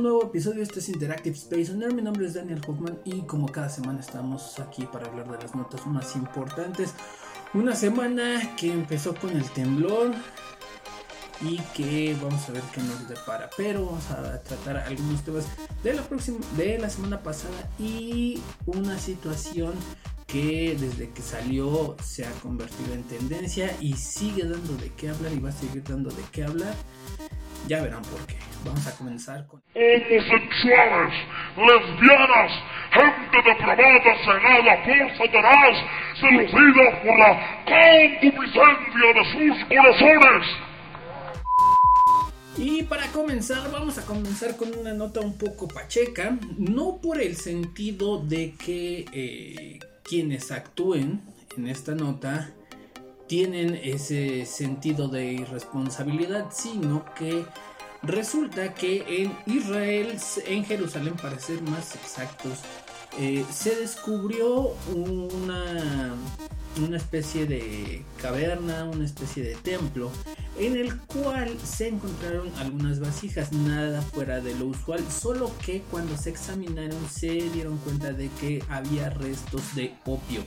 un 0.00 0.04
nuevo 0.04 0.24
episodio 0.24 0.62
este 0.62 0.78
es 0.78 0.88
Interactive 0.88 1.36
Space 1.36 1.70
Owner. 1.70 1.92
Mi 1.92 2.00
nombre 2.00 2.24
es 2.24 2.32
Daniel 2.32 2.62
Hoffman 2.66 2.98
y 3.04 3.20
como 3.26 3.52
cada 3.52 3.68
semana 3.68 4.00
estamos 4.00 4.58
aquí 4.58 4.88
para 4.90 5.06
hablar 5.06 5.30
de 5.30 5.36
las 5.36 5.54
notas 5.54 5.86
más 5.86 6.16
importantes. 6.16 6.94
Una 7.52 7.76
semana 7.76 8.56
que 8.56 8.72
empezó 8.72 9.14
con 9.14 9.28
el 9.36 9.44
temblor 9.50 10.12
y 11.42 11.58
que 11.76 12.16
vamos 12.22 12.48
a 12.48 12.52
ver 12.52 12.62
qué 12.72 12.80
nos 12.80 13.10
depara. 13.10 13.50
Pero 13.58 13.84
vamos 13.84 14.10
a 14.10 14.40
tratar 14.42 14.78
algunos 14.78 15.22
temas 15.22 15.44
de 15.84 15.92
la 15.92 16.02
próxima, 16.02 16.38
de 16.56 16.78
la 16.78 16.88
semana 16.88 17.22
pasada 17.22 17.68
y 17.78 18.40
una 18.64 18.98
situación 18.98 19.74
que 20.26 20.78
desde 20.80 21.10
que 21.10 21.20
salió 21.20 21.94
se 22.02 22.24
ha 22.24 22.30
convertido 22.40 22.94
en 22.94 23.02
tendencia 23.02 23.76
y 23.82 23.92
sigue 23.96 24.44
dando 24.44 24.78
de 24.78 24.90
qué 24.94 25.10
hablar 25.10 25.30
y 25.34 25.40
va 25.40 25.50
a 25.50 25.52
seguir 25.52 25.84
dando 25.84 26.08
de 26.08 26.22
qué 26.32 26.44
hablar. 26.44 26.74
Ya 27.68 27.82
verán 27.82 28.00
por 28.00 28.26
qué. 28.26 28.49
Vamos 28.64 28.86
a 28.86 28.96
comenzar 28.96 29.46
con... 29.46 29.62
Homosexuales, 29.74 31.14
lesbianas, 31.56 32.52
gente 32.92 33.38
depravada, 33.48 34.10
cegada 34.24 34.84
por 34.84 35.16
Satanás, 35.16 35.76
seducida 36.20 37.02
por 37.02 37.18
la 37.18 37.30
concupiscencia 37.64 39.08
de 39.14 39.24
sus 39.32 39.64
corazones. 39.64 40.46
Y 42.58 42.82
para 42.82 43.06
comenzar, 43.06 43.70
vamos 43.70 43.96
a 43.96 44.04
comenzar 44.04 44.56
con 44.56 44.76
una 44.76 44.92
nota 44.92 45.20
un 45.20 45.38
poco 45.38 45.66
pacheca, 45.66 46.36
no 46.58 46.98
por 47.00 47.20
el 47.20 47.36
sentido 47.36 48.18
de 48.18 48.54
que 48.54 49.06
eh, 49.12 49.78
quienes 50.02 50.50
actúen 50.50 51.22
en 51.56 51.68
esta 51.68 51.94
nota 51.94 52.50
tienen 53.26 53.80
ese 53.82 54.44
sentido 54.44 55.08
de 55.08 55.32
irresponsabilidad, 55.32 56.48
sino 56.50 57.04
que 57.14 57.44
resulta 58.02 58.74
que 58.74 59.22
en 59.22 59.36
Israel, 59.46 60.16
en 60.46 60.64
Jerusalén 60.64 61.14
para 61.20 61.38
ser 61.38 61.62
más 61.62 61.94
exactos, 61.94 62.60
eh, 63.18 63.44
se 63.52 63.74
descubrió 63.74 64.74
una, 64.94 66.14
una 66.80 66.96
especie 66.96 67.44
de 67.44 68.04
caverna, 68.22 68.84
una 68.84 69.04
especie 69.04 69.42
de 69.42 69.56
templo, 69.56 70.10
en 70.58 70.76
el 70.76 70.96
cual 71.00 71.58
se 71.60 71.88
encontraron 71.88 72.50
algunas 72.58 73.00
vasijas, 73.00 73.52
nada 73.52 74.00
fuera 74.02 74.40
de 74.40 74.54
lo 74.54 74.66
usual, 74.66 75.04
solo 75.10 75.50
que 75.64 75.82
cuando 75.90 76.16
se 76.16 76.30
examinaron 76.30 76.98
se 77.10 77.50
dieron 77.50 77.78
cuenta 77.78 78.12
de 78.12 78.28
que 78.40 78.62
había 78.68 79.10
restos 79.10 79.74
de 79.74 79.92
opio. 80.04 80.44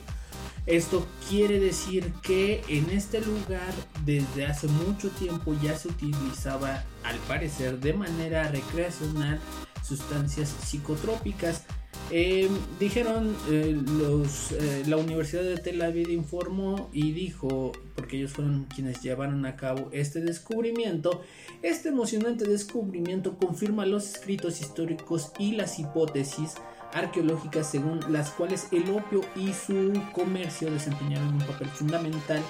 Esto 0.66 1.06
quiere 1.28 1.60
decir 1.60 2.10
que 2.22 2.62
en 2.68 2.88
este 2.90 3.20
lugar 3.20 3.72
desde 4.06 4.46
hace 4.46 4.66
mucho 4.66 5.10
tiempo 5.10 5.54
ya 5.62 5.76
se 5.76 5.88
utilizaba, 5.88 6.84
al 7.02 7.18
parecer, 7.28 7.80
de 7.80 7.92
manera 7.92 8.48
recreacional 8.48 9.40
sustancias 9.82 10.48
psicotrópicas. 10.48 11.64
Eh, 12.10 12.50
dijeron 12.80 13.34
eh, 13.50 13.78
los, 13.98 14.52
eh, 14.52 14.84
la 14.86 14.96
Universidad 14.96 15.42
de 15.42 15.56
Tel 15.56 15.80
Aviv 15.82 16.10
informó 16.10 16.90
y 16.92 17.12
dijo, 17.12 17.72
porque 17.94 18.16
ellos 18.16 18.32
fueron 18.32 18.64
quienes 18.74 19.02
llevaron 19.02 19.44
a 19.46 19.56
cabo 19.56 19.90
este 19.92 20.20
descubrimiento, 20.20 21.22
este 21.62 21.90
emocionante 21.90 22.46
descubrimiento 22.46 23.36
confirma 23.36 23.86
los 23.86 24.14
escritos 24.14 24.60
históricos 24.60 25.32
y 25.38 25.52
las 25.52 25.78
hipótesis 25.78 26.54
arqueológicas 26.94 27.70
según 27.70 28.00
las 28.08 28.30
cuales 28.30 28.68
el 28.70 28.88
opio 28.90 29.20
y 29.36 29.52
su 29.52 29.92
comercio 30.12 30.70
desempeñaron 30.70 31.34
un 31.34 31.46
papel 31.46 31.68
fundamental 31.68 32.42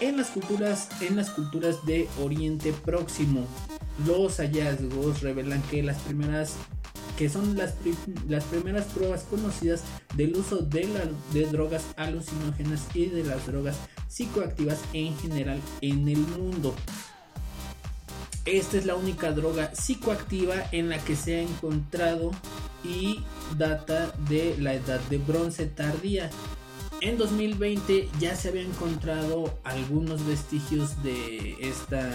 en 0.00 0.16
las 0.16 0.28
culturas, 0.28 0.88
en 1.00 1.16
las 1.16 1.30
culturas 1.30 1.86
de 1.86 2.08
Oriente 2.20 2.72
Próximo. 2.72 3.46
Los 4.06 4.38
hallazgos 4.38 5.22
revelan 5.22 5.62
que 5.62 5.82
las 5.82 5.98
primeras 5.98 6.56
que 7.16 7.28
son 7.28 7.56
las, 7.56 7.74
las 8.28 8.42
primeras 8.44 8.86
pruebas 8.86 9.22
conocidas 9.22 9.84
del 10.16 10.36
uso 10.36 10.58
de, 10.58 10.88
de 11.32 11.46
drogas 11.46 11.84
alucinógenas 11.96 12.86
y 12.92 13.06
de 13.06 13.22
las 13.22 13.46
drogas 13.46 13.76
psicoactivas 14.08 14.80
en 14.92 15.16
general 15.18 15.60
en 15.80 16.08
el 16.08 16.18
mundo. 16.18 16.74
Esta 18.44 18.76
es 18.76 18.84
la 18.84 18.96
única 18.96 19.32
droga 19.32 19.74
psicoactiva 19.74 20.54
en 20.72 20.88
la 20.88 20.98
que 20.98 21.16
se 21.16 21.36
ha 21.36 21.42
encontrado 21.42 22.32
y 22.84 23.20
data 23.56 24.12
de 24.28 24.56
la 24.58 24.74
edad 24.74 25.00
de 25.10 25.18
bronce 25.18 25.66
tardía. 25.66 26.30
En 27.00 27.18
2020 27.18 28.08
ya 28.20 28.36
se 28.36 28.48
había 28.48 28.62
encontrado 28.62 29.58
algunos 29.64 30.26
vestigios 30.26 31.02
de 31.02 31.56
esta, 31.60 32.10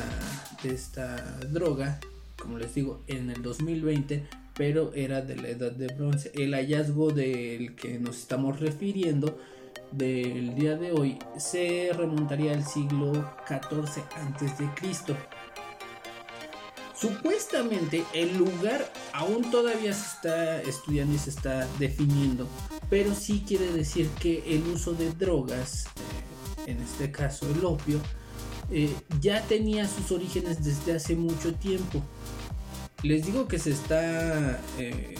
de 0.63 0.73
esta 0.73 1.15
droga, 1.51 1.99
como 2.41 2.57
les 2.57 2.73
digo, 2.73 3.03
en 3.07 3.29
el 3.29 3.41
2020, 3.41 4.25
pero 4.55 4.93
era 4.93 5.21
de 5.21 5.35
la 5.35 5.49
edad 5.49 5.71
de 5.71 5.87
bronce. 5.87 6.31
El 6.33 6.53
hallazgo 6.53 7.11
del 7.11 7.75
que 7.75 7.99
nos 7.99 8.17
estamos 8.17 8.59
refiriendo 8.59 9.37
del 9.91 10.55
día 10.55 10.75
de 10.75 10.91
hoy 10.91 11.17
se 11.37 11.91
remontaría 11.93 12.53
al 12.53 12.65
siglo 12.65 13.13
XIV 13.47 14.03
antes 14.15 14.57
de 14.57 14.69
Cristo. 14.75 15.15
Supuestamente 16.99 18.03
el 18.13 18.37
lugar 18.37 18.91
aún 19.13 19.49
todavía 19.51 19.93
se 19.93 20.05
está 20.05 20.61
estudiando 20.61 21.15
y 21.15 21.17
se 21.17 21.29
está 21.29 21.65
definiendo, 21.77 22.45
pero 22.89 23.15
sí 23.15 23.41
quiere 23.47 23.71
decir 23.71 24.09
que 24.19 24.43
el 24.53 24.67
uso 24.67 24.91
de 24.91 25.09
drogas, 25.11 25.85
eh, 25.85 26.71
en 26.71 26.81
este 26.81 27.09
caso 27.09 27.49
el 27.49 27.63
opio, 27.63 28.01
eh, 28.69 28.93
ya 29.21 29.41
tenía 29.43 29.87
sus 29.87 30.11
orígenes 30.11 30.61
desde 30.61 30.93
hace 30.97 31.15
mucho 31.15 31.53
tiempo. 31.53 32.03
Les 33.01 33.25
digo 33.25 33.47
que 33.47 33.59
se 33.59 33.71
está 33.71 34.59
eh, 34.77 35.15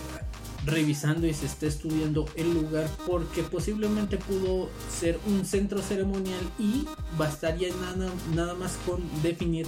revisando 0.66 1.28
y 1.28 1.34
se 1.34 1.46
está 1.46 1.68
estudiando 1.68 2.26
el 2.36 2.54
lugar 2.56 2.90
porque 3.08 3.42
posiblemente 3.42 4.18
pudo 4.18 4.70
ser 4.92 5.18
un 5.28 5.46
centro 5.46 5.82
ceremonial 5.82 6.42
y 6.60 6.86
bastaría 7.18 7.74
nada, 7.76 8.12
nada 8.36 8.54
más 8.56 8.78
con 8.86 9.02
definir 9.22 9.66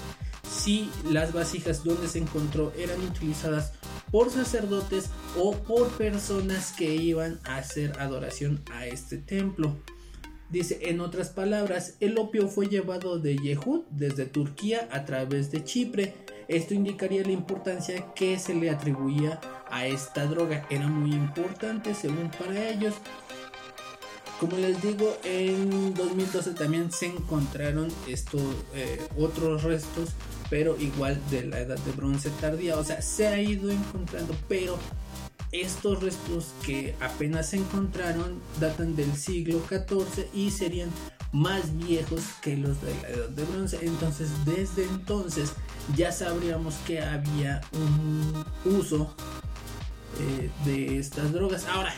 si 0.63 0.91
las 1.09 1.33
vasijas 1.33 1.83
donde 1.83 2.07
se 2.07 2.19
encontró 2.19 2.71
eran 2.77 3.01
utilizadas 3.01 3.73
por 4.11 4.29
sacerdotes 4.29 5.09
o 5.37 5.53
por 5.55 5.89
personas 5.89 6.71
que 6.73 6.93
iban 6.93 7.39
a 7.45 7.57
hacer 7.57 7.99
adoración 7.99 8.61
a 8.71 8.85
este 8.85 9.17
templo. 9.17 9.75
Dice, 10.49 10.79
en 10.83 10.99
otras 10.99 11.29
palabras, 11.29 11.95
el 11.99 12.17
opio 12.19 12.47
fue 12.47 12.67
llevado 12.67 13.17
de 13.17 13.37
Yehud 13.37 13.85
desde 13.89 14.25
Turquía 14.25 14.87
a 14.91 15.05
través 15.05 15.49
de 15.49 15.63
Chipre. 15.63 16.13
Esto 16.47 16.73
indicaría 16.73 17.23
la 17.23 17.31
importancia 17.31 18.13
que 18.13 18.37
se 18.37 18.53
le 18.53 18.69
atribuía 18.69 19.39
a 19.69 19.87
esta 19.87 20.25
droga. 20.25 20.67
Era 20.69 20.87
muy 20.87 21.13
importante 21.13 21.95
según 21.95 22.29
para 22.29 22.69
ellos. 22.69 22.93
Como 24.39 24.57
les 24.57 24.81
digo, 24.81 25.17
en 25.23 25.93
2012 25.93 26.53
también 26.53 26.91
se 26.91 27.05
encontraron 27.05 27.87
eh, 28.07 29.07
otros 29.17 29.63
restos 29.63 30.09
pero 30.51 30.77
igual 30.77 31.17
de 31.31 31.45
la 31.45 31.61
edad 31.61 31.79
de 31.79 31.91
bronce 31.93 32.29
tardía. 32.41 32.77
O 32.77 32.83
sea, 32.83 33.01
se 33.01 33.25
ha 33.25 33.41
ido 33.41 33.71
encontrando, 33.71 34.35
pero 34.49 34.77
estos 35.53 36.03
restos 36.03 36.49
que 36.65 36.93
apenas 36.99 37.49
se 37.49 37.57
encontraron 37.57 38.41
datan 38.59 38.95
del 38.97 39.15
siglo 39.15 39.61
XIV 39.69 40.27
y 40.33 40.51
serían 40.51 40.89
más 41.31 41.77
viejos 41.77 42.21
que 42.41 42.57
los 42.57 42.81
de 42.81 42.93
la 43.01 43.09
edad 43.09 43.29
de 43.29 43.43
bronce. 43.45 43.79
Entonces, 43.81 44.29
desde 44.45 44.83
entonces 44.83 45.53
ya 45.95 46.11
sabríamos 46.11 46.75
que 46.85 47.01
había 47.01 47.61
un 47.71 48.45
uso 48.65 49.15
eh, 50.19 50.49
de 50.65 50.99
estas 50.99 51.31
drogas. 51.31 51.65
Ahora, 51.65 51.95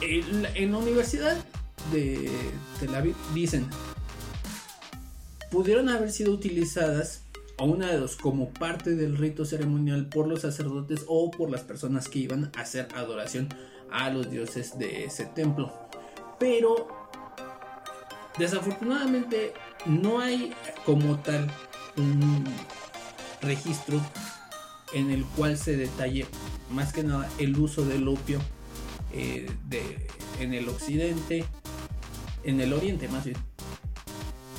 en, 0.00 0.46
en 0.56 0.72
la 0.72 0.78
Universidad 0.78 1.36
de 1.92 2.28
Tel 2.80 2.92
Aviv 2.92 3.14
dicen 3.34 3.68
pudieron 5.50 5.88
haber 5.88 6.10
sido 6.12 6.32
utilizadas 6.32 7.24
o 7.58 7.64
una 7.64 7.88
de 7.88 7.98
dos 7.98 8.16
como 8.16 8.50
parte 8.50 8.94
del 8.94 9.18
rito 9.18 9.44
ceremonial 9.44 10.06
por 10.06 10.26
los 10.26 10.40
sacerdotes 10.42 11.04
o 11.06 11.30
por 11.30 11.50
las 11.50 11.60
personas 11.62 12.08
que 12.08 12.20
iban 12.20 12.50
a 12.56 12.60
hacer 12.60 12.88
adoración 12.94 13.48
a 13.90 14.08
los 14.10 14.30
dioses 14.30 14.78
de 14.78 15.04
ese 15.04 15.26
templo. 15.26 15.72
Pero 16.38 16.88
desafortunadamente 18.38 19.52
no 19.84 20.20
hay 20.20 20.54
como 20.86 21.18
tal 21.18 21.50
un 21.96 22.44
registro 23.42 24.00
en 24.92 25.10
el 25.10 25.24
cual 25.24 25.58
se 25.58 25.76
detalle 25.76 26.26
más 26.70 26.92
que 26.92 27.02
nada 27.02 27.28
el 27.38 27.58
uso 27.58 27.84
del 27.84 28.08
opio 28.08 28.40
eh, 29.12 29.50
en 30.38 30.54
el 30.54 30.68
occidente, 30.68 31.44
en 32.44 32.60
el 32.60 32.72
oriente 32.72 33.08
más 33.08 33.24
bien. 33.24 33.36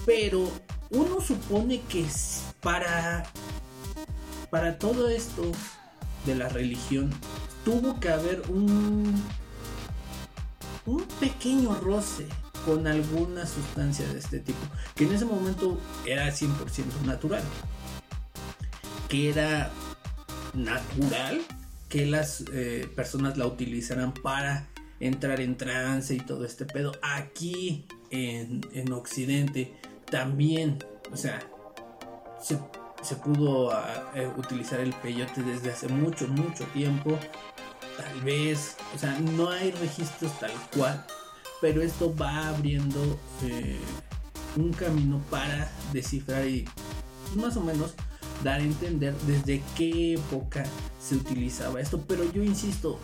Pero 0.06 0.52
uno 0.92 1.22
supone 1.22 1.82
que 1.82 2.06
para, 2.62 3.24
para 4.50 4.78
todo 4.78 5.10
esto 5.10 5.44
de 6.26 6.36
la 6.36 6.50
religión 6.50 7.10
tuvo 7.64 8.00
que 8.00 8.10
haber 8.10 8.42
un, 8.50 9.14
un 10.86 11.04
pequeño 11.20 11.76
roce 11.76 12.28
con 12.66 12.86
alguna 12.88 13.48
sustancia 13.48 14.08
de 14.08 14.20
este 14.20 14.40
tipo, 14.40 14.60
que 14.96 15.06
en 15.06 15.14
ese 15.14 15.26
momento 15.26 15.80
era 16.06 16.28
100% 16.28 17.06
natural, 17.06 17.42
que 19.08 19.30
era 19.30 19.72
natural 20.54 21.42
que 21.90 22.06
las 22.06 22.46
eh, 22.54 22.88
personas 22.96 23.38
la 23.38 23.48
utilizaran 23.48 24.14
para 24.14 24.68
entrar 25.00 25.42
en 25.42 25.58
trance 25.58 26.14
y 26.14 26.20
todo 26.20 26.46
este 26.46 26.66
pedo. 26.66 26.94
Aquí 27.02 27.86
en, 28.12 28.62
en 28.74 28.94
Occidente 28.94 29.74
también, 30.12 30.78
o 31.12 31.18
sea, 31.18 31.40
se, 32.40 33.16
pudo 33.16 33.72
ah, 33.72 34.12
eh, 34.14 34.30
utilizar 34.38 34.80
el 34.80 34.94
peyote 34.94 35.42
desde 35.42 35.72
hace 35.72 35.88
mucho, 35.88 36.28
mucho 36.28 36.66
tiempo. 36.66 37.18
Tal 37.98 38.22
vez, 38.22 38.78
o 38.94 39.00
sea, 39.00 39.18
no 39.20 39.50
hay 39.50 39.72
registros 39.72 40.38
tal 40.40 40.52
cual, 40.76 41.04
pero 41.62 41.82
esto 41.82 42.16
va 42.16 42.50
abriendo 42.50 43.20
eh, 43.44 43.80
un 44.56 44.72
camino 44.74 45.22
para 45.30 45.72
descifrar 45.94 46.46
y 46.46 46.66
más 47.36 47.58
o 47.58 47.62
menos 47.62 47.94
dar 48.44 48.60
a 48.60 48.64
entender 48.64 49.14
desde 49.28 49.62
qué 49.78 50.16
época 50.16 50.64
se 51.00 51.16
utilizaba 51.16 51.80
esto. 51.80 52.04
Pero 52.08 52.30
yo 52.32 52.44
insisto, 52.44 53.00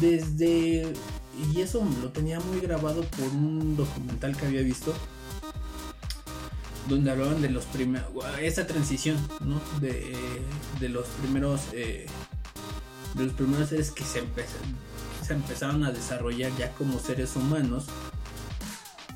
desde... 0.00 0.92
Y 1.52 1.60
eso 1.60 1.84
lo 2.00 2.10
tenía 2.10 2.38
muy 2.38 2.60
grabado 2.60 3.02
por 3.02 3.26
un 3.26 3.76
documental 3.76 4.36
que 4.36 4.46
había 4.46 4.62
visto. 4.62 4.94
Donde 6.88 7.10
hablaban 7.10 7.40
de 7.40 7.50
los 7.50 7.64
primeros... 7.66 8.08
Esa 8.40 8.66
transición, 8.66 9.16
¿no? 9.40 9.60
De, 9.80 10.16
de 10.80 10.88
los 10.88 11.06
primeros... 11.20 11.60
Eh, 11.72 12.06
de 13.14 13.24
los 13.24 13.32
primeros 13.34 13.68
seres 13.68 13.90
que 13.92 14.02
se, 14.02 14.22
se 15.24 15.32
empezaron 15.32 15.84
a 15.84 15.92
desarrollar 15.92 16.50
ya 16.58 16.72
como 16.72 16.98
seres 16.98 17.36
humanos. 17.36 17.86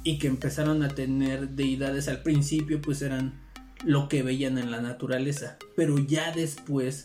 Y 0.05 0.19
que 0.19 0.29
empezaron 0.29 0.83
a 0.83 0.89
tener 0.89 1.51
deidades 1.51 2.09
al 2.09 2.23
principio 2.23 2.81
pues 2.81 3.03
eran 3.03 3.41
lo 3.85 4.09
que 4.09 4.23
veían 4.23 4.59
en 4.59 4.71
la 4.71 4.81
naturaleza. 4.81 5.57
Pero 5.77 5.99
ya 5.99 6.33
después 6.33 7.05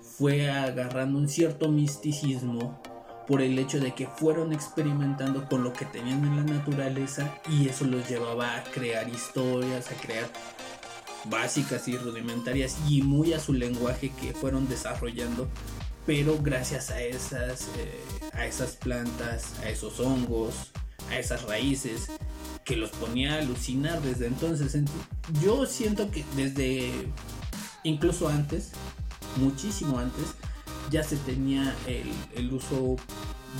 fue 0.00 0.50
agarrando 0.50 1.18
un 1.18 1.28
cierto 1.28 1.68
misticismo 1.68 2.82
por 3.28 3.42
el 3.42 3.58
hecho 3.58 3.78
de 3.78 3.92
que 3.94 4.06
fueron 4.06 4.54
experimentando 4.54 5.46
con 5.46 5.62
lo 5.62 5.74
que 5.74 5.84
tenían 5.84 6.24
en 6.24 6.36
la 6.36 6.54
naturaleza 6.54 7.38
y 7.50 7.68
eso 7.68 7.84
los 7.84 8.08
llevaba 8.08 8.56
a 8.56 8.64
crear 8.64 9.06
historias, 9.08 9.90
a 9.92 9.94
crear 9.94 10.26
básicas 11.26 11.86
y 11.88 11.98
rudimentarias 11.98 12.78
y 12.88 13.02
muy 13.02 13.34
a 13.34 13.38
su 13.38 13.52
lenguaje 13.52 14.10
que 14.18 14.32
fueron 14.32 14.66
desarrollando, 14.66 15.46
pero 16.06 16.38
gracias 16.40 16.90
a 16.90 17.02
esas, 17.02 17.68
eh, 17.76 18.02
a 18.32 18.46
esas 18.46 18.76
plantas, 18.76 19.52
a 19.62 19.68
esos 19.68 20.00
hongos, 20.00 20.72
a 21.10 21.18
esas 21.18 21.42
raíces 21.44 22.08
que 22.64 22.76
los 22.76 22.90
ponía 22.90 23.34
a 23.34 23.38
alucinar 23.40 24.00
desde 24.00 24.26
entonces. 24.26 24.74
Yo 25.42 25.66
siento 25.66 26.10
que 26.10 26.24
desde 26.34 26.90
incluso 27.82 28.28
antes, 28.28 28.72
muchísimo 29.36 29.98
antes, 29.98 30.34
ya 30.90 31.02
se 31.02 31.16
tenía 31.16 31.74
el, 31.86 32.52
uso 32.52 32.96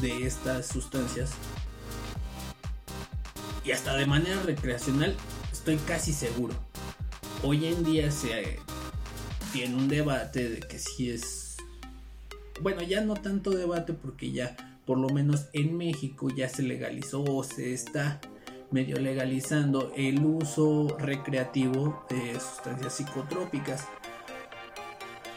de 0.00 0.26
estas 0.26 0.66
sustancias. 0.66 1.32
Y 3.64 3.72
hasta 3.72 3.96
de 3.96 4.06
manera 4.06 4.42
recreacional, 4.42 5.14
estoy 5.52 5.76
casi 5.76 6.12
seguro. 6.12 6.54
Hoy 7.42 7.66
en 7.66 7.84
día 7.84 8.10
se 8.10 8.58
tiene 9.52 9.74
un 9.76 9.88
debate 9.88 10.48
de 10.48 10.60
que 10.60 10.78
si 10.78 11.10
es... 11.10 11.56
Bueno, 12.60 12.82
ya 12.82 13.02
no 13.02 13.14
tanto 13.14 13.50
debate 13.50 13.92
porque 13.92 14.32
ya 14.32 14.56
por 14.84 14.98
lo 14.98 15.08
menos 15.10 15.48
en 15.52 15.76
México 15.76 16.28
ya 16.34 16.48
se 16.48 16.62
legalizó 16.62 17.22
o 17.22 17.44
se 17.44 17.74
está 17.74 18.20
medio 18.70 18.98
legalizando 18.98 19.92
el 19.96 20.24
uso 20.24 20.96
recreativo 20.98 22.04
de 22.08 22.34
sustancias 22.40 22.94
psicotrópicas. 22.94 23.86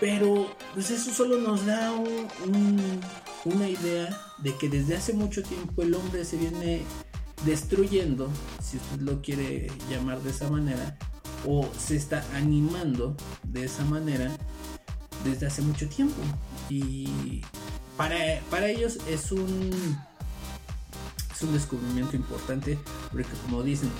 Pero 0.02 0.48
pues 0.74 0.90
eso 0.90 1.14
solo 1.14 1.38
nos 1.38 1.64
da 1.68 1.94
una 3.46 3.70
idea 3.70 4.20
de 4.40 4.58
que 4.58 4.68
desde 4.68 4.96
hace 4.98 5.14
mucho 5.14 5.44
tiempo 5.44 5.84
el 5.84 5.94
hombre 5.94 6.26
se 6.26 6.38
viene 6.38 6.82
destruyendo, 7.46 8.28
si 8.64 8.78
usted 8.78 9.00
lo 9.02 9.22
quiere 9.22 9.72
llamar 9.92 10.20
de 10.24 10.32
esa 10.32 10.50
manera, 10.50 10.98
o 11.46 11.70
se 11.78 11.96
está 11.98 12.26
animando 12.34 13.16
de 13.44 13.66
esa 13.66 13.86
manera 13.86 14.36
desde 15.24 15.46
hace 15.46 15.62
mucho 15.62 15.88
tiempo. 15.88 16.20
Y 16.68 17.44
para, 17.96 18.18
para 18.50 18.70
ellos 18.70 18.98
es 19.08 19.32
un, 19.32 19.70
es 21.32 21.42
un 21.44 21.54
descubrimiento 21.54 22.16
importante 22.16 22.80
porque 23.12 23.30
como 23.46 23.62
dicen, 23.62 23.92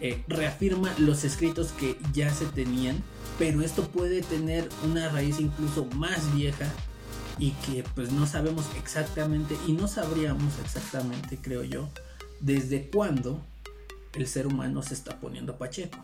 eh, 0.00 0.22
reafirma 0.28 0.94
los 0.98 1.24
escritos 1.24 1.72
que 1.72 1.96
ya 2.12 2.32
se 2.32 2.46
tenían 2.46 3.02
pero 3.38 3.62
esto 3.62 3.88
puede 3.88 4.22
tener 4.22 4.68
una 4.84 5.08
raíz 5.08 5.40
incluso 5.40 5.84
más 5.94 6.34
vieja 6.34 6.66
y 7.38 7.50
que 7.50 7.84
pues 7.94 8.12
no 8.12 8.26
sabemos 8.26 8.64
exactamente 8.78 9.56
y 9.66 9.72
no 9.72 9.88
sabríamos 9.88 10.58
exactamente 10.64 11.38
creo 11.40 11.62
yo 11.64 11.88
desde 12.40 12.88
cuándo 12.88 13.42
el 14.16 14.26
ser 14.26 14.46
humano 14.46 14.82
se 14.82 14.94
está 14.94 15.20
poniendo 15.20 15.56
pacheco. 15.58 15.98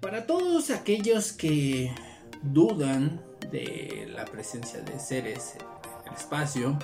Para 0.00 0.26
todos 0.26 0.70
aquellos 0.70 1.32
que 1.32 1.92
dudan 2.42 3.20
de 3.50 4.08
la 4.14 4.24
presencia 4.24 4.80
de 4.80 4.98
seres 4.98 5.54
en 5.56 6.12
el 6.12 6.18
espacio, 6.18 6.78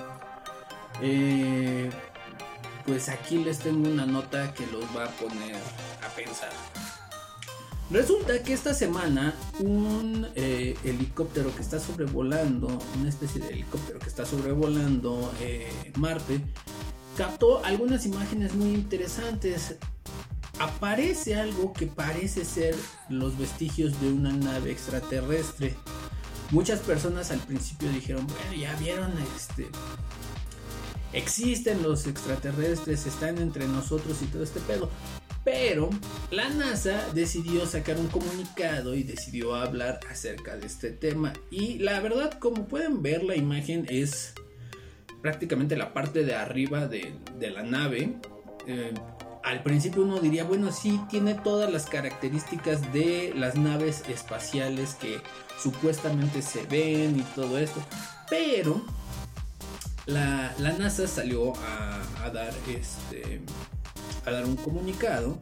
eh, 1.01 1.89
pues 2.85 3.09
aquí 3.09 3.37
les 3.43 3.59
tengo 3.59 3.89
una 3.89 4.05
nota 4.05 4.53
que 4.53 4.65
los 4.67 4.83
va 4.95 5.05
a 5.05 5.09
poner 5.09 5.55
a 6.03 6.15
pensar. 6.15 6.51
Resulta 7.91 8.41
que 8.41 8.53
esta 8.53 8.73
semana 8.73 9.35
un 9.59 10.27
eh, 10.35 10.75
helicóptero 10.83 11.55
que 11.55 11.61
está 11.61 11.79
sobrevolando, 11.79 12.67
una 12.99 13.09
especie 13.09 13.39
de 13.41 13.49
helicóptero 13.49 13.99
que 13.99 14.07
está 14.07 14.25
sobrevolando 14.25 15.31
eh, 15.39 15.71
Marte, 15.97 16.41
captó 17.15 17.63
algunas 17.63 18.05
imágenes 18.07 18.55
muy 18.55 18.69
interesantes. 18.73 19.75
Aparece 20.57 21.35
algo 21.35 21.73
que 21.73 21.85
parece 21.85 22.43
ser 22.43 22.75
los 23.09 23.37
vestigios 23.37 23.99
de 24.01 24.11
una 24.11 24.31
nave 24.31 24.71
extraterrestre. 24.71 25.75
Muchas 26.51 26.79
personas 26.79 27.29
al 27.31 27.39
principio 27.39 27.89
dijeron, 27.89 28.25
bueno, 28.25 28.53
ya 28.53 28.73
vieron, 28.77 29.11
este, 29.35 29.67
existen 31.15 31.81
los 31.81 32.05
extraterrestres, 32.05 33.07
están 33.07 33.37
entre 33.39 33.67
nosotros 33.67 34.21
y 34.21 34.25
todo 34.27 34.43
este 34.43 34.59
pedo. 34.59 34.89
Pero 35.43 35.89
la 36.31 36.49
NASA 36.49 37.07
decidió 37.13 37.65
sacar 37.65 37.97
un 37.97 38.07
comunicado 38.07 38.95
y 38.95 39.03
decidió 39.03 39.55
hablar 39.55 39.99
acerca 40.09 40.57
de 40.57 40.65
este 40.65 40.89
tema. 40.89 41.33
Y 41.51 41.79
la 41.79 41.99
verdad, 41.99 42.39
como 42.39 42.67
pueden 42.67 43.01
ver, 43.01 43.23
la 43.23 43.35
imagen 43.35 43.85
es 43.89 44.33
prácticamente 45.21 45.77
la 45.77 45.93
parte 45.93 46.23
de 46.23 46.35
arriba 46.35 46.87
de, 46.87 47.15
la 47.39 47.61
nave. 47.61 48.17
Eh, 48.67 48.93
al 49.43 49.61
principio 49.61 50.01
uno 50.01 50.19
diría, 50.19 50.43
bueno, 50.43 50.71
sí, 50.71 50.99
tiene 51.09 51.35
todas 51.35 51.71
las 51.71 51.85
características 51.85 52.91
de 52.91 53.31
las 53.35 53.55
naves 53.55 54.03
espaciales 54.09 54.95
que 54.95 55.19
supuestamente 55.61 56.41
se 56.41 56.63
ven 56.65 57.19
y 57.19 57.23
todo 57.35 57.59
esto. 57.59 57.79
Pero 58.31 58.83
la, 60.05 60.53
NASA 60.59 61.07
salió 61.07 61.53
a, 61.57 62.01
a 62.23 62.29
dar 62.29 62.53
este 62.67 63.41
a 64.25 64.31
dar 64.31 64.45
un 64.45 64.55
comunicado 64.55 65.37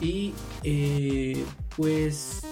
y 0.00 0.34
eh, 0.62 1.44
pues 1.76 2.42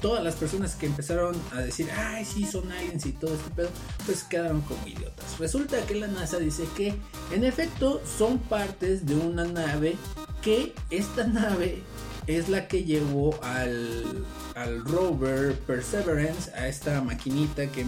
todas 0.00 0.22
las 0.22 0.34
personas 0.36 0.74
que 0.74 0.86
empezaron 0.86 1.34
a 1.52 1.60
decir, 1.60 1.88
ay, 1.90 2.24
sí, 2.24 2.44
son 2.44 2.70
aliens 2.70 3.06
y 3.06 3.12
todo 3.12 3.34
este 3.34 3.50
pedo, 3.50 3.70
pues 4.04 4.22
quedaron 4.22 4.60
como 4.62 4.86
idiotas. 4.86 5.38
Resulta 5.38 5.84
que 5.86 5.94
la 5.94 6.06
NASA 6.06 6.38
dice 6.38 6.64
que 6.76 6.94
en 7.32 7.44
efecto 7.44 8.00
son 8.16 8.38
partes 8.38 9.06
de 9.06 9.16
una 9.16 9.44
nave 9.44 9.96
que 10.42 10.74
esta 10.90 11.26
nave 11.26 11.82
es 12.26 12.48
la 12.48 12.68
que 12.68 12.84
llevó 12.84 13.38
al, 13.42 14.24
al 14.54 14.84
rover 14.84 15.54
Perseverance, 15.60 16.52
a 16.54 16.68
esta 16.68 17.00
maquinita 17.00 17.66
que 17.68 17.86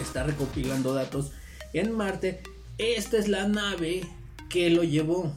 está 0.00 0.22
recopilando 0.24 0.94
datos 0.94 1.32
en 1.72 1.92
Marte. 1.92 2.42
Esta 2.78 3.18
es 3.18 3.28
la 3.28 3.48
nave 3.48 4.02
que 4.48 4.70
lo 4.70 4.82
llevó 4.82 5.32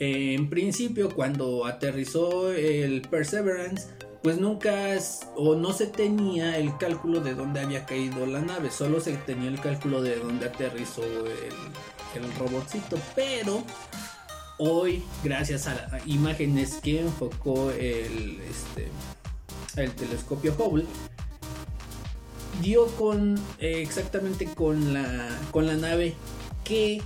en 0.00 0.48
principio, 0.48 1.14
cuando 1.14 1.66
aterrizó 1.66 2.50
el 2.50 3.02
Perseverance, 3.02 3.88
pues 4.22 4.40
nunca 4.40 4.96
o 5.36 5.54
no 5.56 5.74
se 5.74 5.86
tenía 5.86 6.56
el 6.56 6.74
cálculo 6.78 7.20
de 7.20 7.34
dónde 7.34 7.60
había 7.60 7.84
caído 7.84 8.24
la 8.24 8.40
nave, 8.40 8.70
solo 8.70 9.00
se 9.00 9.12
tenía 9.18 9.50
el 9.50 9.60
cálculo 9.60 10.00
de 10.00 10.16
dónde 10.16 10.46
aterrizó 10.46 11.04
el, 11.04 12.22
el 12.22 12.34
robotcito, 12.38 12.98
pero 13.14 13.62
hoy, 14.56 15.04
gracias 15.22 15.66
a 15.66 16.00
imágenes 16.06 16.76
que 16.82 17.00
enfocó 17.00 17.70
el, 17.70 18.40
este, 18.40 18.88
el 19.76 19.92
telescopio 19.92 20.54
Hubble, 20.58 20.86
dio 22.60 22.86
con 22.96 23.38
eh, 23.58 23.82
exactamente 23.82 24.46
con 24.46 24.92
la, 24.92 25.28
con 25.50 25.66
la 25.66 25.74
nave 25.74 26.14
que 26.64 27.02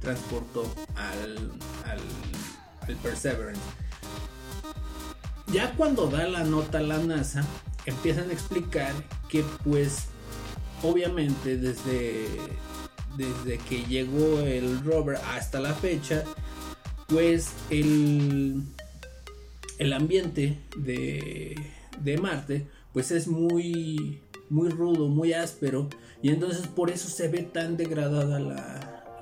transportó 0.00 0.72
al, 0.96 1.52
al 1.84 2.00
el 2.88 2.96
Perseverance. 2.96 3.60
Ya 5.52 5.72
cuando 5.76 6.06
da 6.06 6.26
la 6.26 6.44
nota 6.44 6.78
a 6.78 6.82
la 6.82 6.98
NASA, 6.98 7.44
empiezan 7.86 8.30
a 8.30 8.32
explicar 8.32 8.92
que 9.28 9.44
pues 9.64 10.06
obviamente 10.82 11.56
desde, 11.56 12.26
desde 13.16 13.58
que 13.58 13.84
llegó 13.84 14.40
el 14.40 14.82
rover 14.84 15.16
hasta 15.34 15.60
la 15.60 15.74
fecha, 15.74 16.24
pues 17.06 17.50
el, 17.70 18.62
el 19.78 19.92
ambiente 19.92 20.58
de, 20.76 21.56
de 22.00 22.18
Marte 22.18 22.66
pues 22.92 23.10
es 23.10 23.26
muy, 23.26 24.22
muy 24.50 24.68
rudo, 24.68 25.08
muy 25.08 25.32
áspero 25.32 25.88
y 26.22 26.30
entonces 26.30 26.66
por 26.66 26.90
eso 26.90 27.08
se 27.08 27.28
ve 27.28 27.42
tan 27.42 27.76
degradada 27.76 28.38
la, 28.38 29.16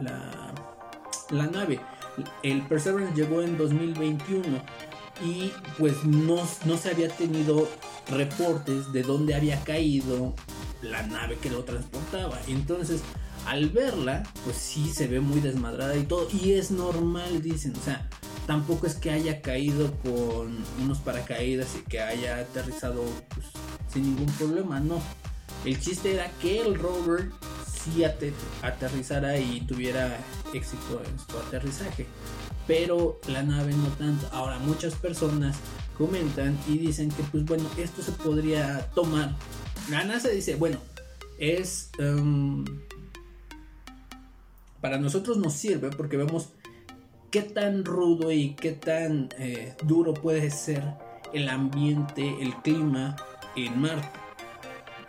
la, 1.30 1.46
nave. 1.46 1.80
El 2.42 2.66
Perseverance 2.66 3.14
llegó 3.14 3.42
en 3.42 3.56
2021 3.56 4.42
y 5.24 5.52
pues 5.78 6.04
no, 6.04 6.36
no 6.64 6.76
se 6.76 6.90
había 6.90 7.08
tenido 7.08 7.68
reportes 8.08 8.92
de 8.92 9.02
dónde 9.02 9.34
había 9.34 9.62
caído 9.64 10.34
la 10.82 11.02
nave 11.04 11.38
que 11.38 11.50
lo 11.50 11.64
transportaba. 11.64 12.38
Entonces, 12.48 13.02
al 13.46 13.70
verla, 13.70 14.22
pues 14.44 14.56
sí 14.56 14.92
se 14.92 15.06
ve 15.06 15.20
muy 15.20 15.40
desmadrada 15.40 15.96
y 15.96 16.04
todo. 16.04 16.28
Y 16.32 16.52
es 16.52 16.70
normal, 16.70 17.42
dicen. 17.42 17.74
O 17.76 17.82
sea, 17.82 18.08
tampoco 18.46 18.86
es 18.86 18.94
que 18.94 19.10
haya 19.10 19.40
caído 19.40 19.92
con 20.02 20.56
unos 20.82 20.98
paracaídas 20.98 21.68
y 21.78 21.88
que 21.88 22.00
haya 22.00 22.38
aterrizado 22.38 23.04
pues, 23.34 23.46
sin 23.92 24.04
ningún 24.04 24.32
problema. 24.34 24.80
No. 24.80 25.00
El 25.64 25.78
chiste 25.80 26.14
era 26.14 26.30
que 26.40 26.60
el 26.60 26.74
rover 26.74 27.30
sí 27.66 28.04
aterrizara 28.04 29.38
y 29.38 29.60
tuviera 29.62 30.18
éxito 30.52 31.02
en 31.04 31.18
su 31.18 31.38
aterrizaje. 31.38 32.06
Pero 32.66 33.20
la 33.28 33.42
nave 33.42 33.72
no 33.74 33.88
tanto. 33.98 34.28
Ahora, 34.32 34.58
muchas 34.58 34.94
personas 34.94 35.56
comentan 35.98 36.58
y 36.68 36.78
dicen 36.78 37.10
que 37.10 37.22
pues 37.24 37.44
bueno, 37.44 37.64
esto 37.76 38.02
se 38.02 38.12
podría 38.12 38.86
tomar. 38.94 39.34
La 39.90 40.04
NASA 40.04 40.28
dice, 40.28 40.54
bueno, 40.56 40.78
es... 41.38 41.90
Um, 41.98 42.64
para 44.80 44.98
nosotros 44.98 45.38
nos 45.38 45.52
sirve 45.52 45.90
porque 45.90 46.16
vemos 46.16 46.48
qué 47.30 47.42
tan 47.42 47.84
rudo 47.84 48.32
y 48.32 48.54
qué 48.54 48.72
tan 48.72 49.28
eh, 49.38 49.74
duro 49.84 50.12
puede 50.12 50.50
ser 50.50 50.84
el 51.32 51.48
ambiente, 51.48 52.36
el 52.40 52.54
clima 52.56 53.16
en 53.56 53.80
Marte. 53.80 54.08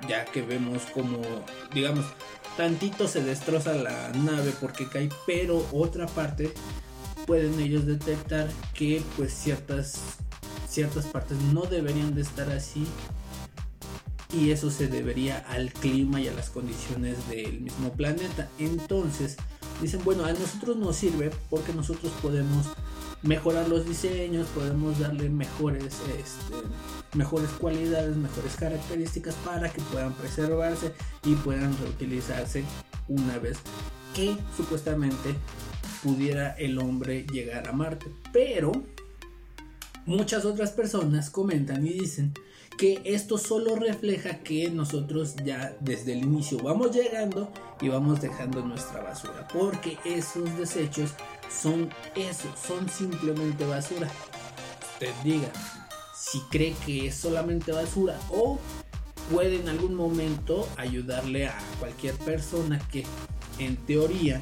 Ya 0.08 0.26
que 0.26 0.42
vemos 0.42 0.84
como, 0.94 1.22
digamos, 1.74 2.06
tantito 2.58 3.08
se 3.08 3.24
destroza 3.24 3.74
la 3.74 4.10
nave 4.10 4.54
porque 4.60 4.88
cae, 4.88 5.10
pero 5.26 5.66
otra 5.72 6.08
parte 6.08 6.54
pueden 7.26 7.60
ellos 7.60 7.86
detectar 7.86 8.50
que 8.74 9.02
pues 9.16 9.34
ciertas 9.34 10.18
ciertas 10.68 11.06
partes 11.06 11.38
no 11.54 11.62
deberían 11.62 12.16
de 12.16 12.22
estar 12.22 12.50
así 12.50 12.86
y 14.34 14.50
eso 14.50 14.72
se 14.72 14.88
debería 14.88 15.38
al 15.48 15.72
clima 15.72 16.20
y 16.20 16.28
a 16.28 16.34
las 16.34 16.50
condiciones 16.50 17.30
del 17.30 17.62
mismo 17.62 17.94
planeta. 17.94 18.50
Entonces, 18.58 19.38
dicen, 19.80 20.02
bueno, 20.04 20.26
a 20.26 20.34
nosotros 20.34 20.76
nos 20.78 20.96
sirve 20.96 21.30
porque 21.52 21.72
nosotros 21.74 22.12
podemos 22.22 22.66
mejorar 23.22 23.70
los 23.70 23.86
diseños, 23.86 24.48
podemos 24.48 25.00
darle 25.00 25.30
mejores, 25.30 26.02
este, 26.18 26.56
mejores 27.14 27.50
cualidades, 27.52 28.16
mejores 28.16 28.56
características 28.56 29.36
para 29.46 29.70
que 29.72 29.82
puedan 29.82 30.14
preservarse 30.14 30.94
y 31.26 31.36
puedan 31.36 31.78
reutilizarse 31.78 32.64
una 33.08 33.38
vez 33.40 33.58
que 34.16 34.36
supuestamente 34.56 35.36
pudiera 36.04 36.52
el 36.52 36.80
hombre 36.80 37.26
llegar 37.32 37.68
a 37.68 37.72
Marte. 37.72 38.08
Pero 38.32 38.72
Muchas 40.06 40.44
otras 40.44 40.72
personas 40.72 41.30
comentan 41.30 41.88
y 41.88 41.94
dicen 41.94 42.34
que 42.78 43.02
esto 43.06 43.38
solo 43.38 43.78
refleja 43.78 44.40
que 44.40 44.70
nosotros 44.70 45.38
ya 45.46 45.78
desde 45.80 46.12
el 46.12 46.24
inicio 46.24 46.58
vamos 46.60 46.92
llegando 46.92 47.50
y 47.80 47.88
vamos 47.88 48.20
dejando 48.20 48.66
nuestra 48.66 49.02
basura, 49.02 49.48
porque 49.54 49.98
esos 50.04 50.58
desechos 50.58 51.12
son 51.50 51.90
eso, 52.16 52.50
son 52.68 52.90
simplemente 52.90 53.66
basura. 53.66 54.10
Usted 54.94 55.14
diga 55.24 55.48
si 56.24 56.40
cree 56.50 56.74
que 56.86 57.08
es 57.08 57.16
solamente 57.16 57.72
basura 57.74 58.18
o 58.30 58.58
puede 59.30 59.60
en 59.60 59.68
algún 59.68 59.94
momento 59.94 60.68
ayudarle 60.78 61.48
a 61.48 61.58
cualquier 61.80 62.16
persona 62.16 62.80
que 62.92 63.06
en 63.60 63.76
teoría 63.76 64.42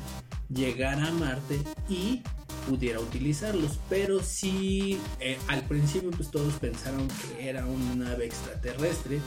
llegara 0.50 1.08
a 1.08 1.12
Marte 1.12 1.60
y 1.90 2.22
pudiera 2.70 3.00
utilizarlos. 3.00 3.80
Pero 3.90 4.22
si 4.22 5.00
eh, 5.20 5.38
al 5.48 5.64
principio 5.64 6.12
pues 6.12 6.30
todos 6.30 6.54
pensaron 6.56 7.08
que 7.08 7.50
era 7.50 7.66
una 7.66 7.96
nave 7.96 8.26
extraterrestre, 8.26 9.20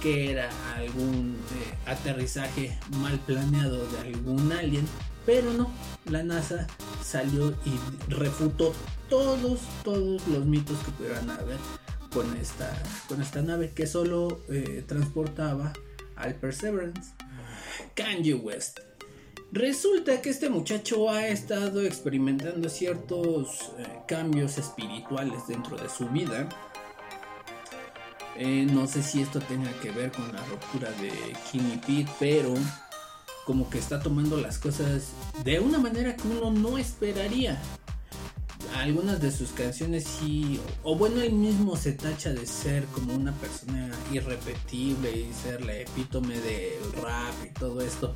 que 0.00 0.30
era 0.30 0.48
algún 0.76 1.36
eh, 1.36 1.90
aterrizaje 1.90 2.78
mal 3.00 3.18
planeado 3.20 3.86
de 3.86 3.98
algún 3.98 4.50
alien, 4.52 4.86
pero 5.26 5.52
no, 5.52 5.70
la 6.06 6.22
NASA 6.22 6.66
salió 7.04 7.50
y 7.66 8.10
refutó 8.10 8.72
todos, 9.10 9.60
todos 9.84 10.26
los 10.28 10.46
mitos 10.46 10.78
que 10.78 10.90
pudieran 10.92 11.28
haber 11.30 11.58
con 12.12 12.36
esta, 12.36 12.70
con 13.08 13.20
esta 13.22 13.42
nave 13.42 13.72
que 13.74 13.86
solo 13.86 14.42
eh, 14.48 14.84
transportaba 14.86 15.72
al 16.16 16.34
Perseverance. 16.34 17.12
Kanye 17.94 18.34
West 18.34 18.80
Resulta 19.50 20.20
que 20.20 20.28
este 20.28 20.50
muchacho 20.50 21.08
ha 21.08 21.26
estado 21.26 21.80
experimentando 21.80 22.68
ciertos 22.68 23.72
eh, 23.78 23.86
cambios 24.06 24.58
espirituales 24.58 25.46
dentro 25.48 25.78
de 25.78 25.88
su 25.88 26.06
vida. 26.10 26.46
Eh, 28.36 28.66
no 28.70 28.86
sé 28.86 29.02
si 29.02 29.22
esto 29.22 29.40
tenga 29.40 29.72
que 29.80 29.90
ver 29.90 30.12
con 30.12 30.30
la 30.34 30.44
ruptura 30.44 30.90
de 31.00 31.10
Kimmy 31.50 31.78
Pete, 31.78 32.12
pero 32.20 32.52
como 33.46 33.70
que 33.70 33.78
está 33.78 34.02
tomando 34.02 34.36
las 34.36 34.58
cosas 34.58 35.12
de 35.42 35.60
una 35.60 35.78
manera 35.78 36.14
que 36.14 36.28
uno 36.28 36.50
no 36.50 36.76
esperaría. 36.76 37.58
Algunas 38.76 39.20
de 39.20 39.30
sus 39.30 39.50
canciones 39.50 40.04
sí, 40.04 40.60
o 40.82 40.96
bueno, 40.96 41.20
él 41.20 41.32
mismo 41.32 41.76
se 41.76 41.92
tacha 41.92 42.32
de 42.32 42.46
ser 42.46 42.84
como 42.86 43.14
una 43.14 43.32
persona 43.32 43.90
irrepetible 44.12 45.10
y 45.10 45.32
ser 45.32 45.64
la 45.64 45.76
epítome 45.76 46.38
del 46.40 46.92
rap 47.02 47.34
y 47.44 47.50
todo 47.50 47.80
esto 47.80 48.14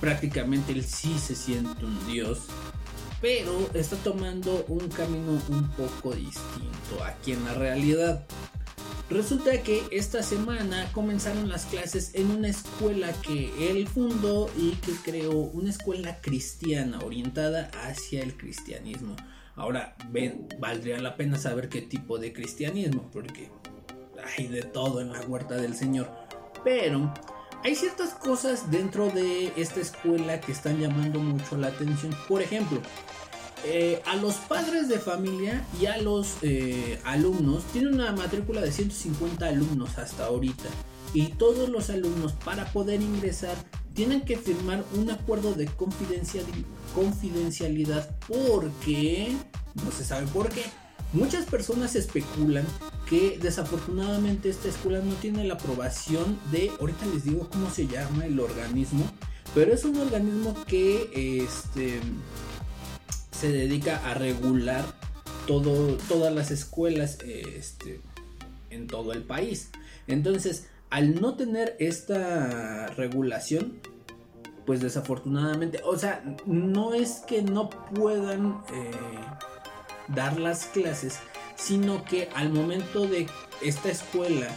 prácticamente 0.00 0.72
él 0.72 0.84
sí 0.84 1.18
se 1.18 1.34
siente 1.34 1.84
un 1.84 2.06
dios, 2.06 2.46
pero 3.20 3.70
está 3.74 3.96
tomando 3.96 4.64
un 4.68 4.88
camino 4.88 5.38
un 5.48 5.68
poco 5.70 6.14
distinto 6.14 7.04
aquí 7.04 7.32
en 7.32 7.44
la 7.44 7.54
realidad. 7.54 8.26
Resulta 9.10 9.62
que 9.62 9.82
esta 9.90 10.22
semana 10.22 10.88
comenzaron 10.92 11.48
las 11.48 11.66
clases 11.66 12.14
en 12.14 12.30
una 12.30 12.48
escuela 12.48 13.12
que 13.22 13.70
él 13.70 13.88
fundó 13.88 14.48
y 14.56 14.72
que 14.76 14.92
creó 15.02 15.32
una 15.32 15.70
escuela 15.70 16.20
cristiana 16.20 17.00
orientada 17.00 17.70
hacia 17.82 18.22
el 18.22 18.36
cristianismo. 18.36 19.16
Ahora, 19.56 19.96
valdría 20.58 21.00
la 21.00 21.16
pena 21.16 21.38
saber 21.38 21.68
qué 21.68 21.82
tipo 21.82 22.18
de 22.18 22.32
cristianismo, 22.32 23.10
porque 23.12 23.50
hay 24.36 24.46
de 24.46 24.62
todo 24.62 25.00
en 25.00 25.12
la 25.12 25.20
huerta 25.22 25.56
del 25.56 25.74
Señor. 25.74 26.08
Pero 26.62 27.12
hay 27.64 27.74
ciertas 27.74 28.14
cosas 28.14 28.70
dentro 28.70 29.10
de 29.10 29.52
esta 29.56 29.80
escuela 29.80 30.40
que 30.40 30.52
están 30.52 30.78
llamando 30.78 31.18
mucho 31.18 31.56
la 31.56 31.66
atención. 31.66 32.14
Por 32.28 32.42
ejemplo, 32.42 32.80
eh, 33.64 34.02
a 34.06 34.16
los 34.16 34.34
padres 34.34 34.88
de 34.88 34.98
familia 34.98 35.64
y 35.80 35.86
a 35.86 35.98
los 35.98 36.36
eh, 36.42 36.98
alumnos, 37.04 37.62
tienen 37.72 37.94
una 37.94 38.12
matrícula 38.12 38.60
de 38.60 38.72
150 38.72 39.46
alumnos 39.46 39.98
hasta 39.98 40.26
ahorita. 40.26 40.68
Y 41.12 41.28
todos 41.28 41.68
los 41.68 41.90
alumnos 41.90 42.32
para 42.44 42.72
poder 42.72 43.00
ingresar 43.00 43.56
tienen 43.94 44.22
que 44.22 44.36
firmar 44.36 44.84
un 44.96 45.10
acuerdo 45.10 45.54
de 45.54 45.66
confidencialidad 45.66 48.16
porque, 48.28 49.36
no 49.84 49.90
se 49.90 50.04
sabe 50.04 50.26
por 50.28 50.48
qué, 50.48 50.62
muchas 51.12 51.44
personas 51.44 51.96
especulan 51.96 52.64
que 53.08 53.38
desafortunadamente 53.42 54.48
esta 54.48 54.68
escuela 54.68 55.00
no 55.00 55.14
tiene 55.14 55.44
la 55.44 55.54
aprobación 55.54 56.38
de, 56.52 56.70
ahorita 56.78 57.06
les 57.06 57.24
digo 57.24 57.48
cómo 57.50 57.68
se 57.70 57.88
llama 57.88 58.26
el 58.26 58.38
organismo, 58.38 59.04
pero 59.54 59.74
es 59.74 59.84
un 59.84 59.96
organismo 59.96 60.54
que 60.66 61.42
este, 61.44 62.00
se 63.40 63.50
dedica 63.50 63.96
a 64.04 64.12
regular 64.12 64.84
todo, 65.46 65.96
todas 66.08 66.34
las 66.34 66.50
escuelas 66.50 67.18
este, 67.22 68.02
en 68.68 68.86
todo 68.86 69.14
el 69.14 69.22
país. 69.22 69.70
Entonces, 70.06 70.66
al 70.90 71.20
no 71.20 71.36
tener 71.36 71.74
esta 71.78 72.88
regulación, 72.88 73.80
pues 74.66 74.80
desafortunadamente, 74.80 75.80
o 75.84 75.96
sea, 75.96 76.22
no 76.44 76.92
es 76.92 77.22
que 77.26 77.40
no 77.40 77.70
puedan 77.70 78.62
eh, 78.74 78.90
dar 80.08 80.38
las 80.38 80.66
clases, 80.66 81.18
sino 81.56 82.04
que 82.04 82.28
al 82.34 82.52
momento 82.52 83.06
de 83.06 83.26
esta 83.62 83.88
escuela 83.90 84.48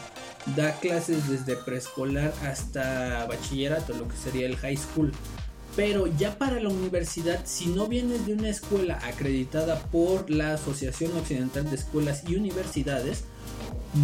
da 0.58 0.74
clases 0.80 1.30
desde 1.30 1.56
preescolar 1.56 2.34
hasta 2.44 3.26
bachillerato, 3.28 3.94
lo 3.94 4.10
que 4.10 4.18
sería 4.18 4.46
el 4.46 4.58
high 4.58 4.76
school. 4.76 5.14
Pero 5.76 6.06
ya 6.06 6.38
para 6.38 6.60
la 6.60 6.70
universidad, 6.70 7.42
si 7.46 7.68
no 7.68 7.88
vienes 7.88 8.26
de 8.28 8.34
una 8.34 8.50
escuela 8.50 9.00
acreditada 9.04 9.80
por 9.80 10.30
la 10.30 10.54
Asociación 10.54 11.18
Occidental 11.18 11.68
de 11.70 11.76
Escuelas 11.76 12.24
y 12.28 12.36
Universidades, 12.36 13.24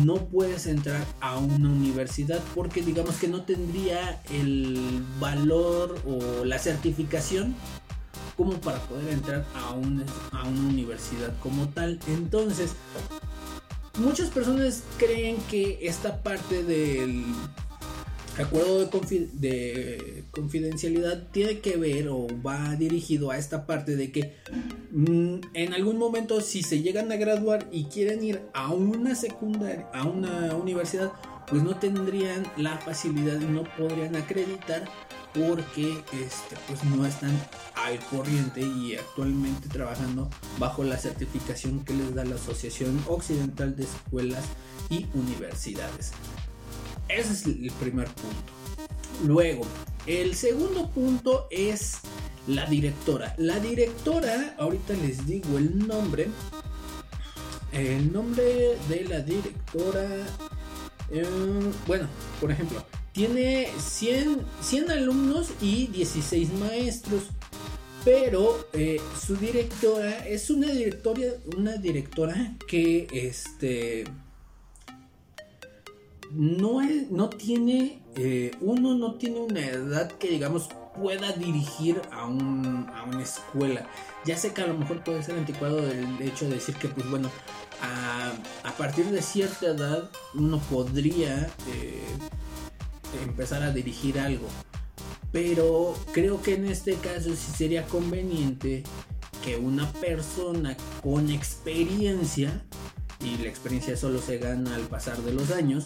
no 0.03 0.15
puedes 0.27 0.67
entrar 0.67 1.05
a 1.19 1.37
una 1.37 1.69
universidad 1.69 2.39
porque 2.55 2.81
digamos 2.81 3.15
que 3.15 3.27
no 3.27 3.43
tendría 3.43 4.21
el 4.31 5.03
valor 5.19 5.99
o 6.07 6.45
la 6.45 6.59
certificación 6.59 7.55
como 8.37 8.53
para 8.61 8.79
poder 8.79 9.09
entrar 9.09 9.45
a 9.53 9.69
a 9.69 9.73
una 9.73 10.69
universidad 10.69 11.33
como 11.41 11.67
tal. 11.69 11.99
Entonces, 12.07 12.71
muchas 13.97 14.29
personas 14.29 14.83
creen 14.97 15.37
que 15.49 15.79
esta 15.81 16.23
parte 16.23 16.63
del 16.63 17.25
acuerdo 18.43 18.89
de, 19.33 20.23
confidencialidad 20.31 21.27
tiene 21.31 21.59
que 21.59 21.77
ver 21.77 22.07
o 22.09 22.27
va 22.45 22.75
dirigido 22.75 23.31
a 23.31 23.37
esta 23.37 23.65
parte 23.65 23.95
de 23.95 24.11
que 24.11 24.35
mm, 24.91 25.35
en 25.53 25.73
algún 25.73 25.97
momento 25.97 26.41
si 26.41 26.63
se 26.63 26.81
llegan 26.81 27.11
a 27.11 27.15
graduar 27.15 27.67
y 27.71 27.85
quieren 27.85 28.23
ir 28.23 28.41
a 28.53 28.71
una 28.71 29.15
secundaria, 29.15 29.89
a 29.93 30.05
una 30.05 30.55
universidad, 30.55 31.11
pues 31.47 31.63
no 31.63 31.77
tendrían 31.77 32.43
la 32.57 32.77
facilidad 32.77 33.41
y 33.41 33.45
no 33.45 33.63
podrían 33.77 34.15
acreditar 34.15 34.85
porque 35.33 35.91
este, 36.13 36.55
pues 36.67 36.83
no 36.85 37.05
están 37.05 37.37
al 37.75 37.99
corriente 38.05 38.61
y 38.61 38.95
actualmente 38.95 39.69
trabajando 39.69 40.29
bajo 40.57 40.83
la 40.83 40.97
certificación 40.97 41.83
que 41.85 41.93
les 41.93 42.15
da 42.15 42.25
la 42.25 42.35
Asociación 42.35 43.03
Occidental 43.07 43.75
de 43.75 43.83
Escuelas 43.83 44.45
y 44.89 45.05
Universidades. 45.13 46.13
Ese 47.09 47.33
es 47.33 47.45
el 47.45 47.71
primer 47.79 48.07
punto. 48.07 48.53
Luego, 49.25 49.65
el 50.05 50.35
segundo 50.35 50.89
punto 50.89 51.47
es 51.49 51.97
la 52.47 52.65
directora. 52.67 53.33
La 53.37 53.59
directora, 53.59 54.55
ahorita 54.57 54.93
les 54.93 55.25
digo 55.25 55.57
el 55.57 55.87
nombre. 55.87 56.27
El 57.71 58.13
nombre 58.13 58.77
de 58.87 59.05
la 59.09 59.19
directora. 59.21 60.07
Eh, 61.11 61.25
bueno, 61.87 62.07
por 62.39 62.51
ejemplo, 62.51 62.85
tiene 63.11 63.69
100, 63.79 64.45
100 64.61 64.91
alumnos 64.91 65.49
y 65.61 65.87
16 65.87 66.53
maestros. 66.53 67.23
Pero 68.05 68.67
eh, 68.73 69.01
su 69.19 69.35
directora 69.35 70.25
es 70.25 70.49
una 70.49 70.67
directora, 70.67 71.21
una 71.57 71.75
directora 71.75 72.55
que 72.67 73.07
este 73.11 74.05
no, 76.31 76.81
no 77.09 77.29
tiene, 77.29 78.01
eh, 78.15 78.51
uno 78.61 78.95
no 78.95 79.15
tiene 79.15 79.39
una 79.39 79.65
edad 79.65 80.11
que 80.11 80.29
digamos 80.29 80.69
pueda 80.95 81.31
dirigir 81.31 82.01
a, 82.11 82.25
un, 82.25 82.87
a 82.93 83.03
una 83.03 83.23
escuela. 83.23 83.87
Ya 84.25 84.37
sé 84.37 84.53
que 84.53 84.61
a 84.61 84.67
lo 84.67 84.75
mejor 84.75 85.03
puede 85.03 85.23
ser 85.23 85.37
anticuado 85.37 85.79
el 85.89 86.21
hecho 86.21 86.45
de 86.45 86.55
decir 86.55 86.75
que 86.75 86.89
pues 86.89 87.09
bueno, 87.09 87.29
a, 87.81 88.71
partir 88.77 89.05
de 89.05 89.21
cierta 89.21 89.67
edad 89.67 90.09
uno 90.33 90.59
podría 90.69 91.49
eh, 91.67 92.03
empezar 93.23 93.63
a 93.63 93.71
dirigir 93.71 94.19
algo. 94.19 94.47
Pero 95.31 95.95
creo 96.11 96.41
que 96.41 96.55
en 96.55 96.65
este 96.65 96.95
caso 96.95 97.29
sí 97.29 97.51
sería 97.55 97.85
conveniente 97.85 98.83
que 99.43 99.57
una 99.57 99.91
persona 99.93 100.75
con 101.03 101.29
experiencia, 101.29 102.63
y 103.19 103.37
la 103.37 103.49
experiencia 103.49 103.95
solo 103.95 104.21
se 104.21 104.37
gana 104.37 104.75
al 104.75 104.83
pasar 104.83 105.17
de 105.17 105.33
los 105.33 105.51
años, 105.51 105.85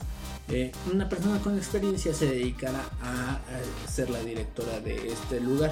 eh, 0.50 0.72
una 0.92 1.08
persona 1.08 1.40
con 1.40 1.58
experiencia 1.58 2.14
se 2.14 2.26
dedicará 2.26 2.84
a, 3.02 3.40
ser 3.90 4.10
la 4.10 4.20
directora 4.20 4.80
de 4.80 5.08
este 5.12 5.40
lugar. 5.40 5.72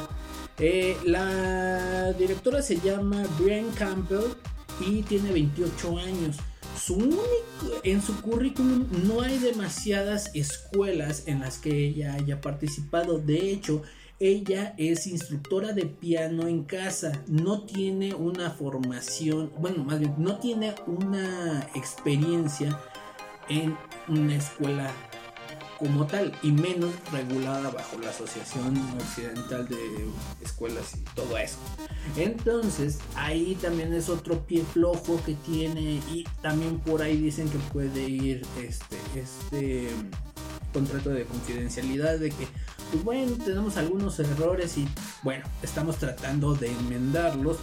Eh, 0.57 0.97
la 1.05 2.13
directora 2.13 2.61
se 2.61 2.79
llama 2.79 3.23
Brian 3.39 3.69
Campbell 3.71 4.33
y 4.79 5.01
tiene 5.03 5.31
28 5.31 5.97
años. 5.97 6.37
Su 6.79 6.95
único, 6.95 7.21
en 7.83 8.01
su 8.01 8.19
currículum 8.21 8.87
no 9.05 9.21
hay 9.21 9.37
demasiadas 9.37 10.31
escuelas 10.33 11.27
en 11.27 11.41
las 11.41 11.57
que 11.57 11.87
ella 11.87 12.13
haya 12.13 12.39
participado. 12.39 13.19
De 13.19 13.51
hecho, 13.51 13.83
ella 14.19 14.73
es 14.77 15.05
instructora 15.07 15.73
de 15.73 15.85
piano 15.85 16.47
en 16.47 16.63
casa. 16.63 17.23
No 17.27 17.63
tiene 17.63 18.13
una 18.13 18.51
formación, 18.51 19.51
bueno, 19.59 19.83
más 19.83 19.99
bien, 19.99 20.13
no 20.17 20.37
tiene 20.37 20.75
una 20.87 21.67
experiencia 21.75 22.79
en 23.49 23.77
una 24.07 24.35
escuela 24.35 24.91
como 25.81 26.05
tal 26.05 26.31
y 26.43 26.51
menos 26.51 26.91
regulada 27.11 27.71
bajo 27.71 27.97
la 27.97 28.11
Asociación 28.11 28.77
Occidental 28.99 29.67
de 29.67 30.07
Escuelas 30.39 30.95
y 30.95 30.99
todo 31.15 31.35
eso. 31.39 31.57
Entonces, 32.17 32.99
ahí 33.15 33.57
también 33.59 33.91
es 33.91 34.07
otro 34.07 34.45
pie 34.45 34.63
flojo 34.63 35.19
que 35.25 35.33
tiene 35.33 35.99
y 36.11 36.23
también 36.43 36.79
por 36.79 37.01
ahí 37.01 37.17
dicen 37.17 37.49
que 37.49 37.57
puede 37.73 38.07
ir 38.07 38.45
este 38.59 38.97
este 39.15 39.89
contrato 40.71 41.09
de 41.09 41.25
confidencialidad 41.25 42.19
de 42.19 42.29
que 42.29 42.47
pues 42.91 43.03
bueno, 43.03 43.31
tenemos 43.43 43.77
algunos 43.77 44.19
errores 44.19 44.77
y 44.77 44.87
bueno, 45.23 45.45
estamos 45.63 45.97
tratando 45.97 46.53
de 46.53 46.71
enmendarlos, 46.71 47.57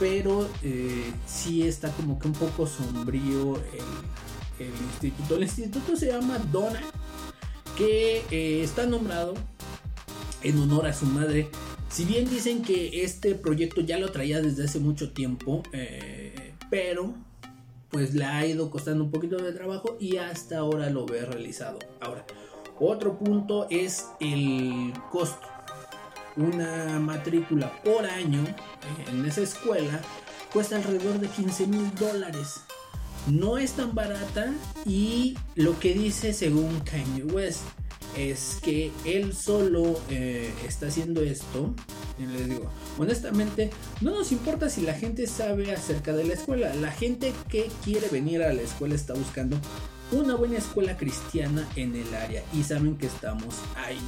pero 0.00 0.48
eh, 0.62 1.12
sí 1.26 1.66
está 1.66 1.90
como 1.92 2.18
que 2.18 2.26
un 2.26 2.34
poco 2.34 2.66
sombrío 2.66 3.56
el 3.56 3.84
el 4.68 5.42
instituto. 5.42 5.96
Se 5.96 6.06
llama 6.06 6.38
Donna, 6.50 6.80
que 7.76 8.24
eh, 8.30 8.62
está 8.62 8.86
nombrado 8.86 9.34
en 10.42 10.58
honor 10.58 10.86
a 10.86 10.92
su 10.92 11.06
madre. 11.06 11.48
Si 11.88 12.04
bien 12.04 12.28
dicen 12.28 12.62
que 12.62 13.04
este 13.04 13.34
proyecto 13.34 13.80
ya 13.80 13.98
lo 13.98 14.10
traía 14.10 14.40
desde 14.40 14.64
hace 14.64 14.78
mucho 14.78 15.12
tiempo, 15.12 15.62
eh, 15.72 16.54
pero 16.70 17.14
pues 17.90 18.14
le 18.14 18.24
ha 18.24 18.46
ido 18.46 18.70
costando 18.70 19.04
un 19.04 19.10
poquito 19.10 19.36
de 19.36 19.52
trabajo 19.52 19.98
y 20.00 20.16
hasta 20.16 20.58
ahora 20.58 20.88
lo 20.88 21.04
ve 21.04 21.26
realizado. 21.26 21.78
Ahora, 22.00 22.24
otro 22.80 23.18
punto 23.18 23.66
es 23.68 24.06
el 24.20 24.92
costo. 25.10 25.46
Una 26.36 26.98
matrícula 26.98 27.70
por 27.82 28.06
año 28.06 28.42
eh, 28.42 29.10
en 29.10 29.26
esa 29.26 29.42
escuela 29.42 30.00
cuesta 30.50 30.76
alrededor 30.76 31.18
de 31.18 31.28
15 31.28 31.66
mil 31.66 31.94
dólares 31.94 32.62
no 33.26 33.58
es 33.58 33.72
tan 33.72 33.94
barata 33.94 34.52
y 34.84 35.36
lo 35.54 35.78
que 35.78 35.94
dice 35.94 36.32
según 36.32 36.80
Kanye 36.80 37.24
West 37.24 37.62
es 38.16 38.58
que 38.62 38.90
él 39.04 39.34
solo 39.34 39.98
eh, 40.10 40.52
está 40.66 40.88
haciendo 40.88 41.22
esto. 41.22 41.74
Y 42.18 42.26
les 42.26 42.48
digo, 42.48 42.70
honestamente, 42.98 43.70
no 44.00 44.10
nos 44.10 44.32
importa 44.32 44.68
si 44.68 44.82
la 44.82 44.94
gente 44.94 45.26
sabe 45.26 45.72
acerca 45.72 46.12
de 46.12 46.24
la 46.24 46.34
escuela. 46.34 46.74
La 46.74 46.90
gente 46.90 47.32
que 47.48 47.70
quiere 47.84 48.08
venir 48.08 48.42
a 48.42 48.52
la 48.52 48.62
escuela 48.62 48.94
está 48.94 49.14
buscando 49.14 49.56
una 50.10 50.34
buena 50.34 50.58
escuela 50.58 50.96
cristiana 50.96 51.66
en 51.76 51.96
el 51.96 52.14
área 52.14 52.42
y 52.52 52.62
saben 52.62 52.96
que 52.96 53.06
estamos 53.06 53.54
ahí. 53.76 54.00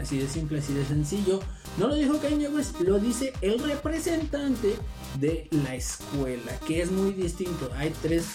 Así 0.00 0.18
de 0.18 0.28
simple, 0.28 0.60
así 0.60 0.72
de 0.72 0.84
sencillo. 0.86 1.40
No 1.76 1.88
lo 1.88 1.94
dijo 1.94 2.18
Kanye 2.18 2.48
West, 2.48 2.80
lo 2.80 2.98
dice 2.98 3.32
el 3.40 3.58
representante 3.58 4.76
de 5.18 5.48
la 5.50 5.74
escuela, 5.74 6.58
que 6.66 6.82
es 6.82 6.90
muy 6.90 7.12
distinto. 7.12 7.70
Hay 7.76 7.92
tres 8.02 8.26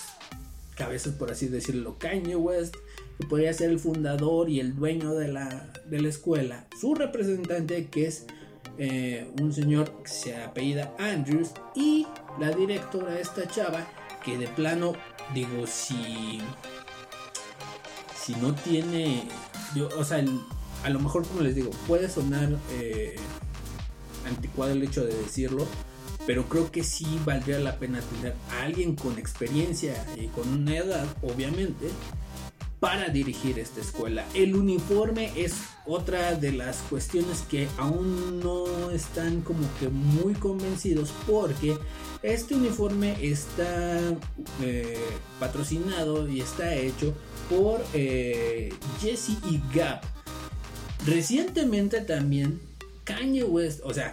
cabezas, 0.76 1.14
por 1.14 1.32
así 1.32 1.48
decirlo. 1.48 1.98
Kanye 1.98 2.36
West, 2.36 2.76
que 3.20 3.28
podría 3.28 3.54
ser 3.54 3.70
el 3.70 3.80
fundador 3.80 4.50
y 4.50 4.60
el 4.60 4.76
dueño 4.76 5.14
de 5.14 5.28
la, 5.28 5.72
de 5.86 6.02
la 6.02 6.10
escuela. 6.10 6.68
Su 6.80 6.96
representante, 6.96 7.88
que 7.88 8.08
es 8.08 8.26
eh, 8.78 9.32
un 9.42 9.54
señor 9.54 10.04
que 10.04 10.10
se 10.10 10.36
apellida 10.36 10.94
Andrews. 11.00 11.52
Y 11.76 12.08
la 12.40 12.52
directora, 12.52 13.20
esta 13.20 13.48
chava, 13.48 13.88
que 14.26 14.38
de 14.38 14.48
plano, 14.48 14.94
digo, 15.34 15.68
si, 15.68 16.42
si 18.20 18.34
no 18.36 18.54
tiene, 18.56 19.28
yo, 19.76 19.90
o 19.98 20.04
sea, 20.04 20.24
a 20.84 20.90
lo 20.90 21.00
mejor 21.00 21.28
como 21.28 21.42
les 21.42 21.56
digo, 21.56 21.70
puede 21.88 22.10
sonar 22.10 22.50
eh, 22.72 23.16
anticuado 24.28 24.74
el 24.74 24.84
hecho 24.84 25.06
de 25.06 25.16
decirlo, 25.16 25.68
pero 26.26 26.46
creo 26.46 26.72
que 26.72 26.84
sí 26.84 27.20
valdría 27.26 27.60
la 27.60 27.78
pena 27.78 28.00
tener 28.02 28.34
a 28.52 28.64
alguien 28.64 28.96
con 28.96 29.18
experiencia 29.18 30.06
y 30.16 30.28
con 30.28 30.48
una 30.48 30.78
edad, 30.78 31.06
obviamente, 31.22 31.88
para 32.80 33.08
dirigir 33.08 33.60
esta 33.60 33.80
escuela. 33.80 34.26
El 34.34 34.56
uniforme 34.58 35.32
es 35.38 35.54
otra 35.86 36.36
de 36.36 36.52
las 36.52 36.78
cuestiones 36.90 37.42
que 37.50 37.70
aún 37.78 38.42
no 38.42 38.92
están 38.92 39.40
como 39.40 39.66
que 39.80 39.88
muy 39.88 40.34
convencidos 40.34 41.14
porque 41.26 41.78
este 42.24 42.56
uniforme 42.56 43.16
está 43.22 44.00
eh, 44.62 44.98
patrocinado 45.40 46.28
y 46.28 46.42
está 46.42 46.76
hecho 46.76 47.14
por 47.50 47.86
eh, 47.94 48.74
Jesse 49.00 49.38
y 49.50 49.62
Gap. 49.74 50.04
Recientemente 51.06 52.02
también 52.02 52.60
Kanye 53.06 53.44
West, 53.44 53.80
o 53.86 53.94
sea, 53.94 54.12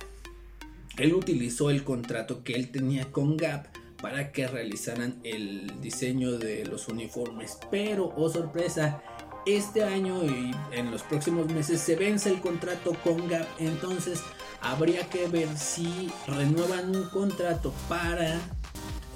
él 1.00 1.14
utilizó 1.14 1.70
el 1.70 1.82
contrato 1.82 2.44
que 2.44 2.52
él 2.52 2.70
tenía 2.70 3.10
con 3.10 3.38
Gap 3.38 3.66
para 4.02 4.32
que 4.32 4.46
realizaran 4.46 5.18
el 5.24 5.80
diseño 5.80 6.32
de 6.32 6.66
los 6.66 6.88
uniformes. 6.88 7.58
Pero, 7.70 8.12
oh 8.16 8.28
sorpresa, 8.28 9.02
este 9.46 9.82
año 9.82 10.22
y 10.24 10.54
en 10.72 10.90
los 10.90 11.02
próximos 11.02 11.50
meses 11.52 11.80
se 11.80 11.96
vence 11.96 12.28
el 12.28 12.40
contrato 12.40 12.94
con 13.02 13.28
Gap. 13.28 13.46
Entonces 13.58 14.20
habría 14.60 15.08
que 15.08 15.26
ver 15.26 15.48
si 15.56 16.10
renuevan 16.26 16.94
un 16.94 17.08
contrato 17.08 17.72
para 17.88 18.38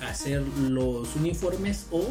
hacer 0.00 0.42
los 0.68 1.14
uniformes 1.16 1.86
o 1.90 2.04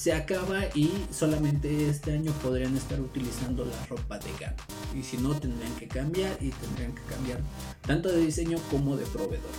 se 0.00 0.14
acaba 0.14 0.64
y 0.74 0.90
solamente 1.12 1.90
este 1.90 2.14
año 2.14 2.32
podrían 2.42 2.74
estar 2.74 2.98
utilizando 2.98 3.66
la 3.66 3.84
ropa 3.84 4.18
de 4.18 4.30
Gap. 4.40 4.56
Y 4.98 5.02
si 5.02 5.18
no, 5.18 5.38
tendrían 5.38 5.74
que 5.74 5.88
cambiar 5.88 6.38
y 6.40 6.48
tendrían 6.52 6.94
que 6.94 7.02
cambiar 7.02 7.38
tanto 7.82 8.08
de 8.08 8.22
diseño 8.22 8.56
como 8.70 8.96
de 8.96 9.04
proveedor. 9.04 9.50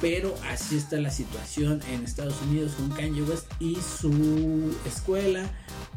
Pero 0.00 0.34
así 0.50 0.76
está 0.76 0.96
la 0.96 1.12
situación 1.12 1.80
en 1.88 2.02
Estados 2.02 2.34
Unidos 2.42 2.72
con 2.72 2.88
Kanye 2.90 3.22
West 3.22 3.46
y 3.60 3.76
su 3.76 4.76
escuela. 4.84 5.48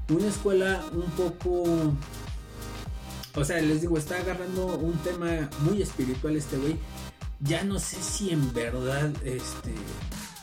Una 0.10 0.28
escuela 0.28 0.86
un 0.94 1.10
poco... 1.14 1.96
O 3.34 3.44
sea, 3.44 3.60
les 3.60 3.82
digo, 3.82 3.98
está 3.98 4.18
agarrando 4.18 4.68
un 4.68 5.00
tema 5.00 5.50
muy 5.62 5.82
espiritual 5.82 6.36
este 6.36 6.58
güey. 6.58 6.76
Ya 7.40 7.64
no 7.64 7.80
sé 7.80 7.98
si 8.04 8.30
en 8.30 8.54
verdad 8.54 9.12
este, 9.26 9.74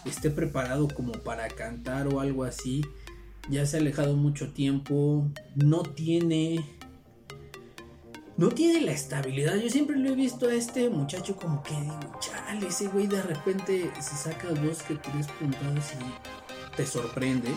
esté 0.05 0.31
preparado 0.31 0.89
como 0.89 1.13
para 1.13 1.47
cantar 1.47 2.09
o 2.09 2.19
algo 2.19 2.43
así. 2.43 2.83
Ya 3.49 3.65
se 3.67 3.77
ha 3.77 3.81
alejado 3.81 4.17
mucho 4.17 4.53
tiempo. 4.53 5.31
No 5.55 5.83
tiene 5.83 6.65
no 8.37 8.49
tiene 8.51 8.83
la 8.83 8.93
estabilidad. 8.93 9.57
Yo 9.57 9.71
siempre 9.71 9.97
lo 9.97 10.11
he 10.11 10.15
visto 10.15 10.49
a 10.49 10.53
este 10.53 10.91
muchacho 10.91 11.37
como 11.37 11.63
que 11.63 11.75
digo, 11.75 11.99
chale, 12.21 12.67
ese 12.67 12.89
güey 12.89 13.07
de 13.07 13.23
repente 13.23 13.91
se 13.99 14.17
saca 14.17 14.49
dos 14.49 14.83
que 14.83 14.97
tres 14.97 15.27
puntadas 15.39 15.95
y 15.95 16.77
te 16.77 16.87
sorprende. 16.87 17.49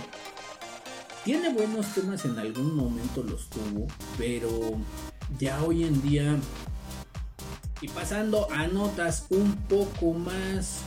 Tiene 1.26 1.54
buenos 1.54 1.94
temas 1.94 2.24
en 2.24 2.40
algún 2.40 2.76
momento 2.76 3.24
los 3.24 3.50
tuvo, 3.50 3.88
pero 4.18 4.50
ya 5.38 5.62
hoy 5.64 5.84
en 5.84 6.02
día 6.02 6.38
y 7.82 7.88
pasando 7.90 8.50
a 8.52 8.68
notas 8.68 9.26
un 9.30 9.56
poco 9.68 10.14
más 10.14 10.80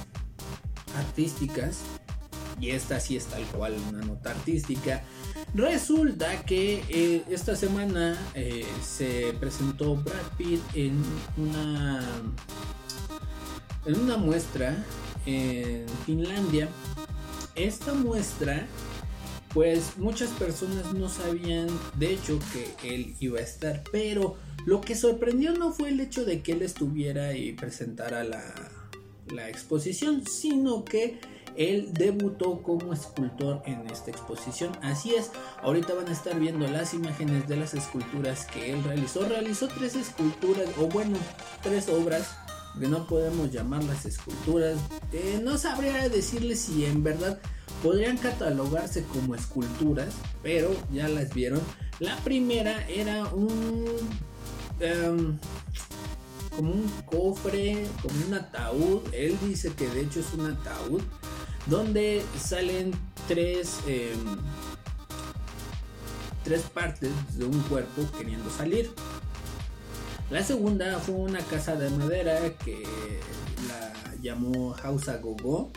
artísticas, 0.97 1.81
y 2.63 2.71
esta 2.71 3.01
sí 3.01 3.17
es 3.17 3.27
tal 3.27 3.43
cual 3.47 3.75
una 3.91 4.01
nota 4.03 4.31
artística, 4.31 5.03
Resulta 5.55 6.47
que 6.47 6.83
eh, 6.89 7.25
esta 7.29 7.55
semana 7.57 8.19
eh, 8.35 8.65
se 8.83 9.35
presentó 9.39 9.97
Brad 9.97 10.15
Pitt 10.39 10.63
en 10.75 11.03
una 11.37 12.01
en 13.85 14.01
una 14.01 14.17
muestra 14.17 14.83
en 15.27 15.85
Finlandia. 16.07 16.69
Esta 17.55 17.93
muestra, 17.93 18.67
pues 19.53 19.99
muchas 19.99 20.31
personas 20.31 20.95
no 20.95 21.11
sabían 21.11 21.69
de 21.97 22.15
hecho 22.15 22.39
que 22.53 22.95
él 22.95 23.15
iba 23.21 23.39
a 23.39 23.43
estar, 23.43 23.83
pero 23.93 24.39
lo 24.65 24.81
que 24.81 24.95
sorprendió 24.95 25.53
no 25.53 25.73
fue 25.73 25.91
el 25.91 26.01
hecho 26.01 26.25
de 26.25 26.41
que 26.41 26.53
él 26.53 26.63
estuviera 26.63 27.37
y 27.37 27.53
presentara 27.53 28.25
la, 28.25 28.55
la 29.31 29.51
exposición, 29.51 30.27
sino 30.27 30.83
que 30.87 31.21
él 31.57 31.91
debutó 31.93 32.63
como 32.63 32.93
escultor 32.93 33.63
en 33.67 33.87
esta 33.91 34.11
exposición. 34.11 34.73
Así 34.83 35.15
es, 35.15 35.31
ahorita 35.63 35.95
van 35.95 36.09
a 36.09 36.13
estar 36.13 36.39
viendo 36.39 36.67
las 36.69 36.95
imágenes 36.95 37.49
de 37.49 37.57
las 37.57 37.75
esculturas 37.75 38.47
que 38.47 38.73
él 38.73 38.83
realizó. 38.85 39.27
Realizó 39.29 39.69
tres 39.69 39.97
esculturas, 39.97 40.69
o 40.79 40.87
bueno, 40.87 41.17
tres 41.63 41.89
obras, 41.89 42.37
que 42.79 42.89
no 42.89 43.07
podemos 43.07 43.51
llamarlas 43.51 44.07
esculturas. 44.07 44.79
Eh, 45.13 45.41
no 45.43 45.59
sabría 45.59 46.09
decirles 46.09 46.61
si 46.61 46.85
en 46.85 47.03
verdad 47.03 47.39
podrían 47.83 48.17
catalogarse 48.17 49.05
como 49.05 49.35
esculturas, 49.35 50.15
pero 50.43 50.71
ya 50.91 51.09
las 51.09 51.35
vieron. 51.35 51.61
La 51.99 52.17
primera 52.19 52.87
era 52.89 53.25
un... 53.27 53.85
Em, 54.81 55.39
como 56.57 56.73
un 56.73 56.89
cofre, 57.07 57.87
como 58.03 58.27
un 58.27 58.35
ataúd. 58.35 59.03
Él 59.13 59.39
dice 59.47 59.73
que 59.75 59.89
de 59.89 60.03
hecho 60.03 60.21
es 60.21 60.33
un 60.35 60.47
ataúd 60.47 61.03
donde 61.67 62.23
salen 62.39 62.93
tres, 63.29 63.79
em, 63.87 64.39
tres 66.45 66.63
partes 66.63 67.11
de 67.37 67.45
un 67.45 67.61
cuerpo 67.63 68.03
queriendo 68.17 68.51
salir. 68.51 68.91
La 70.31 70.43
segunda 70.43 70.99
fue 70.99 71.15
una 71.15 71.41
casa 71.41 71.77
de 71.77 71.91
madera 71.91 72.41
que 72.65 72.83
la 73.69 74.15
llamó 74.23 74.73
House 74.75 75.11
Gogo. 75.21 75.71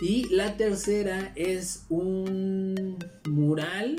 Y 0.00 0.28
la 0.30 0.56
tercera 0.56 1.32
es 1.36 1.84
un 1.88 2.98
mural 3.28 3.96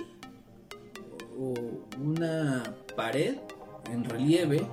o 1.38 1.54
una 1.98 2.64
pared 2.96 3.38
en 3.92 4.04
relieve 4.04 4.68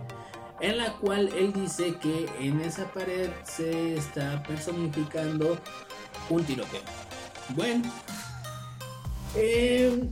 en 0.61 0.79
la 0.79 0.93
cual 0.95 1.29
él 1.37 1.53
dice 1.53 1.97
que 2.01 2.27
en 2.41 2.61
esa 2.61 2.93
pared 2.93 3.31
se 3.45 3.97
está 3.97 4.43
personificando 4.45 5.59
un 6.35 6.45
tiroteo. 6.45 6.81
Bueno, 7.55 7.91
eh, 9.35 10.09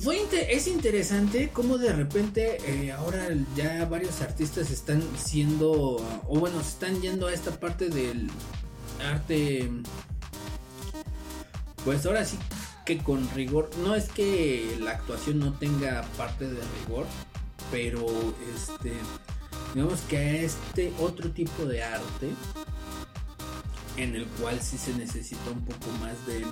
fue 0.00 0.18
es 0.48 0.66
interesante 0.68 1.50
cómo 1.52 1.78
de 1.78 1.92
repente 1.92 2.58
eh, 2.66 2.92
ahora 2.92 3.28
ya 3.56 3.84
varios 3.86 4.20
artistas 4.20 4.70
están 4.70 5.02
siendo, 5.16 5.72
o 5.72 6.38
bueno, 6.38 6.60
están 6.60 7.00
yendo 7.00 7.26
a 7.26 7.32
esta 7.32 7.50
parte 7.58 7.88
del 7.88 8.30
arte, 9.00 9.70
pues 11.84 12.06
ahora 12.06 12.24
sí 12.24 12.38
que 12.88 12.96
con 12.96 13.28
rigor, 13.34 13.68
no 13.84 13.94
es 13.94 14.08
que 14.08 14.78
la 14.80 14.92
actuación 14.92 15.40
no 15.40 15.52
tenga 15.52 16.00
parte 16.16 16.46
de 16.46 16.58
rigor, 16.80 17.04
pero 17.70 18.06
este, 18.56 18.94
digamos 19.74 20.00
que 20.08 20.16
a 20.16 20.36
este 20.36 20.90
otro 20.98 21.30
tipo 21.30 21.66
de 21.66 21.82
arte, 21.82 22.30
en 23.98 24.14
el 24.14 24.26
cual 24.26 24.60
sí 24.60 24.78
se 24.78 24.94
necesita 24.94 25.50
un 25.50 25.64
poco 25.64 25.90
más 26.00 26.26
de 26.26 26.44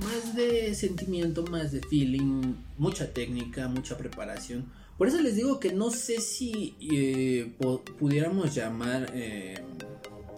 más 0.00 0.34
de 0.34 0.74
sentimiento, 0.74 1.44
más 1.44 1.72
de 1.72 1.82
feeling, 1.82 2.54
mucha 2.78 3.12
técnica, 3.12 3.68
mucha 3.68 3.98
preparación. 3.98 4.64
Por 4.96 5.08
eso 5.08 5.20
les 5.20 5.36
digo 5.36 5.60
que 5.60 5.72
no 5.72 5.90
sé 5.90 6.20
si 6.20 6.74
eh, 6.80 7.54
pudiéramos 7.98 8.54
llamar 8.54 9.10
eh, 9.14 9.62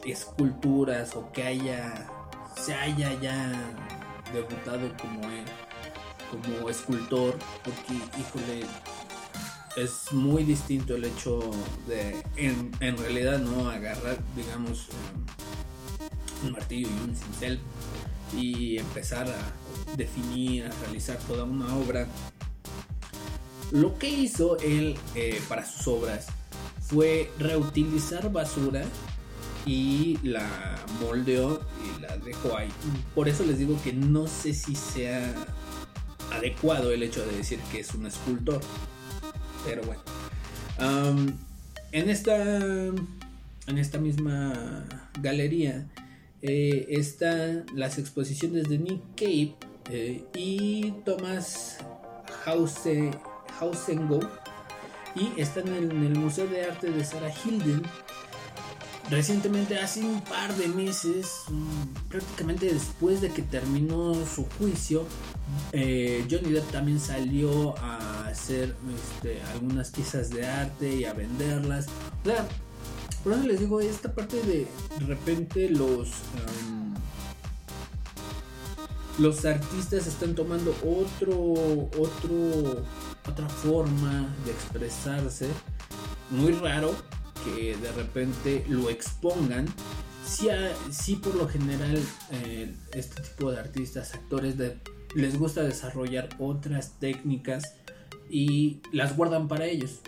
esculturas 0.05 1.15
o 1.15 1.31
que 1.33 1.45
haya 1.45 2.09
se 2.57 2.75
haya 2.75 3.19
ya 3.21 3.75
debutado 4.33 4.93
como 4.97 5.23
como 6.31 6.71
escultor, 6.71 7.39
porque 7.63 7.95
híjole 8.19 8.67
es 9.77 10.13
muy 10.13 10.45
distinto 10.45 10.95
el 10.97 11.05
hecho 11.05 11.41
de 11.87 12.23
en, 12.37 12.97
realidad 12.99 13.39
no 13.39 13.71
agarrar 13.71 14.19
digamos 14.37 14.89
un 16.45 16.53
martillo 16.53 16.89
y 16.89 17.09
un 17.09 17.17
cincel 17.17 17.61
y 18.37 18.79
empezar 18.79 19.29
a 19.29 19.97
definir, 19.97 20.67
a 20.67 20.73
realizar 20.85 21.19
toda 21.19 21.45
una 21.45 21.77
obra. 21.77 22.07
Lo 23.71 23.99
que 23.99 24.09
hizo 24.09 24.59
él 24.59 24.97
eh, 25.15 25.41
para 25.49 25.65
sus 25.65 25.87
obras 25.89 26.27
fue 26.81 27.31
reutilizar 27.39 28.31
basura 28.33 28.85
y 29.65 30.19
la 30.23 30.77
moldeó 31.01 31.61
y 31.85 32.01
la 32.01 32.17
dejó 32.19 32.57
ahí. 32.57 32.69
Por 33.15 33.29
eso 33.29 33.45
les 33.45 33.59
digo 33.59 33.79
que 33.83 33.93
no 33.93 34.27
sé 34.27 34.53
si 34.55 34.75
sea 34.75 35.33
adecuado 36.33 36.91
el 36.91 37.03
hecho 37.03 37.25
de 37.25 37.37
decir 37.37 37.61
que 37.71 37.81
es 37.81 37.95
un 37.95 38.07
escultor. 38.07 38.61
Pero 39.65 39.83
bueno. 39.83 40.03
en 41.93 42.11
esta. 42.11 42.37
En 43.69 43.79
esta 43.79 43.99
misma 43.99 44.85
galería 45.21 45.87
eh, 46.43 46.87
están 46.89 47.65
las 47.75 47.99
exposiciones 47.99 48.69
de 48.69 48.79
Nick 48.79 49.01
Cave 49.17 49.55
eh, 49.91 50.25
y 50.35 50.93
Thomas 51.05 51.79
Hausengo 52.45 54.19
y 55.15 55.41
están 55.41 55.69
en 55.69 55.91
el 56.05 56.19
Museo 56.19 56.49
de 56.49 56.65
Arte 56.65 56.91
de 56.91 57.05
Sarah 57.05 57.33
Hilden. 57.45 57.83
Recientemente, 59.11 59.79
hace 59.79 60.01
un 60.01 60.21
par 60.23 60.53
de 60.57 60.69
meses, 60.69 61.29
mm, 61.49 62.09
prácticamente 62.09 62.73
después 62.73 63.21
de 63.21 63.31
que 63.31 63.43
terminó 63.43 64.15
su 64.27 64.47
juicio, 64.59 65.07
eh, 65.73 66.27
Johnny 66.31 66.51
Depp 66.51 66.71
también 66.73 66.99
salió 66.99 67.75
a 67.79 68.12
hacer 68.33 68.75
este, 68.95 69.41
algunas 69.53 69.91
piezas 69.91 70.31
de 70.31 70.47
arte 70.47 70.97
y 70.97 71.05
a 71.05 71.13
venderlas. 71.13 71.87
O 71.87 73.23
por 73.23 73.35
eso 73.35 73.47
les 73.47 73.61
digo, 73.61 73.81
esta 73.81 74.13
parte 74.13 74.43
de, 74.43 74.67
repente 75.07 75.71
los... 75.71 76.11
los 79.19 79.45
artistas 79.45 80.07
están 80.07 80.35
tomando 80.35 80.75
otro, 80.83 81.39
otro, 81.99 82.85
otra 83.29 83.49
forma 83.49 84.35
de 84.45 84.51
expresarse. 84.51 85.47
Muy 86.31 86.53
raro 86.53 86.95
que 87.45 87.77
de 87.77 87.93
repente 87.93 88.65
lo 88.69 88.91
expongan. 88.91 89.67
Si, 90.91 91.17
por 91.17 91.35
lo 91.35 91.49
general 91.49 91.99
eh, 92.31 92.75
este 92.95 93.23
tipo 93.23 93.51
de 93.53 93.61
artistas, 93.61 94.15
actores, 94.15 94.57
les 95.15 95.39
gusta 95.39 95.63
desarrollar 95.63 96.29
otras 96.39 96.99
técnicas 96.99 97.75
y 98.31 98.81
las 98.93 99.17
guardan 99.17 99.49
para 99.49 99.67
ellos. 99.67 100.01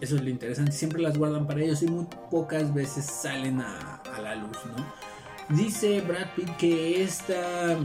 Eso 0.00 0.16
es 0.16 0.22
lo 0.22 0.28
interesante, 0.28 0.72
siempre 0.72 1.02
las 1.02 1.18
guardan 1.18 1.46
para 1.46 1.62
ellos 1.62 1.82
y 1.82 1.86
muy 1.86 2.06
pocas 2.30 2.72
veces 2.72 3.04
salen 3.04 3.60
a, 3.60 4.02
la 4.22 4.36
luz, 4.36 4.58
¿no? 4.66 5.56
Dice 5.56 6.00
Brad 6.02 6.26
Pitt 6.36 6.56
que 6.56 7.02
esta, 7.02 7.76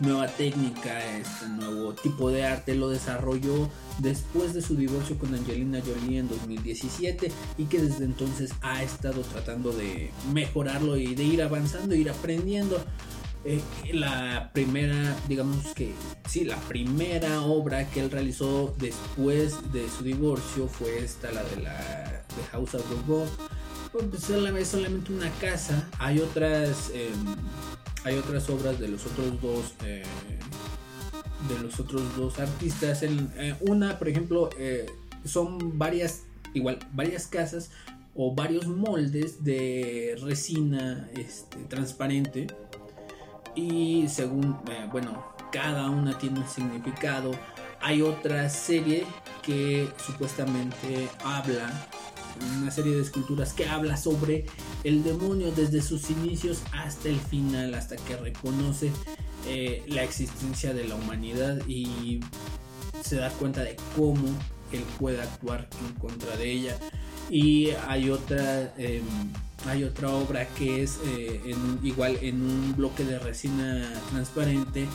nueva 0.00 0.26
técnica, 0.28 1.16
este 1.16 1.46
nuevo 1.48 1.92
tipo 1.92 2.30
de 2.30 2.44
arte 2.44 2.74
lo 2.74 2.88
desarrolló 2.88 3.68
después 3.98 4.54
de 4.54 4.62
su 4.62 4.74
divorcio 4.74 5.18
con 5.18 5.34
Angelina 5.34 5.80
Jolie 5.80 6.18
en 6.18 6.28
2017 6.28 7.30
y 7.58 7.64
que 7.66 7.80
desde 7.80 8.04
entonces 8.04 8.52
ha 8.62 8.82
estado 8.82 9.20
tratando 9.20 9.72
de 9.72 10.10
mejorarlo 10.32 10.96
y 10.96 11.14
de 11.14 11.24
ir 11.24 11.42
avanzando, 11.42 11.94
ir 11.94 12.10
aprendiendo. 12.10 12.82
Eh, 13.42 13.62
la 13.94 14.50
primera, 14.52 15.16
digamos 15.26 15.72
que 15.74 15.94
sí, 16.28 16.44
la 16.44 16.56
primera 16.56 17.40
obra 17.40 17.88
que 17.88 18.00
él 18.00 18.10
realizó 18.10 18.74
después 18.78 19.72
de 19.72 19.88
su 19.88 20.04
divorcio 20.04 20.68
fue 20.68 20.98
esta, 20.98 21.32
la 21.32 21.42
de 21.44 21.62
la 21.62 22.24
de 22.36 22.42
House 22.52 22.74
of 22.74 23.06
God. 23.06 23.28
Pues 23.92 24.28
es 24.28 24.68
solamente 24.68 25.12
una 25.12 25.30
casa. 25.40 25.88
Hay 25.98 26.18
otras, 26.18 26.90
em, 26.92 27.34
hay 28.04 28.18
otras 28.18 28.48
obras 28.50 28.78
de 28.78 28.88
los 28.88 29.06
otros 29.06 29.40
dos, 29.40 29.74
eh, 29.84 30.02
de 31.48 31.58
los 31.62 31.80
otros 31.80 32.14
dos 32.16 32.38
artistas. 32.38 33.02
Eh, 33.02 33.56
una, 33.60 33.98
por 33.98 34.08
ejemplo, 34.08 34.50
son 35.24 35.78
varias, 35.78 36.24
igual, 36.52 36.78
varias 36.92 37.26
casas 37.26 37.70
o 38.14 38.34
varios 38.34 38.66
moldes 38.66 39.42
de 39.42 40.18
resina 40.20 41.08
este, 41.14 41.56
transparente 41.64 42.48
y 43.54 44.06
según, 44.08 44.58
eh, 44.70 44.88
bueno, 44.90 45.24
cada 45.50 45.90
una 45.90 46.16
tiene 46.18 46.40
un 46.40 46.48
significado. 46.48 47.32
Hay 47.80 48.02
otra 48.02 48.48
serie 48.48 49.04
que 49.42 49.88
supuestamente 50.04 51.08
habla, 51.24 51.88
una 52.60 52.70
serie 52.70 52.94
de 52.94 53.02
esculturas 53.02 53.52
que 53.52 53.68
habla 53.68 53.96
sobre 53.96 54.46
el 54.84 55.02
demonio 55.02 55.50
desde 55.52 55.82
sus 55.82 56.10
inicios 56.10 56.62
hasta 56.72 57.08
el 57.08 57.18
final, 57.18 57.74
hasta 57.74 57.96
que 57.96 58.16
reconoce 58.16 58.92
eh, 59.46 59.82
la 59.88 60.02
existencia 60.02 60.74
de 60.74 60.84
la 60.84 60.94
humanidad 60.94 61.58
y 61.66 62.20
se 63.02 63.16
da 63.16 63.30
cuenta 63.30 63.62
de 63.62 63.76
cómo 63.96 64.28
él 64.72 64.84
puede 64.98 65.20
actuar 65.22 65.68
en 65.86 65.94
contra 65.94 66.36
de 66.36 66.50
ella. 66.50 66.78
Y 67.30 67.70
hay 67.88 68.10
otra... 68.10 68.74
Em, 68.76 69.04
hay 69.66 69.84
otra 69.84 70.08
obra 70.08 70.46
que 70.46 70.82
es 70.82 70.98
eh, 71.04 71.54
igual 71.82 72.18
en 72.22 72.40
un 72.40 72.74
bloque 72.76 73.04
de 73.04 73.18
resina 73.18 73.92
transparente. 74.10 74.86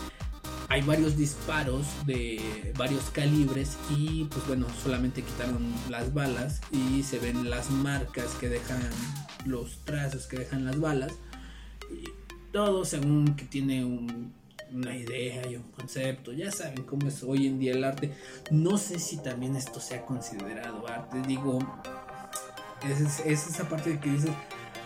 Hay 0.70 0.82
varios 0.82 1.16
disparos 1.16 1.86
de 2.08 2.74
varios 2.76 3.04
calibres 3.12 3.78
y 3.96 4.24
pues 4.26 4.48
bueno, 4.48 4.66
solamente 4.84 5.22
quitaron 5.22 5.72
las 5.90 6.14
balas 6.14 6.62
y 6.72 7.04
se 7.04 7.20
ven 7.20 7.50
las 7.50 7.70
marcas 7.70 8.34
que 8.40 8.50
dejan, 8.50 8.82
los 9.46 9.78
trazos 9.86 10.26
que 10.26 10.40
dejan 10.40 10.66
las 10.66 10.80
balas. 10.80 11.14
Todo 12.52 12.86
según 12.86 13.36
que 13.36 13.46
tiene 13.46 13.86
una 14.74 14.96
idea 14.96 15.48
y 15.48 15.58
un 15.58 15.72
concepto. 15.72 16.34
Ya 16.34 16.52
saben 16.52 16.84
cómo 16.84 17.08
es 17.08 17.22
hoy 17.22 17.46
en 17.46 17.60
día 17.60 17.74
el 17.74 17.84
arte. 17.84 18.12
No 18.50 18.80
sé 18.80 19.00
si 19.00 19.18
también 19.18 19.56
esto 19.56 19.80
sea 19.80 20.06
considerado 20.06 20.88
arte. 20.88 21.22
Digo, 21.28 21.60
es, 22.84 23.20
es 23.26 23.48
esa 23.48 23.68
parte 23.70 23.92
de 23.92 24.00
que 24.00 24.10
dices, 24.10 24.32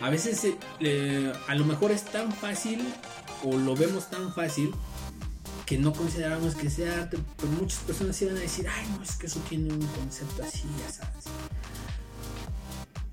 a 0.01 0.09
veces 0.09 0.47
eh, 0.79 1.33
a 1.47 1.55
lo 1.55 1.65
mejor 1.65 1.91
es 1.91 2.05
tan 2.05 2.31
fácil 2.31 2.81
o 3.43 3.57
lo 3.57 3.75
vemos 3.75 4.09
tan 4.09 4.33
fácil 4.33 4.73
que 5.65 5.77
no 5.77 5.93
consideramos 5.93 6.55
que 6.55 6.69
sea 6.69 7.09
pero 7.09 7.51
muchas 7.59 7.79
personas 7.79 8.21
iban 8.21 8.37
a 8.37 8.39
decir, 8.39 8.65
ay, 8.67 8.85
no, 8.95 9.03
es 9.03 9.15
que 9.15 9.27
eso 9.27 9.39
tiene 9.49 9.73
un 9.73 9.85
concepto 9.87 10.43
así, 10.43 10.63
ya 10.79 10.91
sabes. 10.91 11.25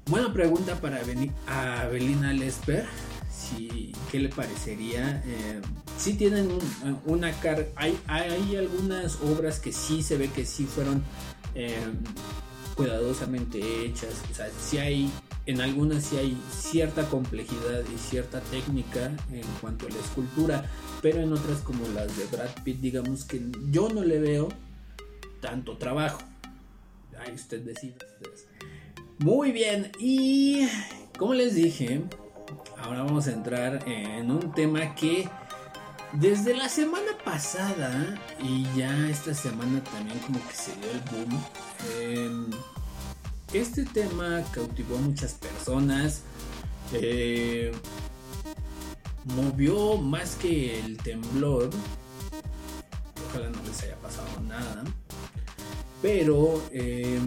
Buena 0.07 0.33
pregunta 0.33 0.81
para 0.81 1.01
a 1.49 1.87
Belina 1.87 2.33
Lesper, 2.33 2.87
si, 3.29 3.93
¿qué 4.11 4.21
le 4.21 4.29
parecería? 4.29 5.23
Eh, 5.27 5.61
si 5.99 6.15
tienen 6.15 6.49
una 7.05 7.33
carga, 7.33 7.67
hay, 7.75 7.99
hay 8.07 8.57
algunas 8.57 9.17
obras 9.17 9.59
que 9.59 9.73
sí 9.73 10.03
se 10.05 10.17
ve 10.17 10.31
que 10.31 10.47
sí 10.47 10.65
fueron 10.65 11.03
eh, 11.57 11.93
cuidadosamente 12.77 13.87
hechas, 13.87 14.15
o 14.31 14.35
sea, 14.35 14.49
si 14.61 14.79
hay 14.79 15.11
en 15.47 15.61
algunas 15.61 16.05
sí 16.05 16.17
hay 16.17 16.37
cierta 16.51 17.09
complejidad 17.09 17.83
y 17.95 17.99
cierta 17.99 18.41
técnica 18.41 19.13
en 19.33 19.45
cuanto 19.61 19.87
a 19.87 19.91
la 19.91 19.99
escultura, 19.99 20.65
pero 21.01 21.21
en 21.21 21.33
otras 21.33 21.59
como 21.61 21.87
las 21.89 22.17
de 22.17 22.27
Brad 22.27 22.51
Pitt, 22.65 22.81
digamos 22.81 23.25
que 23.25 23.41
yo 23.71 23.89
no 23.89 24.03
le 24.03 24.19
veo 24.19 24.49
tanto 25.41 25.79
trabajo. 25.79 26.19
Ahí 27.21 27.33
usted 27.33 27.63
decide. 27.63 27.97
Muy 29.19 29.53
bien, 29.53 29.93
y 29.99 30.69
como 31.17 31.33
les 31.33 31.55
dije, 31.55 32.03
ahora 32.77 33.05
vamos 33.05 33.29
a 33.29 33.33
entrar 33.33 33.89
en 33.89 34.31
un 34.31 34.53
tema 34.53 34.95
que 34.95 35.29
desde 36.13 36.55
la 36.55 36.69
semana 36.69 37.13
pasada 37.25 38.19
y 38.43 38.67
ya 38.77 39.09
esta 39.09 39.33
semana 39.33 39.83
también 39.85 40.19
como 40.21 40.39
que 40.47 40.55
se 40.55 40.75
dio 40.77 40.91
el 40.91 41.01
boom. 41.11 41.41
Eh, 41.99 42.31
este 43.53 43.85
tema 43.85 44.43
cautivó 44.53 44.97
a 44.97 45.01
muchas 45.01 45.35
personas. 45.35 46.23
Eh, 46.93 47.73
movió 49.25 49.97
más 49.97 50.37
que 50.37 50.81
el 50.81 50.97
temblor. 50.99 51.71
Ojalá 53.29 53.51
no 53.51 53.63
les 53.63 53.83
haya 53.83 53.97
pasado 53.97 54.41
nada. 54.47 54.85
Pero, 56.03 56.63
eh, 56.71 57.19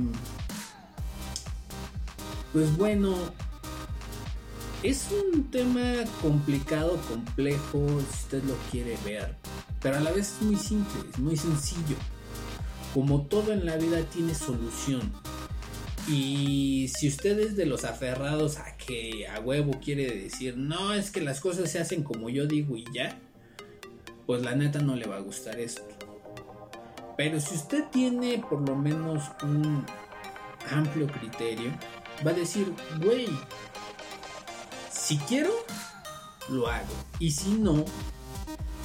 pues 2.54 2.76
bueno, 2.78 3.16
es 4.84 5.08
un 5.12 5.44
tema 5.52 6.06
complicado, 6.22 6.98
complejo, 7.10 7.86
si 8.12 8.18
usted 8.18 8.44
lo 8.44 8.56
quiere 8.72 8.98
ver. 9.04 9.36
Pero 9.82 9.98
a 9.98 10.00
la 10.00 10.12
vez 10.12 10.36
es 10.36 10.42
muy 10.42 10.56
simple, 10.56 11.02
es 11.12 11.20
muy 11.20 11.36
sencillo. 11.36 11.96
Como 12.94 13.24
todo 13.24 13.54
en 13.54 13.66
la 13.66 13.78
vida 13.78 14.02
tiene 14.04 14.34
solución. 14.34 15.12
Y 16.08 16.92
si 16.98 17.08
usted 17.08 17.40
es 17.40 17.56
de 17.56 17.68
los 17.68 17.84
aferrados 17.84 18.58
a 18.58 18.76
que 18.78 19.28
a 19.28 19.40
huevo 19.40 19.80
quiere 19.80 20.10
decir, 20.10 20.58
no, 20.58 20.94
es 20.94 21.12
que 21.12 21.22
las 21.22 21.40
cosas 21.40 21.72
se 21.72 21.80
hacen 21.80 22.04
como 22.04 22.30
yo 22.30 22.48
digo 22.48 22.76
y 22.76 22.86
ya, 22.92 23.20
pues 24.26 24.42
la 24.42 24.56
neta 24.56 24.80
no 24.80 24.96
le 24.96 25.06
va 25.06 25.18
a 25.18 25.22
gustar 25.22 25.60
esto. 25.60 25.84
Pero 27.16 27.40
si 27.40 27.56
usted 27.56 27.84
tiene 27.92 28.44
por 28.50 28.68
lo 28.68 28.76
menos 28.76 29.24
un 29.44 29.86
amplio 30.72 31.06
criterio, 31.06 31.72
va 32.26 32.32
a 32.32 32.34
decir, 32.34 32.74
güey, 33.04 33.28
si 34.92 35.18
quiero, 35.18 35.52
lo 36.50 36.68
hago. 36.68 36.94
Y 37.20 37.32
si 37.32 37.52
no, 37.52 37.86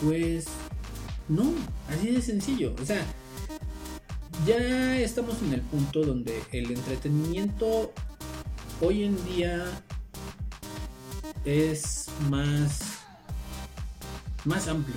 pues 0.02 0.46
no, 1.28 1.52
así 1.88 2.10
de 2.10 2.20
sencillo. 2.20 2.74
O 2.82 2.84
sea, 2.84 3.04
ya 4.46 4.98
estamos 5.00 5.40
en 5.42 5.54
el 5.54 5.61
punto 5.62 6.02
donde 6.02 6.42
el 6.52 6.70
entretenimiento 6.70 7.92
hoy 8.80 9.04
en 9.04 9.24
día 9.26 9.64
es 11.44 12.07
más 12.30 12.80
más 14.44 14.68
amplio. 14.68 14.96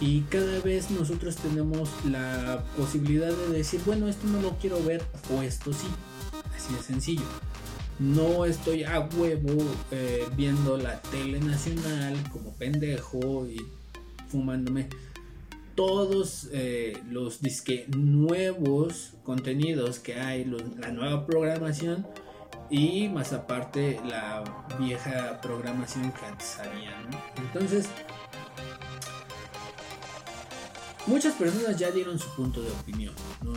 Y 0.00 0.22
cada 0.22 0.58
vez 0.60 0.90
nosotros 0.90 1.36
tenemos 1.36 1.90
la 2.04 2.64
posibilidad 2.76 3.30
de 3.30 3.58
decir 3.58 3.80
bueno 3.84 4.08
esto 4.08 4.26
no 4.26 4.40
lo 4.40 4.56
quiero 4.58 4.82
ver 4.82 5.04
o 5.34 5.42
esto 5.42 5.72
sí 5.72 5.88
así 6.56 6.74
de 6.74 6.82
sencillo. 6.82 7.26
No 7.98 8.46
estoy 8.46 8.84
a 8.84 9.00
huevo 9.00 9.62
eh, 9.90 10.26
viendo 10.34 10.76
la 10.78 11.00
tele 11.02 11.40
nacional 11.40 12.16
como 12.32 12.52
pendejo 12.54 13.46
y 13.46 13.60
fumándome 14.28 14.88
todos 15.74 16.48
eh, 16.52 16.98
los 17.10 17.40
disque 17.40 17.86
nuevos 17.96 19.14
contenidos 19.24 19.98
que 19.98 20.14
hay, 20.14 20.44
la 20.78 20.90
nueva 20.90 21.26
programación 21.26 22.06
y 22.70 23.08
más 23.08 23.32
aparte 23.32 24.00
la 24.06 24.44
vieja 24.78 25.40
programación 25.40 26.12
que 26.12 26.26
antes 26.26 26.58
había. 26.58 26.96
Entonces, 27.36 27.86
muchas 31.06 31.34
personas 31.34 31.78
ya 31.78 31.90
dieron 31.90 32.18
su 32.18 32.28
punto 32.34 32.62
de 32.62 32.70
opinión 32.70 33.14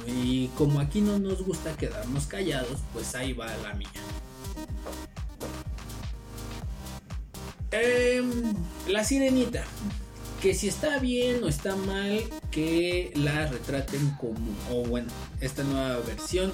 y 0.08 0.48
como 0.50 0.80
aquí 0.80 1.02
no 1.02 1.18
nos 1.20 1.44
gusta 1.44 1.76
quedarnos 1.78 2.26
callados, 2.26 2.80
pues 2.94 3.16
ahí 3.16 3.34
va 3.34 3.48
la 3.58 3.74
mía. 3.74 3.90
Em, 7.72 8.54
la 8.88 9.04
sirenita 9.04 9.66
que 10.42 10.54
si 10.54 10.68
está 10.68 11.00
bien 11.00 11.44
o 11.44 11.48
está 11.48 11.76
mal 11.76 12.24
que 12.52 13.12
la 13.16 13.48
retraten 13.48 14.12
como, 14.20 14.56
o 14.72 14.84
bueno, 14.84 15.08
esta 15.42 15.64
nueva 15.64 16.00
versión 16.00 16.52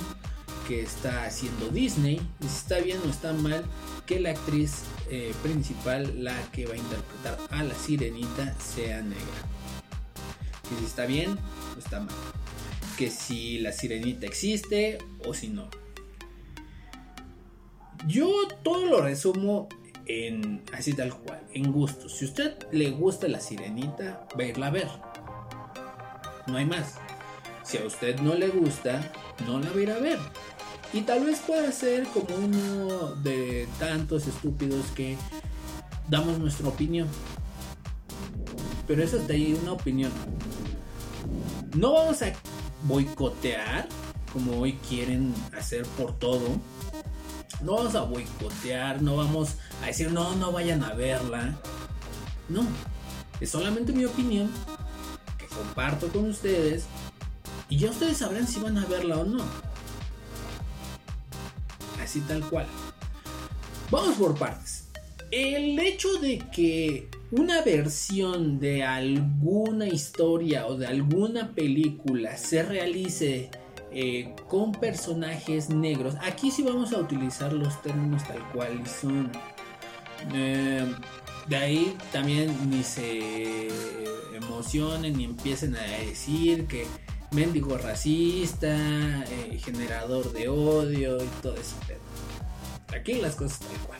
que 0.67 0.82
está 0.82 1.26
haciendo 1.26 1.70
Disney, 1.70 2.22
si 2.39 2.48
está 2.48 2.80
bien 2.80 3.00
o 3.06 3.10
está 3.10 3.34
mal 3.34 3.65
que 4.06 4.20
la 4.20 4.32
actriz 4.32 4.84
eh, 5.10 5.34
principal, 5.44 6.24
la 6.24 6.36
que 6.52 6.65
va 6.65 6.74
a 6.74 6.78
interpretar 6.78 7.38
a 7.50 7.63
la 7.63 7.76
sirenita, 7.76 8.56
sea 8.60 9.02
negra. 9.02 9.26
Que 10.70 10.80
si 10.80 10.86
está 10.86 11.06
bien 11.06 11.38
o 11.76 11.80
está 11.80 12.00
mal. 12.00 12.15
Que 12.98 13.10
si 13.10 13.60
la 13.60 13.72
sirenita 13.72 14.26
existe 14.26 15.00
o 15.26 15.34
si 15.34 15.50
no. 15.50 15.70
Yo 18.08 18.48
todo 18.63 18.86
lo 18.86 19.02
resumo 19.02 19.70
así 20.74 20.93
tal 20.93 21.13
cual, 21.13 21.41
en 21.54 21.71
gusto. 21.71 22.10
Si 22.10 22.26
usted 22.26 22.56
le 22.71 22.91
gusta 22.91 23.28
la 23.28 23.39
sirenita, 23.39 24.28
va 24.39 24.67
a 24.67 24.69
ver. 24.69 24.88
No 26.47 26.58
hay 26.58 26.65
más. 26.65 26.95
Si 27.63 27.78
a 27.78 27.86
usted 27.86 28.19
no 28.19 28.34
le 28.36 28.50
gusta, 28.50 29.12
no 29.45 29.60
la 29.60 29.69
va 29.69 29.95
a 29.95 30.00
ver. 30.00 30.19
Y 30.93 31.02
tal 31.02 31.26
vez 31.26 31.39
pueda 31.39 31.71
ser 31.71 32.06
como 32.08 32.36
uno 32.36 33.15
de 33.15 33.67
tantos 33.80 34.28
estúpidos 34.28 34.86
que 34.95 35.17
damos 36.10 36.38
nuestra 36.39 36.67
opinión. 36.67 37.08
Pero 38.88 39.04
eso 39.04 39.17
es 39.17 39.28
de 39.28 39.36
ahí 39.36 39.58
una 39.62 39.74
opinión. 39.74 40.12
No 41.76 41.93
vamos 41.93 42.21
a 42.21 42.34
boicotear 42.84 43.88
como 44.34 44.60
hoy 44.60 44.74
quieren 44.89 45.34
hacer 45.58 45.86
por 45.97 46.17
todo. 46.17 46.47
No 47.62 47.76
vamos 47.76 47.96
a 47.96 48.02
boicotear, 48.02 49.02
no 49.02 49.18
vamos 49.18 49.56
a 49.84 49.88
decir 49.88 50.12
no, 50.12 50.36
no 50.36 50.52
vayan 50.52 50.84
a 50.84 50.94
verla. 50.94 51.54
No, 52.50 52.66
es 53.40 53.50
solamente 53.50 53.92
mi 53.92 54.06
opinión 54.06 54.52
que 55.38 55.46
comparto 55.48 56.08
con 56.10 56.30
ustedes 56.30 56.86
y 57.70 57.78
ya 57.78 57.90
ustedes 57.90 58.18
sabrán 58.18 58.48
si 58.48 58.60
van 58.60 58.78
a 58.78 58.86
verla 58.86 59.18
o 59.18 59.26
no. 59.26 59.44
Así 62.02 62.20
tal 62.22 62.48
cual. 62.50 62.68
Vamos 63.90 64.16
por 64.16 64.38
partes. 64.38 64.88
El 65.32 65.80
hecho 65.80 66.14
de 66.20 66.40
que 66.54 67.10
una 67.32 67.62
versión 67.62 68.60
de 68.60 68.84
alguna 68.84 69.88
historia 69.88 70.68
o 70.68 70.76
de 70.76 70.88
alguna 70.88 71.56
película 71.56 72.36
se 72.36 72.64
realice 72.64 73.50
eh, 73.93 74.34
con 74.47 74.71
personajes 74.71 75.69
negros, 75.69 76.15
aquí 76.21 76.49
sí 76.49 76.63
vamos 76.63 76.93
a 76.93 76.97
utilizar 76.99 77.51
los 77.51 77.82
términos 77.82 78.23
tal 78.25 78.41
cual 78.51 78.88
son. 78.88 79.32
Eh, 80.34 80.86
de 81.47 81.56
ahí 81.58 81.97
también 82.13 82.56
ni 82.69 82.84
se 82.84 83.67
emocionen 84.34 85.17
ni 85.17 85.25
empiecen 85.25 85.75
a 85.75 85.82
decir 85.82 86.67
que 86.67 86.86
mendigo 87.32 87.77
racista, 87.77 88.69
eh, 89.25 89.60
generador 89.62 90.32
de 90.32 90.47
odio 90.47 91.21
y 91.21 91.27
todo 91.41 91.56
eso. 91.56 91.75
Aquí 92.95 93.15
las 93.15 93.36
cosas 93.36 93.60
tal 93.60 93.77
cual. 93.88 93.99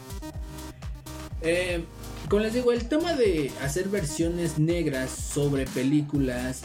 Como 2.30 2.43
les 2.43 2.54
digo, 2.54 2.71
el 2.71 2.88
tema 2.88 3.13
de 3.13 3.51
hacer 3.62 3.89
versiones 3.89 4.58
negras 4.58 5.10
sobre 5.10 5.65
películas 5.65 6.62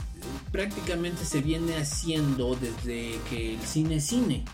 prácticamente 0.51 1.25
se 1.25 1.41
viene 1.41 1.77
haciendo 1.77 2.57
desde 2.57 3.19
que 3.29 3.55
el 3.55 3.61
cine 3.61 4.01
cine. 4.01 4.45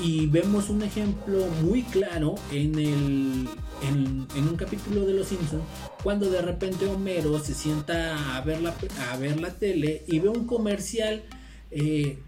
Y 0.00 0.26
vemos 0.26 0.68
un 0.68 0.82
ejemplo 0.82 1.46
muy 1.62 1.82
claro 1.82 2.34
en, 2.52 2.78
el, 2.78 3.48
en, 3.82 4.48
un 4.48 4.56
capítulo 4.56 5.06
de 5.06 5.14
Los 5.14 5.28
Simpsons, 5.28 5.62
cuando 6.02 6.28
de 6.28 6.42
repente 6.42 6.86
Homero 6.86 7.38
se 7.38 7.54
sienta 7.54 8.36
a 8.36 8.40
ver 8.42 8.60
la, 8.60 8.74
a 9.10 9.16
ver 9.16 9.40
la 9.40 9.54
tele 9.54 10.04
y 10.06 10.18
ve 10.18 10.28
un 10.28 10.46
comercial 10.46 11.24
eh, 11.70 12.18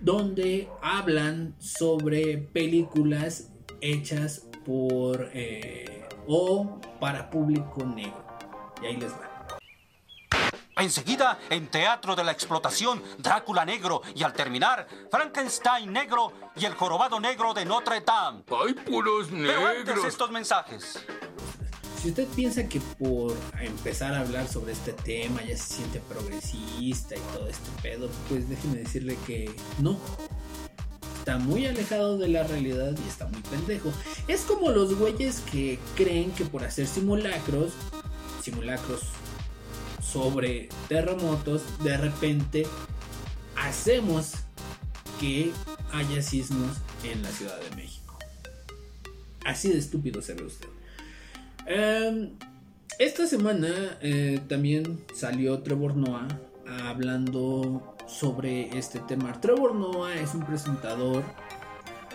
donde 0.00 0.68
hablan 0.82 1.54
sobre 1.60 2.38
películas 2.38 3.50
hechas 3.80 4.48
por 4.64 5.30
eh, 5.34 6.04
o 6.26 6.80
para 7.00 7.30
público 7.30 7.84
negro. 7.86 8.24
Y 8.82 8.86
ahí 8.86 8.96
les 8.96 9.12
va. 9.12 9.33
Enseguida, 10.76 11.38
en 11.50 11.68
Teatro 11.68 12.16
de 12.16 12.24
la 12.24 12.32
Explotación, 12.32 13.00
Drácula 13.18 13.64
Negro 13.64 14.02
y 14.14 14.24
al 14.24 14.32
terminar, 14.32 14.88
Frankenstein 15.08 15.92
Negro 15.92 16.32
y 16.56 16.64
el 16.64 16.74
Jorobado 16.74 17.20
Negro 17.20 17.54
de 17.54 17.64
Notre 17.64 18.00
Dame. 18.00 18.42
¡Hay 18.50 18.74
puros 18.74 19.30
negros! 19.30 19.54
Pero 19.54 19.92
antes 19.92 20.04
estos 20.04 20.30
mensajes. 20.32 20.98
Si 22.02 22.08
usted 22.08 22.26
piensa 22.28 22.68
que 22.68 22.80
por 22.98 23.36
empezar 23.60 24.14
a 24.14 24.20
hablar 24.20 24.48
sobre 24.48 24.72
este 24.72 24.92
tema 24.92 25.42
ya 25.42 25.56
se 25.56 25.74
siente 25.74 26.00
progresista 26.00 27.14
y 27.16 27.20
todo 27.32 27.48
este 27.48 27.70
pedo, 27.80 28.10
pues 28.28 28.48
déjeme 28.48 28.78
decirle 28.78 29.16
que 29.26 29.54
no 29.78 29.96
está 31.18 31.38
muy 31.38 31.66
alejado 31.66 32.18
de 32.18 32.28
la 32.28 32.42
realidad 32.42 32.92
y 33.02 33.08
está 33.08 33.26
muy 33.28 33.40
pendejo. 33.42 33.90
Es 34.28 34.42
como 34.42 34.70
los 34.70 34.94
güeyes 34.96 35.40
que 35.50 35.78
creen 35.94 36.32
que 36.32 36.44
por 36.44 36.64
hacer 36.64 36.86
simulacros, 36.88 37.72
simulacros 38.42 39.00
sobre 40.14 40.68
terremotos, 40.88 41.62
de 41.82 41.96
repente 41.96 42.66
hacemos 43.56 44.34
que 45.18 45.50
haya 45.92 46.22
sismos 46.22 46.76
en 47.02 47.20
la 47.20 47.30
Ciudad 47.30 47.58
de 47.60 47.74
México. 47.74 48.16
Así 49.44 49.70
de 49.70 49.78
estúpido 49.78 50.22
se 50.22 50.34
ve 50.34 50.44
usted. 50.44 50.68
Em, 51.66 52.30
esta 53.00 53.26
semana 53.26 53.98
eh, 54.02 54.40
también 54.48 55.04
salió 55.12 55.58
Trevor 55.64 55.96
Noah 55.96 56.28
hablando 56.84 57.96
sobre 58.06 58.78
este 58.78 59.00
tema. 59.00 59.40
Trevor 59.40 59.74
Noah 59.74 60.14
es 60.14 60.32
un 60.32 60.46
presentador 60.46 61.24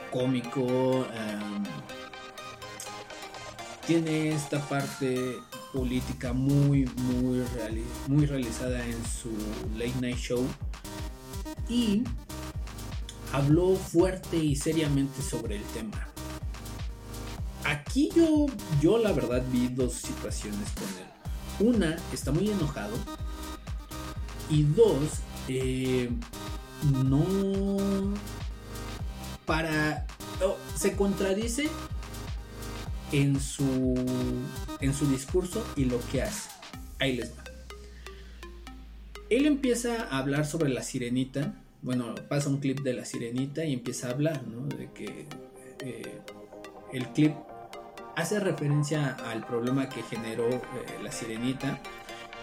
cómico. 0.10 1.06
Em, 1.14 1.64
tiene 3.86 4.30
esta 4.30 4.62
parte 4.70 5.36
política 5.73 6.34
muy, 6.34 6.86
muy, 6.86 7.43
muy 8.08 8.25
realizada 8.25 8.86
en 8.86 8.97
su 9.05 9.29
late 9.77 9.93
night 10.01 10.17
show. 10.17 10.45
Y 11.67 12.03
habló 13.34 13.75
fuerte 13.75 14.38
y 14.38 14.55
seriamente 14.55 15.21
sobre 15.21 15.58
el 15.58 15.63
tema. 15.73 16.08
Aquí 17.65 18.10
yo, 18.15 18.47
yo 18.82 18.97
la 18.97 19.12
verdad 19.12 19.43
vi 19.51 19.67
dos 19.67 19.93
situaciones 19.93 20.69
con 20.71 21.67
él. 21.69 21.75
Una, 21.75 21.97
está 22.13 22.32
muy 22.32 22.49
enojado. 22.49 22.95
Y 24.49 24.63
dos, 24.63 25.21
eh, 25.47 26.10
no 27.05 27.25
para 29.45 30.05
se 30.75 30.95
contradice 30.95 31.69
en 33.12 33.39
su 33.39 33.95
en 34.80 34.93
su 34.93 35.10
discurso 35.10 35.65
y 35.76 35.86
lo 35.86 36.00
que 36.12 36.22
hace. 36.24 36.50
Ahí 37.00 37.15
les 37.15 37.32
va. 37.32 37.43
Él 39.30 39.45
empieza 39.45 40.04
a 40.10 40.17
hablar 40.17 40.45
sobre 40.45 40.69
la 40.69 40.84
sirenita. 40.84 41.54
Bueno 41.82 42.15
pasa 42.28 42.50
un 42.50 42.60
clip 42.60 42.82
de 42.82 42.93
la 42.93 43.06
sirenita 43.06 43.63
y 43.63 43.74
empieza 43.74 44.08
a 44.08 44.12
hablar 44.12 44.45
¿no? 44.48 44.67
de 44.67 44.89
que 44.91 45.28
eh, 45.82 46.22
el 46.91 47.08
clip 47.10 47.34
hace 48.15 48.39
referencia 48.39 49.15
al 49.30 49.45
problema 49.45 49.88
que 49.88 50.04
generó 50.04 50.50
eh, 50.50 50.62
la 51.02 51.12
sirenita 51.12 51.80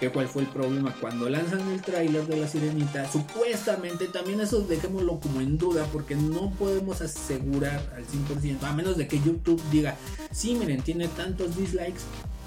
que 0.00 0.10
cuál 0.10 0.28
fue 0.28 0.42
el 0.42 0.48
problema 0.48 0.94
cuando 1.00 1.28
lanzan 1.28 1.60
el 1.70 1.80
tráiler 1.80 2.26
de 2.26 2.36
la 2.36 2.48
sirenita 2.48 3.10
supuestamente 3.10 4.06
también 4.06 4.40
eso 4.40 4.60
dejémoslo 4.60 5.20
como 5.20 5.40
en 5.40 5.56
duda 5.58 5.86
porque 5.92 6.14
no 6.14 6.50
podemos 6.58 7.00
asegurar 7.00 7.80
al 7.96 8.04
100% 8.06 8.62
a 8.62 8.72
menos 8.72 8.96
de 8.96 9.08
que 9.08 9.18
YouTube 9.18 9.62
diga 9.70 9.96
sí 10.32 10.54
miren 10.54 10.82
tiene 10.82 11.08
tantos 11.08 11.56
dislikes 11.56 12.00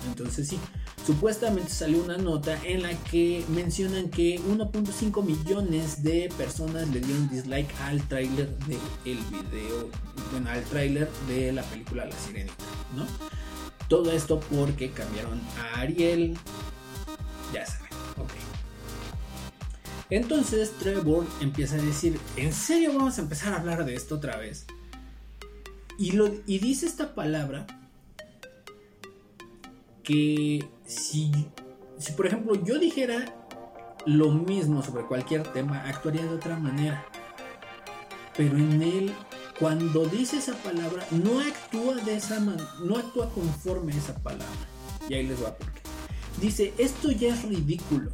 entonces 0.08 0.48
sí. 0.48 0.60
Supuestamente 1.06 1.72
salió 1.72 2.04
una 2.04 2.18
nota 2.18 2.58
en 2.64 2.84
la 2.84 2.92
que 3.06 3.44
mencionan 3.50 4.10
que 4.10 4.40
1.5 4.40 5.24
millones 5.24 6.04
de 6.04 6.32
personas 6.38 6.88
le 6.90 7.00
dieron 7.00 7.30
dislike 7.30 7.70
al 7.82 8.02
tráiler 8.08 8.50
del 8.60 9.18
video 9.32 9.90
bueno 10.32 10.50
al 10.50 10.64
tráiler 10.66 11.10
de 11.28 11.52
la 11.52 11.64
película 11.64 12.06
La 12.06 12.16
Sirenita 12.16 12.54
no 12.96 13.06
todo 13.88 14.12
esto 14.12 14.40
porque 14.40 14.92
cambiaron 14.92 15.42
a 15.58 15.80
Ariel 15.80 16.38
ya 17.54 17.66
saben, 17.66 17.92
ok. 18.18 18.32
Entonces 20.10 20.72
Trevor 20.80 21.26
empieza 21.40 21.76
a 21.76 21.82
decir, 21.82 22.20
¿en 22.36 22.52
serio 22.52 22.94
vamos 22.96 23.18
a 23.18 23.22
empezar 23.22 23.54
a 23.54 23.58
hablar 23.58 23.86
de 23.86 23.96
esto 23.96 24.16
otra 24.16 24.38
vez? 24.38 24.66
Y, 26.00 26.60
dice 26.60 26.86
esta 26.86 27.14
palabra 27.14 27.68
que 30.02 30.66
si, 30.86 31.32
por 32.16 32.26
ejemplo 32.26 32.56
yo 32.56 32.80
dijera 32.80 33.36
lo 34.06 34.32
mismo 34.32 34.82
sobre 34.82 35.04
cualquier 35.04 35.44
tema, 35.52 35.84
actuaría 35.84 36.24
de 36.24 36.30
otra 36.30 36.58
manera. 36.58 37.06
Pero 38.36 38.58
en 38.58 38.82
él, 38.82 39.14
cuando 39.60 40.06
dice 40.06 40.38
esa 40.38 40.56
palabra, 40.64 41.06
no 41.12 41.42
actúa 41.42 41.96
de 41.96 42.16
esa 42.16 42.40
manera, 42.40 42.70
no 42.82 42.96
actúa 42.98 43.30
conforme 43.30 43.92
a 43.92 43.98
esa 43.98 44.16
palabra. 44.16 44.48
Y 45.10 45.16
ahí 45.16 45.28
les 45.28 45.44
va 45.44 45.54
por 45.54 45.70
qué. 45.74 45.89
Dice, 46.42 46.74
esto 46.78 47.12
ya 47.12 47.34
es 47.34 47.44
ridículo. 47.44 48.12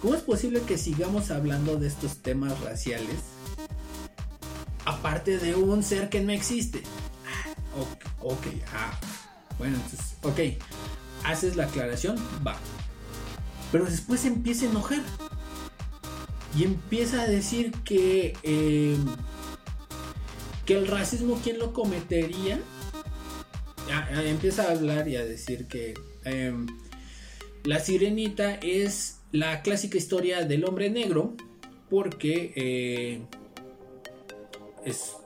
¿Cómo 0.00 0.14
es 0.14 0.22
posible 0.22 0.60
que 0.62 0.76
sigamos 0.76 1.30
hablando 1.30 1.76
de 1.76 1.86
estos 1.86 2.18
temas 2.18 2.58
raciales? 2.60 3.16
Aparte 4.84 5.38
de 5.38 5.54
un 5.54 5.84
ser 5.84 6.08
que 6.08 6.20
no 6.20 6.32
existe. 6.32 6.82
Ah, 7.24 7.50
ok, 8.20 8.46
ah. 8.74 8.98
Bueno, 9.58 9.76
entonces, 9.76 10.16
ok. 10.22 10.60
Haces 11.24 11.54
la 11.54 11.64
aclaración, 11.64 12.16
va. 12.44 12.56
Pero 13.70 13.84
después 13.84 14.24
empieza 14.24 14.66
a 14.66 14.70
enojar. 14.70 15.02
Y 16.58 16.64
empieza 16.64 17.22
a 17.22 17.26
decir 17.26 17.72
que, 17.84 18.36
eh, 18.42 18.96
que 20.66 20.76
el 20.76 20.88
racismo, 20.88 21.40
¿quién 21.42 21.60
lo 21.60 21.72
cometería? 21.72 22.60
ah, 23.92 24.22
empieza 24.24 24.64
a 24.64 24.72
hablar 24.72 25.08
y 25.08 25.16
a 25.16 25.24
decir 25.24 25.66
que 25.66 25.94
em, 26.24 26.66
la 27.64 27.78
sirenita 27.78 28.54
es 28.54 29.20
la 29.30 29.62
clásica 29.62 29.96
historia 29.96 30.44
del 30.44 30.64
hombre 30.64 30.90
negro 30.90 31.34
porque 31.88 32.52
eh, 32.56 33.22
es, 34.84 35.16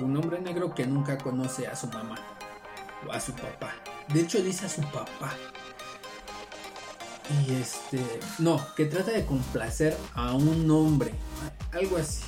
un 0.00 0.16
hombre 0.16 0.40
negro 0.40 0.74
que 0.74 0.86
nunca 0.86 1.18
conoce 1.18 1.66
a 1.66 1.76
su 1.76 1.86
mamá 1.88 2.16
o 3.06 3.12
a 3.12 3.20
su 3.20 3.32
papá. 3.32 3.74
De 4.12 4.20
hecho 4.20 4.42
dice 4.42 4.66
a 4.66 4.68
su 4.68 4.80
papá. 4.82 5.36
Y 7.46 7.52
este, 7.52 8.00
no, 8.38 8.60
que 8.74 8.86
trata 8.86 9.12
de 9.12 9.24
complacer 9.24 9.96
a 10.14 10.34
un 10.34 10.68
hombre, 10.70 11.12
algo 11.70 11.96
así. 11.96 12.24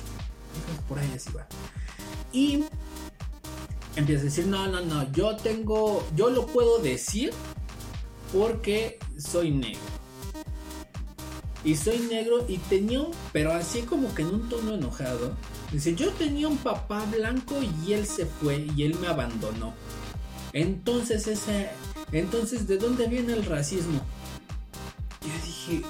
Por 0.87 0.97
ahí 0.97 1.11
así 1.13 1.31
va. 1.33 1.45
Y 2.31 2.63
empieza 3.95 4.21
a 4.21 4.25
decir, 4.25 4.47
no, 4.47 4.67
no, 4.67 4.81
no, 4.81 5.11
yo 5.11 5.35
tengo, 5.35 6.07
yo 6.15 6.29
lo 6.29 6.47
puedo 6.47 6.79
decir 6.79 7.33
porque 8.31 8.99
soy 9.17 9.51
negro. 9.51 9.79
Y 11.63 11.75
soy 11.75 11.97
negro 11.99 12.45
y 12.47 12.57
tenía, 12.57 13.01
pero 13.33 13.51
así 13.51 13.81
como 13.81 14.13
que 14.13 14.21
en 14.21 14.27
un 14.27 14.49
tono 14.49 14.75
enojado, 14.75 15.33
dice, 15.71 15.95
yo 15.95 16.11
tenía 16.11 16.47
un 16.47 16.57
papá 16.57 17.05
blanco 17.05 17.55
y 17.85 17.93
él 17.93 18.05
se 18.05 18.27
fue 18.27 18.67
y 18.75 18.83
él 18.83 18.95
me 18.99 19.07
abandonó. 19.07 19.73
Entonces 20.53 21.25
ese, 21.27 21.69
entonces 22.11 22.67
¿de 22.67 22.77
dónde 22.77 23.07
viene 23.07 23.33
el 23.33 23.45
racismo? 23.45 23.99
Yo 25.21 25.33
dije, 25.43 25.81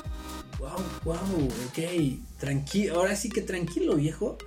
wow, 0.59 0.80
wow, 1.03 1.47
ok, 1.67 2.19
tranquilo, 2.39 2.95
ahora 2.95 3.15
sí 3.17 3.30
que 3.30 3.41
tranquilo 3.41 3.95
viejo. 3.95 4.38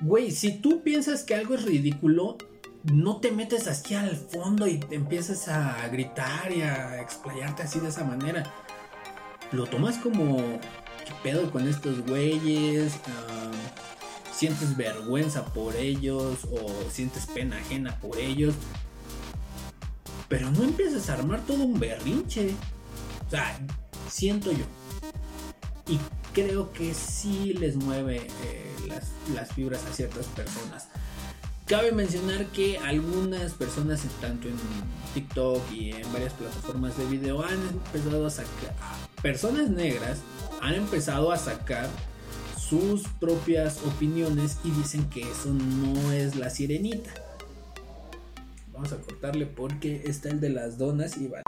Güey, 0.00 0.30
si 0.30 0.60
tú 0.60 0.82
piensas 0.82 1.24
que 1.24 1.34
algo 1.34 1.54
es 1.54 1.64
ridículo, 1.64 2.38
no 2.84 3.16
te 3.16 3.32
metes 3.32 3.66
aquí 3.66 3.94
al 3.94 4.16
fondo 4.16 4.66
y 4.66 4.78
te 4.78 4.94
empiezas 4.94 5.48
a 5.48 5.88
gritar 5.88 6.52
y 6.52 6.62
a 6.62 7.00
explayarte 7.00 7.62
así 7.62 7.80
de 7.80 7.88
esa 7.88 8.04
manera. 8.04 8.44
Lo 9.52 9.66
tomas 9.66 9.96
como, 9.98 10.36
¿qué 10.36 11.12
pedo 11.22 11.50
con 11.50 11.68
estos 11.68 12.04
güeyes? 12.06 12.94
sientes 14.34 14.76
vergüenza 14.76 15.44
por 15.44 15.76
ellos 15.76 16.40
o 16.50 16.90
sientes 16.90 17.26
pena 17.26 17.56
ajena 17.56 17.98
por 18.00 18.18
ellos. 18.18 18.54
Pero 20.28 20.50
no 20.50 20.64
empiezas 20.64 21.08
a 21.08 21.14
armar 21.14 21.40
todo 21.46 21.64
un 21.64 21.78
berrinche. 21.78 22.50
O 23.26 23.30
sea, 23.30 23.58
siento 24.10 24.50
yo. 24.50 24.64
Y 25.86 25.98
creo 26.32 26.72
que 26.72 26.92
sí 26.94 27.54
les 27.54 27.76
mueve 27.76 28.26
eh, 28.42 29.00
las 29.32 29.52
fibras 29.52 29.84
a 29.86 29.94
ciertas 29.94 30.26
personas. 30.26 30.88
Cabe 31.66 31.92
mencionar 31.92 32.44
que 32.48 32.76
algunas 32.76 33.54
personas, 33.54 34.02
tanto 34.20 34.48
en 34.48 34.54
TikTok 35.14 35.62
y 35.72 35.92
en 35.92 36.12
varias 36.12 36.34
plataformas 36.34 36.98
de 36.98 37.06
video, 37.06 37.42
han 37.42 37.54
empezado 37.54 38.26
a 38.26 38.30
sacar, 38.30 38.74
personas 39.22 39.70
negras 39.70 40.18
han 40.60 40.74
empezado 40.74 41.32
a 41.32 41.38
sacar 41.38 41.88
sus 42.58 43.08
propias 43.18 43.82
opiniones 43.86 44.58
y 44.62 44.72
dicen 44.72 45.08
que 45.08 45.22
eso 45.22 45.54
no 45.54 46.12
es 46.12 46.36
la 46.36 46.50
sirenita. 46.50 47.10
Vamos 48.74 48.92
a 48.92 48.96
cortarle 48.96 49.46
porque 49.46 50.02
está 50.04 50.28
el 50.28 50.40
de 50.40 50.50
las 50.50 50.76
donas 50.76 51.16
y 51.16 51.28
va. 51.28 51.42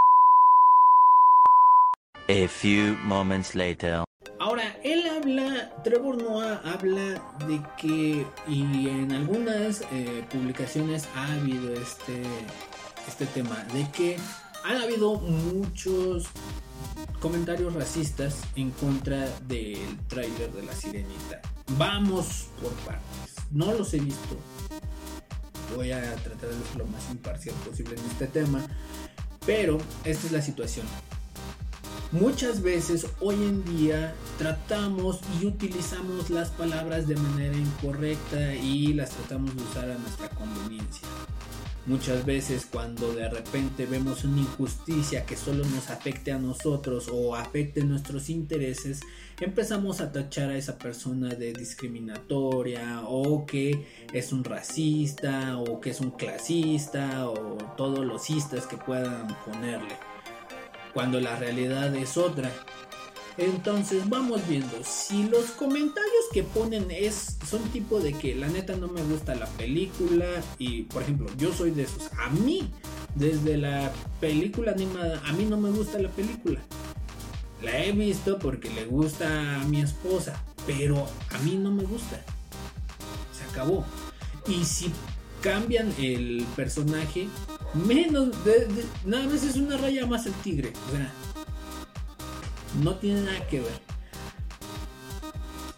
A 2.28 2.48
few 2.48 2.96
moments 3.04 3.54
later. 3.54 4.05
Ahora, 4.38 4.76
él 4.84 5.06
habla, 5.06 5.72
Trevor 5.82 6.22
Noah 6.22 6.60
habla 6.64 7.22
de 7.48 7.60
que, 7.78 8.26
y 8.46 8.88
en 8.88 9.12
algunas 9.12 9.80
eh, 9.92 10.26
publicaciones 10.30 11.08
ha 11.14 11.32
habido 11.32 11.72
este, 11.72 12.22
este 13.08 13.24
tema, 13.26 13.64
de 13.72 13.90
que 13.92 14.18
han 14.62 14.76
habido 14.76 15.14
muchos 15.14 16.26
comentarios 17.20 17.72
racistas 17.72 18.42
en 18.56 18.72
contra 18.72 19.26
del 19.48 19.98
tráiler 20.08 20.52
de 20.52 20.62
la 20.64 20.72
sirenita. 20.74 21.40
Vamos 21.78 22.48
por 22.60 22.72
partes. 22.84 23.42
No 23.50 23.72
los 23.72 23.94
he 23.94 24.00
visto. 24.00 24.36
Voy 25.74 25.92
a 25.92 26.02
tratar 26.16 26.50
de 26.50 26.66
ser 26.68 26.76
lo 26.76 26.86
más 26.86 27.10
imparcial 27.10 27.54
posible 27.66 27.94
en 27.94 28.04
este 28.10 28.26
tema. 28.26 28.60
Pero 29.46 29.78
esta 30.04 30.26
es 30.26 30.32
la 30.32 30.42
situación. 30.42 30.86
Muchas 32.12 32.62
veces 32.62 33.08
hoy 33.18 33.34
en 33.34 33.64
día 33.64 34.14
tratamos 34.38 35.18
y 35.40 35.46
utilizamos 35.46 36.30
las 36.30 36.50
palabras 36.50 37.08
de 37.08 37.16
manera 37.16 37.56
incorrecta 37.56 38.54
y 38.54 38.92
las 38.92 39.10
tratamos 39.10 39.56
de 39.56 39.62
usar 39.64 39.90
a 39.90 39.98
nuestra 39.98 40.28
conveniencia. 40.28 41.08
Muchas 41.84 42.24
veces 42.24 42.68
cuando 42.70 43.12
de 43.12 43.28
repente 43.28 43.86
vemos 43.86 44.22
una 44.22 44.38
injusticia 44.38 45.26
que 45.26 45.36
solo 45.36 45.64
nos 45.64 45.90
afecte 45.90 46.30
a 46.30 46.38
nosotros 46.38 47.08
o 47.12 47.34
afecte 47.34 47.82
nuestros 47.82 48.30
intereses, 48.30 49.00
empezamos 49.40 50.00
a 50.00 50.12
tachar 50.12 50.50
a 50.50 50.56
esa 50.56 50.78
persona 50.78 51.34
de 51.34 51.52
discriminatoria 51.52 53.02
o 53.04 53.46
que 53.46 53.84
es 54.12 54.32
un 54.32 54.44
racista 54.44 55.58
o 55.58 55.80
que 55.80 55.90
es 55.90 56.00
un 56.00 56.12
clasista 56.12 57.28
o 57.28 57.56
todos 57.76 58.06
los 58.06 58.30
istas 58.30 58.66
que 58.68 58.76
puedan 58.76 59.26
ponerle 59.44 60.15
cuando 60.96 61.20
la 61.20 61.36
realidad 61.36 61.94
es 61.94 62.16
otra. 62.16 62.50
Entonces 63.36 64.08
vamos 64.08 64.40
viendo, 64.48 64.82
si 64.82 65.24
los 65.24 65.50
comentarios 65.50 66.24
que 66.32 66.42
ponen 66.42 66.90
es 66.90 67.36
son 67.46 67.62
tipo 67.64 68.00
de 68.00 68.14
que 68.14 68.34
la 68.34 68.48
neta 68.48 68.76
no 68.76 68.88
me 68.88 69.02
gusta 69.02 69.34
la 69.34 69.44
película 69.44 70.24
y 70.58 70.84
por 70.84 71.02
ejemplo 71.02 71.26
yo 71.36 71.52
soy 71.52 71.72
de 71.72 71.82
esos, 71.82 72.10
a 72.18 72.30
mí 72.30 72.70
desde 73.14 73.58
la 73.58 73.92
película 74.22 74.72
animada 74.72 75.20
a 75.26 75.34
mí 75.34 75.44
no 75.44 75.58
me 75.58 75.68
gusta 75.68 75.98
la 75.98 76.08
película. 76.08 76.62
La 77.60 77.84
he 77.84 77.92
visto 77.92 78.38
porque 78.38 78.70
le 78.70 78.86
gusta 78.86 79.60
a 79.60 79.64
mi 79.64 79.82
esposa, 79.82 80.42
pero 80.66 81.06
a 81.30 81.38
mí 81.40 81.56
no 81.56 81.72
me 81.72 81.82
gusta. 81.82 82.24
Se 83.36 83.44
acabó. 83.50 83.84
Y 84.48 84.64
si 84.64 84.90
cambian 85.42 85.92
el 85.98 86.46
personaje, 86.56 87.28
menos 87.86 88.44
de, 88.44 88.66
nada 89.04 89.26
más 89.26 89.42
es 89.44 89.56
una 89.56 89.76
raya 89.76 90.06
más 90.06 90.26
el 90.26 90.32
tigre. 90.34 90.72
No 92.82 92.96
tiene 92.96 93.22
nada 93.22 93.46
que 93.48 93.60
ver. 93.60 93.80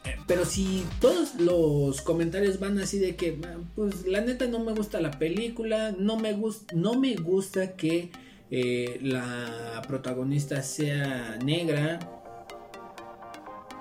Eh, 0.05 0.17
pero 0.27 0.45
si 0.45 0.85
todos 1.01 1.35
los 1.37 2.01
comentarios 2.01 2.59
van 2.59 2.79
así 2.79 2.99
de 2.99 3.17
que, 3.17 3.39
pues 3.75 4.07
la 4.07 4.21
neta 4.21 4.47
no 4.47 4.61
me 4.61 4.73
gusta 4.73 5.01
la 5.01 5.13
película, 5.13 5.95
no 5.99 6.17
me, 6.17 6.33
gusta 6.33 6.75
no 6.75 6.95
me 6.95 7.15
gusta 7.17 7.77
que 7.77 8.11
eh, 8.51 8.99
la 9.03 9.83
protagonista 9.87 10.63
sea 10.63 11.39
negra, 11.45 11.99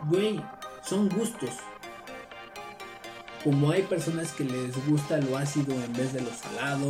güey, 0.10 0.42
son 0.88 1.10
gustos. 1.10 1.52
Como 3.44 3.72
hay 3.72 3.84
personas 3.84 4.34
que 4.34 4.44
les 4.44 4.88
gusta 4.88 5.20
lo 5.20 5.38
ácido 5.38 5.74
en 5.74 5.94
vez 5.94 6.12
de 6.12 6.22
lo 6.22 6.32
salado, 6.34 6.90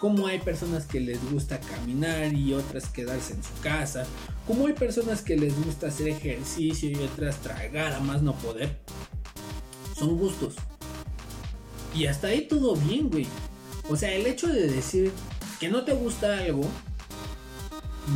como 0.00 0.26
hay 0.26 0.38
personas 0.38 0.86
que 0.86 0.98
les 0.98 1.22
gusta 1.30 1.60
caminar 1.60 2.32
y 2.32 2.54
otras 2.54 2.88
quedarse 2.88 3.34
en 3.34 3.44
su 3.44 3.52
casa, 3.62 4.06
como 4.46 4.66
hay 4.66 4.72
personas 4.72 5.20
que 5.20 5.36
les 5.36 5.54
gusta 5.62 5.88
hacer 5.88 6.08
ejercicio 6.08 6.90
y 6.90 6.94
otras 6.96 7.36
tragar 7.42 7.92
a 7.92 8.00
más 8.00 8.22
no 8.22 8.34
poder. 8.36 8.78
Son 9.94 10.16
gustos. 10.16 10.54
Y 11.94 12.06
hasta 12.06 12.28
ahí 12.28 12.48
todo 12.48 12.76
bien, 12.76 13.10
güey. 13.10 13.26
O 13.90 13.96
sea, 13.96 14.10
el 14.12 14.26
hecho 14.26 14.46
de 14.46 14.68
decir 14.68 15.12
que 15.58 15.68
no 15.68 15.84
te 15.84 15.92
gusta 15.92 16.38
algo 16.38 16.62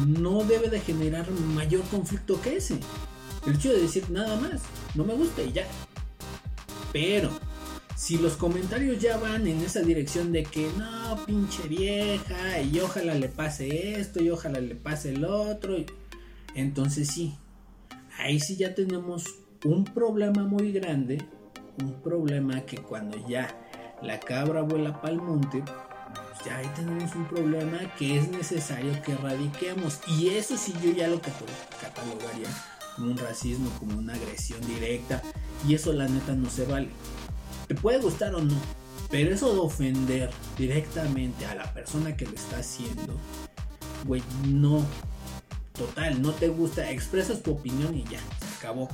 no 0.07 0.43
debe 0.45 0.71
de 0.71 0.81
generar 0.81 1.31
mayor 1.31 1.83
conflicto 1.91 2.41
que 2.41 2.57
ese. 2.57 2.79
El 3.47 3.57
hecho 3.57 3.71
de 3.71 3.83
decir 3.83 4.09
nada 4.09 4.41
más, 4.41 4.63
no 4.95 5.05
me 5.05 5.13
gusta 5.13 5.43
y 5.43 5.53
ya. 5.53 5.67
Pero 6.93 7.29
si 7.97 8.19
los 8.19 8.35
comentarios 8.35 8.99
ya 8.99 9.17
van 9.17 9.47
en 9.47 9.61
esa 9.61 9.81
dirección 9.81 10.33
de 10.33 10.43
que 10.43 10.69
no, 10.77 11.25
pinche 11.25 11.67
vieja, 11.69 12.61
y 12.61 12.81
ojalá 12.81 13.15
le 13.15 13.29
pase 13.29 13.99
esto, 14.01 14.23
y 14.23 14.31
ojalá 14.31 14.61
le 14.61 14.75
pase 14.75 15.11
el 15.11 15.25
otro, 15.25 15.77
entonces 16.55 17.09
sí, 17.09 17.35
ahí 18.19 18.41
sí 18.41 18.57
ya 18.57 18.75
tenemos 18.75 19.25
un 19.65 19.85
problema 19.85 20.45
muy 20.45 20.73
grande, 20.73 21.23
un 21.83 21.95
problema 22.03 22.61
que 22.63 22.79
cuando 22.79 23.17
ya 23.29 23.49
la 24.03 24.21
cabra 24.21 24.63
vuela 24.63 25.01
para 25.01 25.15
el 25.15 25.21
monte, 25.21 25.63
pues 25.63 26.45
ya 26.45 26.59
ahí 26.59 26.69
tenemos 26.77 27.15
un 27.15 27.27
problema 27.27 27.79
que 27.99 28.19
es 28.19 28.29
necesario 28.31 29.01
que 29.03 29.13
erradiquemos. 29.13 30.01
Y 30.07 30.29
eso 30.29 30.57
sí 30.57 30.73
yo 30.83 30.93
ya 30.93 31.09
lo 31.09 31.21
catalogaría 31.21 32.49
como 32.95 33.11
un 33.11 33.17
racismo, 33.17 33.71
como 33.79 33.99
una 33.99 34.15
agresión 34.15 34.61
directa. 34.67 35.23
Y 35.67 35.75
eso 35.75 35.93
la 35.93 36.07
neta 36.07 36.35
no 36.35 36.51
se 36.51 36.67
vale. 36.67 36.89
Te 37.67 37.75
puede 37.75 37.99
gustar 37.99 38.35
o 38.35 38.41
no, 38.41 38.57
pero 39.11 39.35
eso 39.35 39.53
de 39.55 39.61
ofender 39.61 40.31
directamente 40.59 41.47
a 41.47 41.55
la 41.55 41.73
persona 41.73 42.17
que 42.17 42.27
lo 42.27 42.33
está 42.33 42.59
haciendo, 42.59 43.15
güey, 44.05 44.23
no. 44.49 44.85
Total, 45.73 46.23
no 46.23 46.33
te 46.33 46.49
gusta, 46.49 46.89
expresas 46.91 47.43
tu 47.43 47.53
opinión 47.53 47.97
y 47.97 48.05
ya, 48.05 48.21
se 48.39 48.57
acabó. 48.59 48.89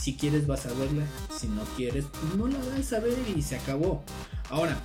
Si 0.00 0.16
quieres 0.16 0.46
vas 0.46 0.64
a 0.64 0.72
verla, 0.72 1.04
si 1.38 1.46
no 1.46 1.62
quieres, 1.76 2.06
pues 2.10 2.34
no 2.36 2.46
la 2.46 2.58
vas 2.58 2.92
a 2.92 3.00
ver 3.00 3.18
y 3.36 3.42
se 3.42 3.56
acabó. 3.56 4.02
Ahora, 4.48 4.78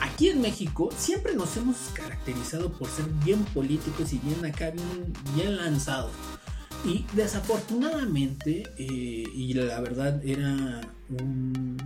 aquí 0.00 0.30
en 0.30 0.40
México 0.40 0.88
siempre 0.96 1.34
nos 1.34 1.56
hemos 1.56 1.76
caracterizado 1.92 2.72
por 2.72 2.88
ser 2.88 3.04
bien 3.24 3.44
políticos 3.46 4.12
y 4.12 4.18
bien 4.18 4.44
acá, 4.46 4.70
bien, 4.70 5.12
bien 5.34 5.56
lanzados. 5.56 6.12
Y 6.84 7.04
desafortunadamente, 7.14 8.62
eh, 8.78 8.84
y 9.34 9.52
la 9.54 9.80
verdad 9.80 10.24
era 10.24 10.80
un, 11.10 11.76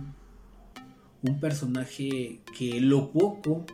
un 1.23 1.39
personaje 1.39 2.41
que 2.57 2.79
lo 2.79 3.11
poco 3.11 3.65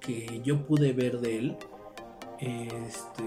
que 0.00 0.40
yo 0.44 0.66
pude 0.66 0.92
ver 0.92 1.20
de 1.20 1.38
él, 1.38 1.56
este, 2.38 3.22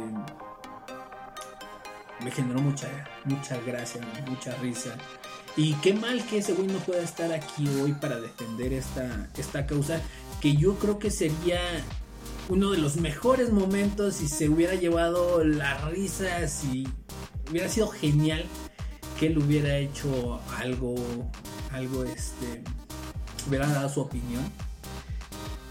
me 2.24 2.32
generó 2.32 2.62
mucha, 2.62 2.88
mucha 3.26 3.60
gracia, 3.62 4.02
mucha 4.28 4.56
risa. 4.56 4.96
Y 5.58 5.74
qué 5.76 5.94
mal 5.94 6.26
que 6.26 6.38
ese 6.38 6.54
güey 6.54 6.68
no 6.68 6.80
pueda 6.80 7.02
estar 7.02 7.32
aquí 7.34 7.68
hoy 7.82 7.94
para 7.94 8.20
defender 8.20 8.72
esta, 8.74 9.30
esta 9.38 9.66
causa, 9.66 10.02
que 10.42 10.56
yo 10.56 10.76
creo 10.76 11.00
que 11.00 11.12
sería 11.12 11.60
uno 12.48 12.72
de 12.72 12.78
los 12.78 12.96
mejores 12.98 13.52
momentos 13.52 14.16
si 14.16 14.28
se 14.28 14.50
hubiera 14.50 14.76
llevado 14.76 15.44
la 15.44 15.90
risa, 15.90 16.48
si 16.48 16.88
hubiera 17.50 17.70
sido 17.70 17.88
genial 17.90 18.46
que 19.20 19.28
él 19.28 19.38
hubiera 19.38 19.78
hecho 19.78 20.40
algo, 20.58 20.96
algo 21.72 22.04
este, 22.04 22.64
hubiera 23.48 23.68
dado 23.68 23.90
su 23.90 24.02
opinión. 24.02 24.44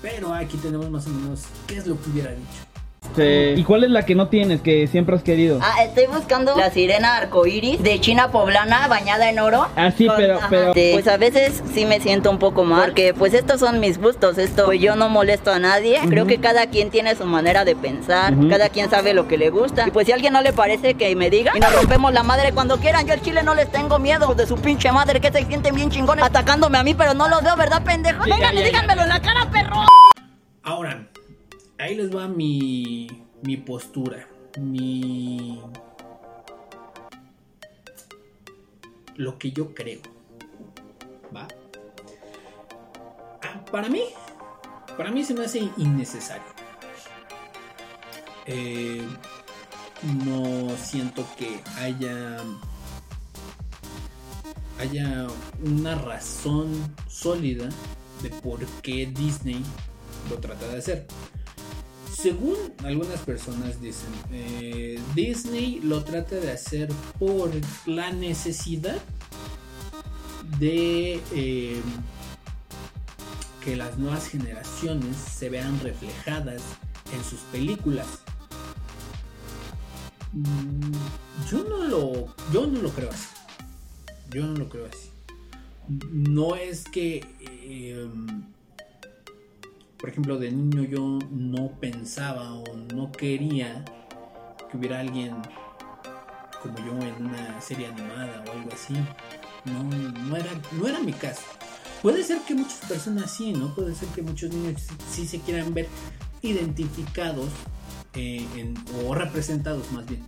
Pero 0.03 0.33
aquí 0.33 0.57
tenemos 0.59 0.91
más 0.91 1.07
o 1.07 1.11
menos 1.11 1.45
qué 1.67 1.79
es 1.79 1.87
lo 1.87 2.01
que 2.01 2.11
hubiera 2.11 2.31
dicho. 2.31 2.68
¿Y 3.17 3.65
cuál 3.65 3.85
es 3.85 3.91
la 3.91 4.05
que 4.05 4.15
no 4.15 4.29
tienes, 4.29 4.61
que 4.61 4.87
siempre 4.87 5.17
has 5.17 5.23
querido? 5.23 5.59
Ah, 5.63 5.83
estoy 5.83 6.07
buscando 6.07 6.55
la 6.57 6.71
sirena 6.71 7.17
arcoíris 7.17 7.83
de 7.83 8.01
China 8.01 8.31
poblana 8.31 8.87
bañada 8.89 9.29
en 9.29 9.39
oro. 9.39 9.67
Ah, 9.77 9.91
sí, 9.91 10.07
Con- 10.07 10.17
pero, 10.17 10.37
ajá, 10.37 10.47
pero... 10.51 10.73
de- 10.75 10.91
pues 10.93 11.09
a 11.09 11.17
veces 11.17 11.63
sí 11.75 11.85
me 11.87 12.01
siento 12.01 12.31
un 12.31 12.39
poco 12.39 12.65
mal, 12.65 12.85
porque 12.87 13.15
pues 13.15 13.35
estos 13.35 13.61
son 13.61 13.81
mis 13.81 13.99
gustos, 13.99 14.39
esto, 14.39 14.67
pues 14.67 14.81
yo 14.81 14.95
no 14.97 15.09
molesto 15.09 15.51
a 15.51 15.59
nadie, 15.59 15.99
creo 16.09 16.27
que 16.27 16.39
cada 16.39 16.67
quien 16.67 16.91
tiene 16.91 17.15
su 17.17 17.25
manera 17.25 17.65
de 17.65 17.75
pensar, 17.77 18.35
cada 18.49 18.69
quien 18.69 18.89
sabe 18.91 19.15
lo 19.15 19.27
que 19.29 19.39
le 19.39 19.51
gusta, 19.51 19.87
y 19.89 19.91
pues 19.91 20.07
si 20.07 20.13
a 20.13 20.15
alguien 20.15 20.33
no 20.33 20.41
le 20.43 20.53
parece 20.53 20.95
que 20.95 21.15
me 21.17 21.31
diga, 21.31 21.53
y 21.57 21.61
nos 21.61 21.75
rompemos 21.75 22.13
la 22.13 22.23
madre 22.23 22.53
cuando 22.53 22.79
quieran, 22.79 23.07
yo 23.07 23.15
al 23.15 23.21
chile 23.23 23.43
no 23.43 23.55
les 23.55 23.71
tengo 23.71 23.99
miedo 23.99 24.35
de 24.35 24.47
su 24.47 24.57
pinche 24.57 24.93
madre, 24.93 25.21
que 25.21 25.33
se 25.33 25.45
sienten 25.45 25.75
bien 25.75 25.91
chingones 25.91 26.25
atacándome 26.25 26.79
a 26.79 26.83
mí, 26.83 26.95
pero 26.95 27.15
no 27.15 27.29
los 27.29 27.43
veo, 27.43 27.57
¿verdad, 27.57 27.83
pendejo? 27.83 28.25
Sí, 28.25 28.31
Vengan 28.31 28.55
ya, 28.55 28.61
y 28.61 28.63
ya, 28.63 28.67
díganmelo 28.67 29.03
en 29.03 29.09
la 29.09 29.21
cara, 29.21 29.49
perro. 29.51 29.85
Ahora, 30.63 31.07
ahí 31.79 31.95
les 31.95 32.15
va 32.15 32.29
mi, 32.29 33.07
mi 33.43 33.57
postura, 33.57 34.27
mi... 34.61 35.61
Lo 39.17 39.39
que 39.39 39.51
yo 39.51 39.75
creo. 39.75 40.01
¿Va? 41.35 41.49
Ah, 43.43 43.65
Para 43.71 43.89
mí, 43.89 44.03
para 44.97 45.11
mí 45.11 45.25
se 45.25 45.35
me 45.35 45.45
hace 45.45 45.69
innecesario. 45.77 46.47
Eh, 48.47 49.03
no 50.25 50.71
siento 50.77 51.27
que 51.37 51.61
haya 51.77 52.39
haya 54.79 55.27
una 55.65 55.97
razón 55.97 56.69
sólida 57.09 57.69
de 58.23 58.31
por 58.31 58.65
qué 58.83 59.07
Disney 59.07 59.63
lo 60.31 60.39
trata 60.39 60.69
de 60.69 60.79
hacer. 60.79 61.07
Según 62.21 62.57
algunas 62.83 63.21
personas 63.21 63.81
dicen, 63.81 64.11
eh, 64.33 65.01
Disney 65.15 65.79
lo 65.85 66.03
trata 66.03 66.35
de 66.35 66.51
hacer 66.51 66.89
por 67.17 67.49
la 67.87 68.11
necesidad 68.13 68.99
de 70.59 71.23
eh, 71.33 71.81
que 73.65 73.77
las 73.77 73.99
nuevas 73.99 74.27
generaciones 74.27 75.17
se 75.17 75.49
vean 75.49 75.79
reflejadas 75.79 76.61
en 77.15 77.23
sus 77.23 77.39
películas. 77.53 78.07
Mm, 80.33 80.91
Yo 81.49 81.63
no 81.69 81.85
lo, 81.85 82.35
yo 82.53 82.67
no 82.67 82.83
lo 82.83 82.91
creo 82.91 83.11
así. 83.11 83.29
Yo 84.31 84.45
no 84.45 84.55
lo 84.55 84.69
creo 84.69 84.87
así. 84.87 85.11
No 86.11 86.57
es 86.57 86.83
que, 86.83 87.25
eh, 87.41 88.09
por 89.99 90.11
ejemplo, 90.11 90.39
de 90.39 90.51
niño 90.51 90.85
yo 90.85 91.19
no 91.31 91.73
pensaba 91.81 92.55
o 92.55 92.65
no 92.95 93.11
quería 93.11 93.85
que 94.71 94.77
hubiera 94.77 95.01
alguien 95.01 95.35
como 96.63 96.79
yo 96.79 96.93
en 97.07 97.27
una 97.27 97.61
serie 97.61 97.87
animada 97.87 98.45
o 98.47 98.53
algo 98.53 98.71
así. 98.73 98.95
No, 99.65 100.37
era, 100.37 100.51
no 100.73 100.87
era 100.87 101.01
mi 101.01 101.13
caso. 101.13 101.43
Puede 102.03 102.23
ser 102.23 102.39
que 102.43 102.55
muchas 102.55 102.79
personas 102.89 103.31
sí, 103.31 103.53
¿no? 103.53 103.75
Puede 103.75 103.95
ser 103.95 104.09
que 104.11 104.23
muchos 104.23 104.53
niños 104.53 104.83
sí, 105.11 105.27
se 105.27 105.41
quieran 105.41 105.75
ver 105.75 105.89
identificados 106.43 107.49
eh, 108.15 108.75
o 109.05 109.15
representados 109.15 109.91
más 109.93 110.07
bien 110.07 110.25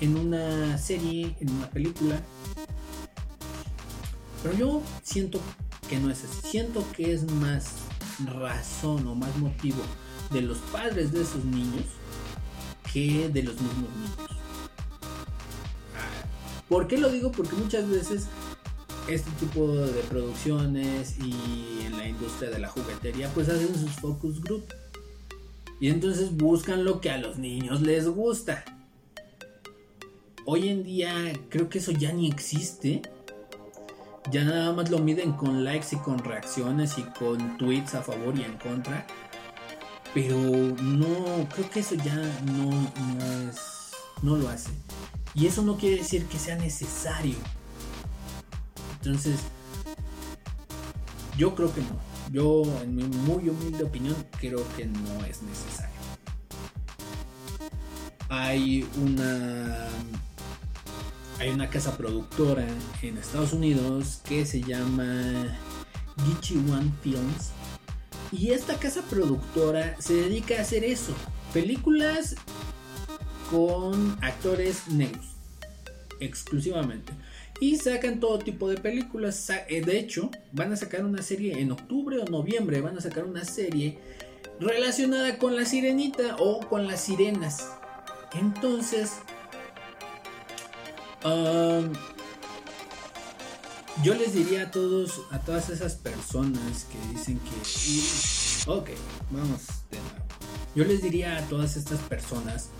en 0.00 0.16
una 0.16 0.78
serie, 0.78 1.36
en 1.40 1.50
una 1.50 1.68
película. 1.68 2.20
Pero 4.42 4.56
yo 4.56 4.82
siento 5.02 5.40
que 5.88 5.98
no 5.98 6.10
es 6.10 6.24
así. 6.24 6.48
Siento 6.48 6.84
que 6.92 7.12
es 7.12 7.30
más 7.32 7.74
razón 8.26 9.06
o 9.06 9.14
más 9.14 9.36
motivo 9.36 9.82
de 10.30 10.42
los 10.42 10.58
padres 10.58 11.12
de 11.12 11.22
esos 11.22 11.44
niños 11.44 11.84
que 12.92 13.28
de 13.28 13.42
los 13.42 13.54
mismos 13.60 13.90
niños. 13.96 14.40
¿Por 16.68 16.86
qué 16.86 16.98
lo 16.98 17.10
digo? 17.10 17.32
Porque 17.32 17.56
muchas 17.56 17.88
veces 17.88 18.26
este 19.08 19.30
tipo 19.32 19.66
de 19.74 20.02
producciones 20.02 21.16
y 21.18 21.84
en 21.84 21.96
la 21.96 22.08
industria 22.08 22.50
de 22.50 22.60
la 22.60 22.68
juguetería 22.68 23.28
pues 23.34 23.48
hacen 23.48 23.74
sus 23.74 23.90
focus 23.92 24.40
group. 24.40 24.64
Y 25.80 25.88
entonces 25.88 26.36
buscan 26.36 26.84
lo 26.84 27.00
que 27.00 27.10
a 27.10 27.18
los 27.18 27.38
niños 27.38 27.80
les 27.80 28.06
gusta. 28.06 28.64
Hoy 30.44 30.68
en 30.68 30.84
día 30.84 31.32
creo 31.48 31.68
que 31.68 31.78
eso 31.78 31.92
ya 31.92 32.12
ni 32.12 32.28
existe. 32.28 33.02
Ya 34.30 34.44
nada 34.44 34.72
más 34.72 34.90
lo 34.90 34.98
miden 34.98 35.32
con 35.32 35.64
likes 35.64 35.88
y 35.92 35.96
con 35.96 36.18
reacciones 36.18 36.98
y 36.98 37.02
con 37.02 37.58
tweets 37.58 37.96
a 37.96 38.02
favor 38.02 38.38
y 38.38 38.44
en 38.44 38.56
contra. 38.58 39.04
Pero 40.14 40.36
no, 40.36 41.48
creo 41.52 41.70
que 41.70 41.80
eso 41.80 41.96
ya 41.96 42.14
no, 42.14 42.70
no 42.70 43.48
es. 43.48 43.90
No 44.22 44.36
lo 44.36 44.48
hace. 44.48 44.70
Y 45.34 45.46
eso 45.46 45.62
no 45.62 45.76
quiere 45.76 45.96
decir 45.96 46.26
que 46.26 46.38
sea 46.38 46.56
necesario. 46.56 47.36
Entonces, 48.98 49.40
yo 51.36 51.54
creo 51.54 51.72
que 51.74 51.80
no. 51.80 51.98
Yo, 52.30 52.62
en 52.82 52.94
mi 52.94 53.02
muy 53.02 53.48
humilde 53.48 53.82
opinión, 53.82 54.14
creo 54.38 54.64
que 54.76 54.86
no 54.86 55.24
es 55.24 55.42
necesario. 55.42 55.90
Hay 58.28 58.88
una 59.02 59.88
hay 61.40 61.48
una 61.48 61.70
casa 61.70 61.96
productora 61.96 62.66
en 63.00 63.16
Estados 63.16 63.54
Unidos 63.54 64.20
que 64.28 64.44
se 64.44 64.60
llama 64.60 65.58
Gichi 66.24 66.58
One 66.58 66.92
Films. 67.02 67.52
Y 68.30 68.50
esta 68.50 68.74
casa 68.74 69.00
productora 69.08 69.96
se 69.98 70.14
dedica 70.14 70.58
a 70.58 70.60
hacer 70.60 70.84
eso 70.84 71.14
películas 71.54 72.36
con 73.50 74.18
actores 74.22 74.86
negros 74.88 75.26
exclusivamente. 76.20 77.12
Y 77.58 77.76
sacan 77.76 78.20
todo 78.20 78.38
tipo 78.38 78.68
de 78.68 78.76
películas. 78.76 79.50
Eh, 79.68 79.80
de 79.80 79.98
hecho 79.98 80.30
van 80.52 80.72
a 80.74 80.76
sacar 80.76 81.06
una 81.06 81.22
serie 81.22 81.58
en 81.58 81.72
octubre 81.72 82.18
o 82.18 82.26
noviembre 82.26 82.82
van 82.82 82.98
a 82.98 83.00
sacar 83.00 83.24
una 83.24 83.44
serie 83.44 83.98
relacionada 84.60 85.38
con 85.38 85.56
la 85.56 85.64
sirenita 85.64 86.36
o 86.38 86.60
con 86.68 86.86
las 86.86 87.00
sirenas. 87.00 87.66
Entonces 88.34 89.12
Yo 94.02 94.14
les 94.14 94.32
diría 94.32 94.62
a 94.62 94.70
todos, 94.70 95.20
a 95.30 95.40
todas 95.40 95.68
esas 95.68 95.94
personas 95.94 96.86
que 96.90 96.98
dicen 97.12 97.38
que. 97.40 98.70
Ok, 98.70 98.90
vamos 99.30 99.60
de 99.90 99.98
nuevo. 99.98 100.24
Yo 100.74 100.84
les 100.84 101.02
diría 101.02 101.36
a 101.36 101.42
todas 101.48 101.76
estas 101.76 101.98
personas 102.00 102.70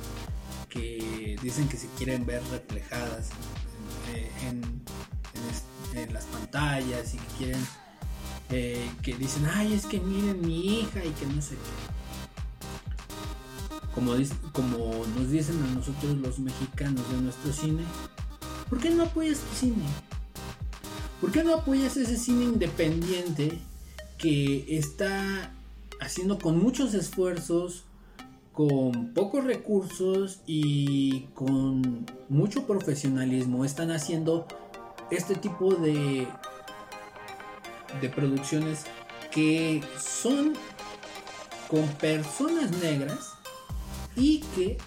que 0.71 1.37
dicen 1.43 1.69
que 1.69 1.77
se 1.77 1.89
quieren 1.99 2.25
ver 2.25 2.43
reflejadas 2.51 3.31
en, 4.47 4.83
las 6.13 6.25
pantallas 6.25 7.15
y 7.15 7.19
que 7.19 7.27
quieren. 7.37 7.67
eh, 8.51 8.91
que 9.03 9.15
dicen, 9.15 9.47
ay, 9.47 9.75
es 9.75 9.85
que 9.87 10.01
miren 10.01 10.41
mi 10.41 10.81
hija 10.81 11.05
y 11.05 11.11
que 11.11 11.27
no 11.27 11.43
sé 11.43 11.57
qué. 11.57 12.01
Como 13.95 14.15
nos 14.15 15.31
dicen 15.31 15.63
a 15.63 15.75
nosotros 15.75 16.17
los 16.17 16.39
mexicanos 16.39 17.11
de 17.11 17.21
nuestro 17.21 17.53
cine, 17.53 17.83
¿Por 18.71 18.79
qué 18.79 18.91
no 18.91 19.03
apoyas 19.03 19.41
tu 19.41 19.57
cine? 19.57 19.85
¿Por 21.21 21.33
qué 21.33 21.43
no 21.43 21.55
apoyas 21.57 21.97
ese 21.97 22.17
cine 22.17 22.45
independiente 22.45 23.59
que 24.17 24.65
está 24.79 25.53
haciendo 26.01 26.39
con 26.39 26.63
muchos 26.63 26.95
esfuerzos, 26.95 27.85
con 28.53 29.13
pocos 29.13 29.45
recursos 29.45 30.39
y 30.47 31.23
con 31.35 32.07
mucho 32.29 32.65
profesionalismo? 32.65 33.65
Están 33.65 33.91
haciendo 33.91 34.47
este 35.11 35.35
tipo 35.35 35.75
de, 35.75 36.29
de 38.01 38.09
producciones 38.09 38.85
que 39.33 39.83
son 39.99 40.53
con 41.69 41.87
personas 41.99 42.71
negras 42.81 43.31
y 44.15 44.41
que 44.55 44.79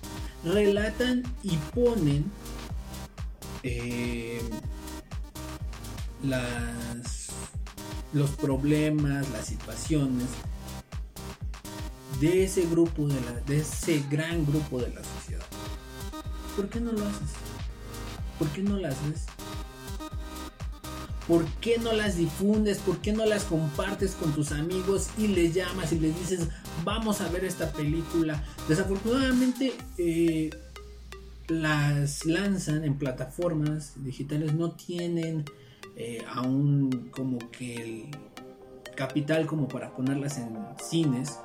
relatan 0.45 1.23
y 1.43 1.57
ponen 1.75 2.31
eh, 3.63 4.41
las, 6.23 7.29
los 8.13 8.29
problemas, 8.31 9.29
las 9.31 9.47
situaciones 9.47 10.27
de 12.19 12.43
ese 12.43 12.65
grupo, 12.67 13.07
de, 13.07 13.19
la, 13.21 13.31
de 13.41 13.59
ese 13.59 14.03
gran 14.09 14.45
grupo 14.45 14.79
de 14.79 14.89
la 14.89 15.01
sociedad. 15.03 15.45
¿Por 16.55 16.69
qué 16.69 16.79
no 16.79 16.91
lo 16.91 17.05
haces? 17.05 17.31
¿Por 18.37 18.47
qué 18.49 18.61
no 18.61 18.77
las 18.77 18.95
ves? 19.09 19.25
¿Por 21.27 21.45
qué 21.61 21.77
no 21.77 21.93
las 21.93 22.17
difundes? 22.17 22.79
¿Por 22.79 22.97
qué 22.97 23.13
no 23.13 23.25
las 23.25 23.45
compartes 23.45 24.11
con 24.11 24.33
tus 24.33 24.51
amigos 24.51 25.07
y 25.17 25.27
les 25.27 25.53
llamas 25.53 25.93
y 25.93 25.99
les 25.99 26.17
dices, 26.19 26.49
vamos 26.83 27.21
a 27.21 27.29
ver 27.29 27.45
esta 27.45 27.71
película? 27.71 28.43
Desafortunadamente 28.67 29.73
eh, 29.97 30.49
las 31.47 32.25
lanzan 32.25 32.83
en 32.83 32.97
plataformas 32.97 33.93
digitales, 34.03 34.53
no 34.53 34.71
tienen 34.71 35.45
eh, 35.95 36.23
aún 36.27 37.09
como 37.11 37.39
que 37.51 37.75
el 37.75 38.17
capital 38.95 39.45
como 39.45 39.67
para 39.67 39.95
ponerlas 39.95 40.37
en 40.37 40.57
cines. 40.81 41.39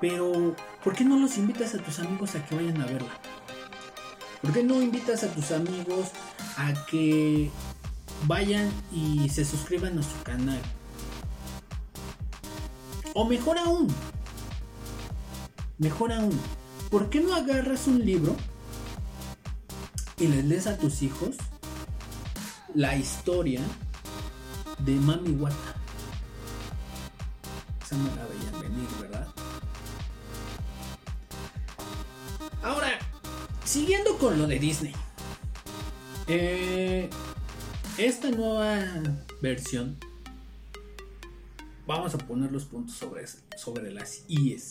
Pero, 0.00 0.56
¿por 0.82 0.94
qué 0.94 1.04
no 1.04 1.18
los 1.18 1.36
invitas 1.36 1.74
a 1.74 1.78
tus 1.78 1.98
amigos 1.98 2.34
a 2.34 2.44
que 2.44 2.54
vayan 2.54 2.80
a 2.80 2.86
verla? 2.86 3.20
¿Por 4.40 4.52
qué 4.52 4.62
no 4.62 4.80
invitas 4.80 5.22
a 5.22 5.28
tus 5.34 5.52
amigos 5.52 6.08
a 6.56 6.72
que 6.86 7.50
vayan 8.26 8.70
y 8.90 9.28
se 9.28 9.44
suscriban 9.44 9.98
a 9.98 10.02
su 10.02 10.22
canal? 10.22 10.60
O 13.12 13.26
mejor 13.26 13.58
aún, 13.58 13.88
mejor 15.78 16.12
aún, 16.12 16.38
¿por 16.90 17.10
qué 17.10 17.20
no 17.20 17.34
agarras 17.34 17.86
un 17.86 18.04
libro 18.04 18.36
y 20.20 20.28
les 20.28 20.44
lees 20.44 20.66
a 20.66 20.76
tus 20.76 21.02
hijos 21.02 21.36
la 22.74 22.94
historia 22.96 23.60
de 24.78 24.92
Mami 24.92 25.30
Wata? 25.32 25.56
Esa 27.82 27.96
no 27.96 28.04
la 28.14 28.26
veían 28.26 28.60
venir, 28.60 28.88
¿verdad? 29.00 29.26
Ahora, 32.62 32.98
siguiendo 33.64 34.18
con 34.18 34.38
lo 34.38 34.46
de 34.46 34.58
Disney. 34.58 34.92
Eh, 36.28 37.08
esta 37.96 38.30
nueva 38.30 38.78
versión. 39.40 39.96
Vamos 41.86 42.14
a 42.14 42.18
poner 42.18 42.52
los 42.52 42.66
puntos 42.66 42.94
sobre, 42.94 43.24
sobre 43.56 43.90
las 43.90 44.22
IES. 44.28 44.70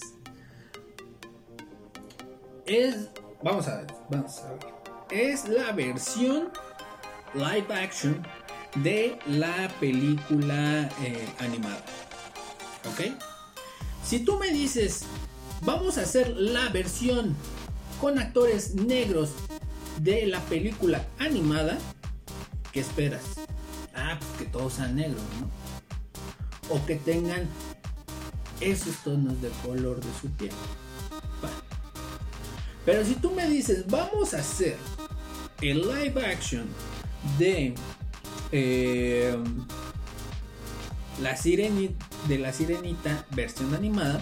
Es. 2.66 3.10
Vamos 3.44 3.68
a 3.68 3.78
ver. 3.78 3.88
Vamos 4.10 4.38
a 4.40 4.52
ver. 4.54 4.79
Es 5.12 5.48
la 5.48 5.72
versión 5.72 6.50
live 7.34 7.74
action 7.74 8.22
de 8.76 9.18
la 9.26 9.68
película 9.80 10.88
eh, 11.02 11.28
animada. 11.40 11.84
¿Ok? 12.86 13.16
Si 14.06 14.20
tú 14.20 14.38
me 14.38 14.52
dices, 14.52 15.06
vamos 15.62 15.98
a 15.98 16.02
hacer 16.02 16.30
la 16.38 16.70
versión 16.70 17.36
con 18.00 18.20
actores 18.20 18.76
negros 18.76 19.32
de 20.00 20.28
la 20.28 20.42
película 20.42 21.04
animada, 21.18 21.80
¿qué 22.72 22.82
esperas? 22.82 23.24
Ah, 23.96 24.16
pues 24.20 24.32
que 24.38 24.46
todos 24.46 24.74
sean 24.74 24.96
negros, 24.96 25.24
¿no? 25.40 26.76
O 26.76 26.86
que 26.86 26.98
tengan 26.98 27.48
esos 28.62 28.96
tonos 28.98 29.42
de 29.42 29.50
color 29.66 30.00
de 30.00 30.20
su 30.22 30.30
piel. 30.30 30.54
Pero 32.86 33.04
si 33.04 33.16
tú 33.16 33.32
me 33.32 33.48
dices, 33.48 33.86
vamos 33.88 34.34
a 34.34 34.40
hacer 34.40 34.78
el 35.62 35.82
live 35.82 36.26
action 36.26 36.66
de 37.38 37.74
eh, 38.52 39.38
la 41.22 41.36
sirenita, 41.36 42.06
de 42.28 42.38
la 42.40 42.54
sirenita 42.54 43.26
versión 43.32 43.74
animada, 43.74 44.22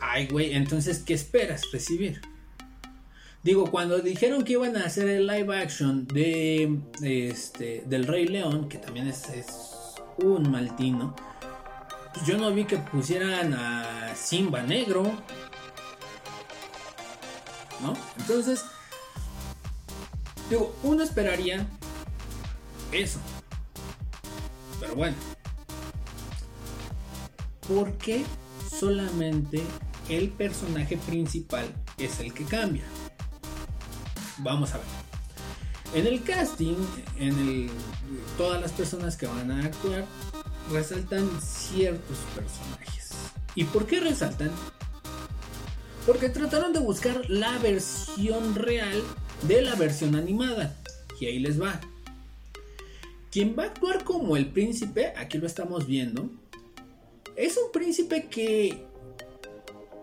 ay 0.00 0.26
güey, 0.26 0.54
entonces 0.54 0.98
¿qué 0.98 1.14
esperas 1.14 1.62
recibir? 1.72 2.20
Digo, 3.42 3.70
cuando 3.70 4.00
dijeron 4.00 4.44
que 4.44 4.54
iban 4.54 4.76
a 4.76 4.84
hacer 4.84 5.08
el 5.08 5.26
live 5.26 5.56
action 5.56 6.06
de 6.08 6.80
este 7.02 7.84
del 7.86 8.06
Rey 8.06 8.26
León, 8.26 8.68
que 8.68 8.78
también 8.78 9.06
es, 9.06 9.28
es 9.28 9.94
un 10.18 10.50
maltino, 10.50 11.14
pues 12.12 12.26
yo 12.26 12.36
no 12.36 12.52
vi 12.52 12.64
que 12.64 12.78
pusieran 12.78 13.54
a 13.54 14.14
Simba 14.16 14.62
negro. 14.62 15.04
¿No? 17.80 17.94
Entonces, 18.18 18.64
digo, 20.50 20.74
uno 20.82 21.02
esperaría 21.02 21.66
eso. 22.92 23.18
Pero 24.80 24.94
bueno. 24.94 25.16
¿Por 27.66 27.92
qué 27.98 28.24
solamente 28.78 29.62
el 30.08 30.30
personaje 30.30 30.96
principal 30.96 31.66
es 31.98 32.20
el 32.20 32.32
que 32.32 32.44
cambia? 32.44 32.84
Vamos 34.38 34.72
a 34.72 34.78
ver. 34.78 34.86
En 35.94 36.06
el 36.06 36.22
casting, 36.22 36.76
en 37.18 37.38
el, 37.38 37.70
todas 38.36 38.60
las 38.60 38.72
personas 38.72 39.16
que 39.16 39.26
van 39.26 39.50
a 39.50 39.64
actuar 39.64 40.04
resaltan 40.70 41.28
ciertos 41.40 42.18
personajes. 42.34 43.10
¿Y 43.54 43.64
por 43.64 43.86
qué 43.86 44.00
resaltan? 44.00 44.50
Porque 46.06 46.28
trataron 46.28 46.72
de 46.72 46.78
buscar 46.78 47.28
la 47.28 47.58
versión 47.58 48.54
real 48.54 49.02
de 49.42 49.62
la 49.62 49.74
versión 49.74 50.14
animada. 50.14 50.76
Y 51.20 51.26
ahí 51.26 51.38
les 51.38 51.60
va. 51.60 51.80
Quien 53.30 53.54
va 53.58 53.64
a 53.64 53.66
actuar 53.66 54.04
como 54.04 54.36
el 54.36 54.46
príncipe, 54.46 55.12
aquí 55.16 55.38
lo 55.38 55.46
estamos 55.46 55.86
viendo, 55.86 56.30
es 57.36 57.56
un 57.56 57.70
príncipe 57.70 58.26
que 58.28 58.84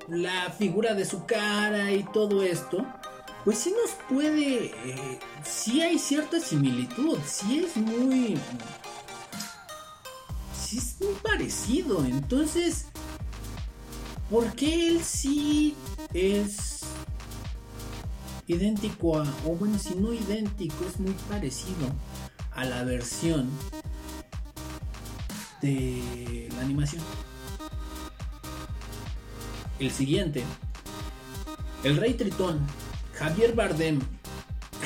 la 0.07 0.51
figura 0.51 0.93
de 0.93 1.05
su 1.05 1.25
cara 1.25 1.91
y 1.91 2.03
todo 2.13 2.43
esto, 2.43 2.85
pues 3.43 3.57
sí 3.57 3.71
nos 3.71 3.91
puede, 4.09 4.65
eh, 4.65 5.19
sí 5.43 5.81
hay 5.81 5.97
cierta 5.97 6.39
similitud, 6.39 7.17
sí 7.25 7.65
es 7.65 7.75
muy, 7.77 8.37
sí 10.55 10.77
es 10.77 10.95
muy 10.99 11.15
parecido. 11.21 12.05
Entonces, 12.05 12.85
¿por 14.29 14.53
qué 14.55 14.87
él 14.87 15.03
sí 15.03 15.75
es 16.13 16.74
idéntico 18.47 19.17
a, 19.17 19.23
o 19.45 19.55
bueno, 19.55 19.77
si 19.79 19.95
no 19.95 20.13
idéntico, 20.13 20.85
es 20.85 20.99
muy 20.99 21.13
parecido 21.29 21.89
a 22.51 22.65
la 22.65 22.83
versión 22.83 23.49
de 25.61 26.49
la 26.55 26.61
animación? 26.61 27.03
El 29.79 29.91
siguiente, 29.91 30.43
el 31.83 31.97
Rey 31.97 32.13
Tritón, 32.13 32.59
Javier 33.13 33.53
Bardem. 33.53 33.99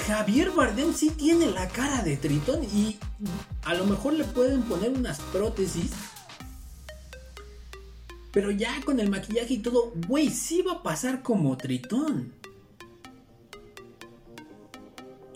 Javier 0.07 0.51
Bardem 0.51 0.93
sí 0.93 1.11
tiene 1.11 1.47
la 1.51 1.67
cara 1.67 2.01
de 2.01 2.17
Tritón 2.17 2.63
y 2.63 2.97
a 3.63 3.73
lo 3.75 3.85
mejor 3.85 4.13
le 4.13 4.23
pueden 4.23 4.63
poner 4.63 4.91
unas 4.91 5.19
prótesis. 5.19 5.91
Pero 8.31 8.51
ya 8.51 8.81
con 8.85 8.99
el 8.99 9.09
maquillaje 9.09 9.55
y 9.55 9.57
todo, 9.59 9.91
güey, 10.07 10.29
sí 10.29 10.61
va 10.61 10.73
a 10.73 10.83
pasar 10.83 11.21
como 11.21 11.57
Tritón. 11.57 12.38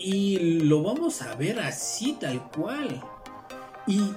Y 0.06 0.60
lo 0.60 0.82
vamos 0.82 1.22
a 1.22 1.34
ver 1.34 1.58
así 1.60 2.14
tal 2.20 2.50
cual. 2.50 3.02
Y 3.86 4.12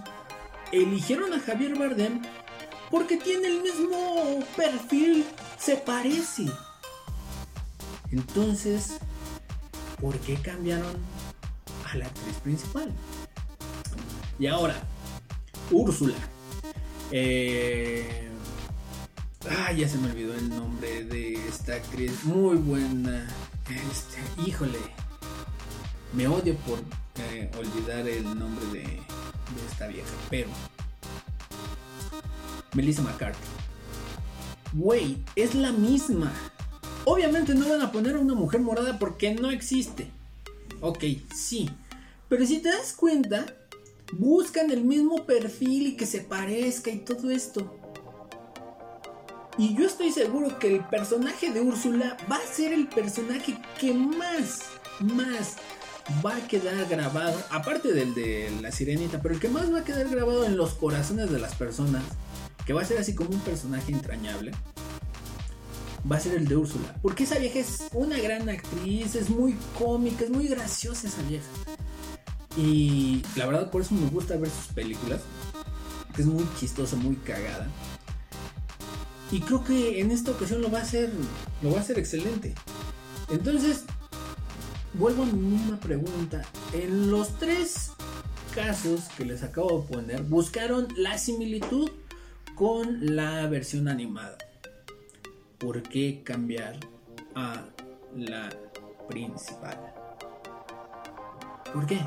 eligieron 0.74 1.32
a 1.34 1.40
Javier 1.40 1.80
Bardem 1.80 2.22
porque 2.92 3.16
tiene 3.16 3.48
el 3.48 3.62
mismo 3.62 4.44
perfil, 4.58 5.26
se 5.58 5.78
parece. 5.78 6.48
Entonces, 8.12 8.98
¿por 10.02 10.20
qué 10.20 10.36
cambiaron 10.36 10.98
a 11.90 11.96
la 11.96 12.08
actriz 12.08 12.36
principal? 12.44 12.92
Y 14.40 14.48
ahora, 14.48 14.76
Úrsula. 15.72 16.18
Eh... 17.12 18.30
Ah, 19.50 19.72
ya 19.72 19.88
se 19.88 19.98
me 20.00 20.12
olvidó 20.12 20.34
el 20.34 20.50
nombre 20.50 21.06
de 21.06 21.36
esta 21.48 21.76
actriz. 21.76 22.26
Muy 22.26 22.58
buena. 22.58 23.26
Este, 23.70 24.18
híjole. 24.46 25.07
Me 26.14 26.28
odio 26.28 26.56
por 26.58 26.80
eh, 27.32 27.50
olvidar 27.58 28.08
el 28.08 28.24
nombre 28.38 28.66
de, 28.68 28.84
esta 29.70 29.88
vieja. 29.88 30.10
Pero 30.30 30.50
Melissa 32.74 33.02
McCarthy. 33.02 33.40
Güey, 34.74 35.18
es 35.36 35.56
la 35.56 35.72
misma. 35.72 36.32
Obviamente 37.06 37.56
no 37.56 37.70
van 37.70 37.82
a 37.82 37.92
poner 37.92 38.16
a 38.16 38.20
una 38.20 38.36
mujer 38.36 38.62
morada 38.62 39.00
porque 39.00 39.34
no 39.34 39.50
existe. 39.50 40.10
Ok, 40.82 41.04
sí. 41.36 41.70
Pero 42.30 42.46
si 42.46 42.60
te 42.60 42.70
das 42.70 42.94
cuenta, 42.94 43.46
buscan 44.14 44.72
el 44.72 44.84
mismo 44.84 45.26
perfil 45.26 45.88
y 45.88 45.96
que 45.96 46.06
se 46.06 46.22
parezca 46.22 46.92
y 46.92 47.00
todo 47.00 47.32
esto. 47.32 47.74
Y 49.58 49.76
yo 49.76 49.88
estoy 49.88 50.12
seguro 50.12 50.60
que 50.60 50.76
el 50.76 50.86
personaje 50.86 51.52
de 51.52 51.62
Úrsula 51.62 52.16
va 52.32 52.36
a 52.36 52.54
ser 52.54 52.74
el 52.74 52.88
personaje 52.88 53.58
que 53.80 53.92
más, 53.92 54.66
más 55.00 55.56
va 56.26 56.36
a 56.36 56.48
quedar 56.48 56.88
grabado, 56.88 57.38
aparte 57.50 57.94
del 57.94 58.14
de 58.14 58.52
la 58.62 58.72
sirenita, 58.72 59.22
pero 59.22 59.36
el 59.36 59.42
que 59.42 59.50
más 59.50 59.72
va 59.72 59.80
a 59.80 59.84
quedar 59.84 60.08
grabado 60.10 60.46
en 60.46 60.58
los 60.58 60.74
corazones 60.74 61.32
de 61.32 61.40
las 61.40 61.56
personas, 61.56 62.04
que 62.66 62.74
va 62.74 62.82
a 62.82 62.86
ser 62.86 62.98
así 62.98 63.14
como 63.14 63.32
un 63.32 63.40
personaje 63.42 63.92
entrañable, 63.92 64.52
va 66.10 66.18
a 66.18 66.20
ser 66.20 66.36
el 66.36 66.48
de 66.48 66.56
Úrsula. 66.56 66.96
Porque 67.02 67.24
esa 67.24 67.38
vieja 67.38 67.60
es 67.60 67.88
una 67.94 68.18
gran 68.20 68.50
actriz, 68.50 69.16
es 69.16 69.30
muy 69.30 69.56
cómica, 69.78 70.24
es 70.24 70.30
muy 70.30 70.48
graciosa 70.48 71.08
esa 71.08 71.22
vieja. 71.24 71.48
Y 72.56 73.22
la 73.36 73.46
verdad 73.46 73.70
por 73.70 73.82
eso 73.82 73.94
me 73.94 74.10
gusta 74.10 74.36
ver 74.38 74.50
sus 74.50 74.74
películas, 74.74 75.22
que 76.16 76.22
es 76.22 76.28
muy 76.28 76.46
chistosa, 76.60 76.96
muy 76.96 77.16
cagada. 77.18 77.68
Y 79.32 79.42
creo 79.42 79.64
que 79.64 80.00
en 80.00 80.12
esta 80.12 80.32
ocasión 80.32 80.62
lo 80.62 80.72
va 80.72 80.80
a 80.80 80.84
hacer, 80.84 81.12
lo 81.62 81.72
va 81.72 81.80
a 81.80 81.82
hacer 81.82 82.00
excelente. 82.00 82.56
Entonces, 83.30 83.84
vuelvo 84.94 85.24
a 85.24 85.26
mi 85.26 85.34
misma 85.34 85.80
pregunta. 85.80 86.44
En 86.74 87.12
los 87.12 87.38
tres 87.40 87.92
casos 88.54 89.02
que 89.18 89.26
les 89.26 89.44
acabo 89.44 89.82
de 89.82 89.96
poner, 89.96 90.24
buscaron 90.24 90.88
la 90.98 91.18
similitud 91.18 91.90
con 92.56 93.16
la 93.16 93.48
versión 93.48 93.88
animada. 93.88 94.38
¿Por 95.58 95.84
qué 95.84 96.22
cambiar 96.24 96.78
a 97.36 97.66
la 98.16 98.50
principal? 99.08 99.78
¿Por 101.74 101.86
qué? 101.86 102.00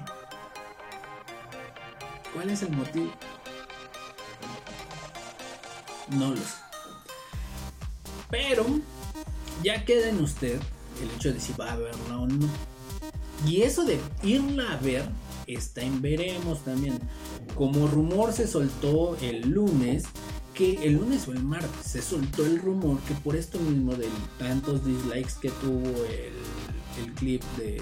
¿Cuál 2.35 2.51
es 2.51 2.63
el 2.63 2.71
motivo? 2.73 3.13
No 6.11 6.31
lo 6.31 6.37
sé. 6.37 6.57
Pero 8.31 8.65
ya 9.63 9.85
queda 9.85 10.09
en 10.09 10.21
usted 10.21 10.61
el 11.03 11.11
hecho 11.11 11.33
de 11.33 11.41
si 11.41 11.53
va 11.53 11.73
a 11.73 11.77
verla 11.77 12.19
o 12.19 12.27
no. 12.27 12.49
Y 13.47 13.63
eso 13.63 13.85
de 13.85 13.99
irla 14.23 14.73
a 14.73 14.77
ver 14.77 15.05
está 15.47 15.83
en 15.83 16.03
veremos 16.03 16.63
también. 16.65 16.99
Como 17.55 17.87
rumor 17.89 18.33
se 18.33 18.47
soltó 18.47 19.17
el 19.21 19.51
lunes, 19.51 20.05
que 20.55 20.85
el 20.87 20.95
lunes 20.95 21.27
o 21.29 21.33
el 21.33 21.43
martes 21.43 21.87
se 21.87 22.03
soltó 22.03 22.45
el 22.45 22.59
rumor 22.59 22.99
que 23.01 23.15
por 23.15 23.37
esto 23.37 23.59
mismo 23.59 23.95
de 23.95 24.09
tantos 24.39 24.85
dislikes 24.85 25.35
que 25.41 25.51
tuvo 25.51 25.89
el, 26.05 27.03
el 27.03 27.13
clip 27.15 27.43
de, 27.57 27.81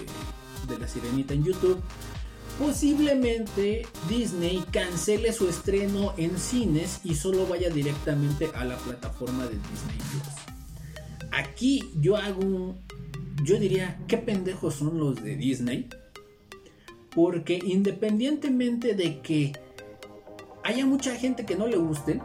de 0.69 0.79
la 0.79 0.87
sirenita 0.87 1.35
en 1.35 1.45
YouTube, 1.45 1.81
posiblemente 2.59 3.87
Disney 4.09 4.65
cancele 4.71 5.33
su 5.33 5.49
estreno 5.49 6.15
en 6.17 6.39
cines 6.39 7.01
y 7.05 7.15
solo 7.15 7.47
vaya 7.47 7.71
directamente 7.71 8.51
a 8.55 8.65
la 8.65 8.77
plataforma 8.77 9.45
de 9.45 9.55
Disney 9.57 9.99
Plus. 10.11 11.29
Aquí 11.33 11.91
yo 12.01 12.17
hago 12.17 12.41
un, 12.41 12.79
yo 13.43 13.59
diría, 13.59 13.99
¿qué 14.09 14.19
pendejos 14.19 14.75
son 14.75 14.99
los 14.99 15.23
de 15.23 15.37
Disney? 15.37 15.89
Porque 17.15 17.59
independientemente 17.65 18.95
de 18.95 19.21
que 19.21 19.53
haya 20.65 20.85
mucha 20.87 21.15
gente 21.15 21.47
que 21.47 21.57
no 21.57 21.67
le 21.67 21.77
guste, 21.77 22.21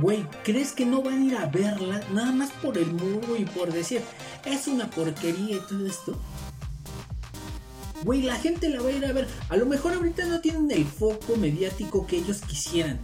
güey, 0.00 0.26
¿crees 0.44 0.72
que 0.72 0.86
no 0.86 1.02
van 1.02 1.22
a 1.22 1.24
ir 1.24 1.36
a 1.36 1.46
verla 1.46 2.00
nada 2.12 2.32
más 2.32 2.50
por 2.50 2.78
el 2.78 2.92
muro 2.92 3.36
y 3.38 3.44
por 3.44 3.72
decir, 3.72 4.02
es 4.44 4.66
una 4.66 4.88
porquería 4.90 5.56
y 5.56 5.60
todo 5.68 5.86
esto? 5.86 6.18
Güey, 8.04 8.22
la 8.22 8.36
gente 8.36 8.68
la 8.68 8.82
va 8.82 8.90
a 8.90 8.92
ir 8.92 9.06
a 9.06 9.12
ver. 9.12 9.26
A 9.48 9.56
lo 9.56 9.64
mejor 9.64 9.94
ahorita 9.94 10.26
no 10.26 10.40
tienen 10.40 10.70
el 10.70 10.84
foco 10.84 11.36
mediático 11.36 12.06
que 12.06 12.18
ellos 12.18 12.42
quisieran. 12.42 12.98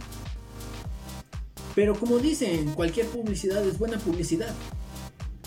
Pero 1.73 1.95
como 1.95 2.19
dicen, 2.19 2.73
cualquier 2.73 3.07
publicidad 3.07 3.65
es 3.65 3.79
buena 3.79 3.97
publicidad. 3.97 4.53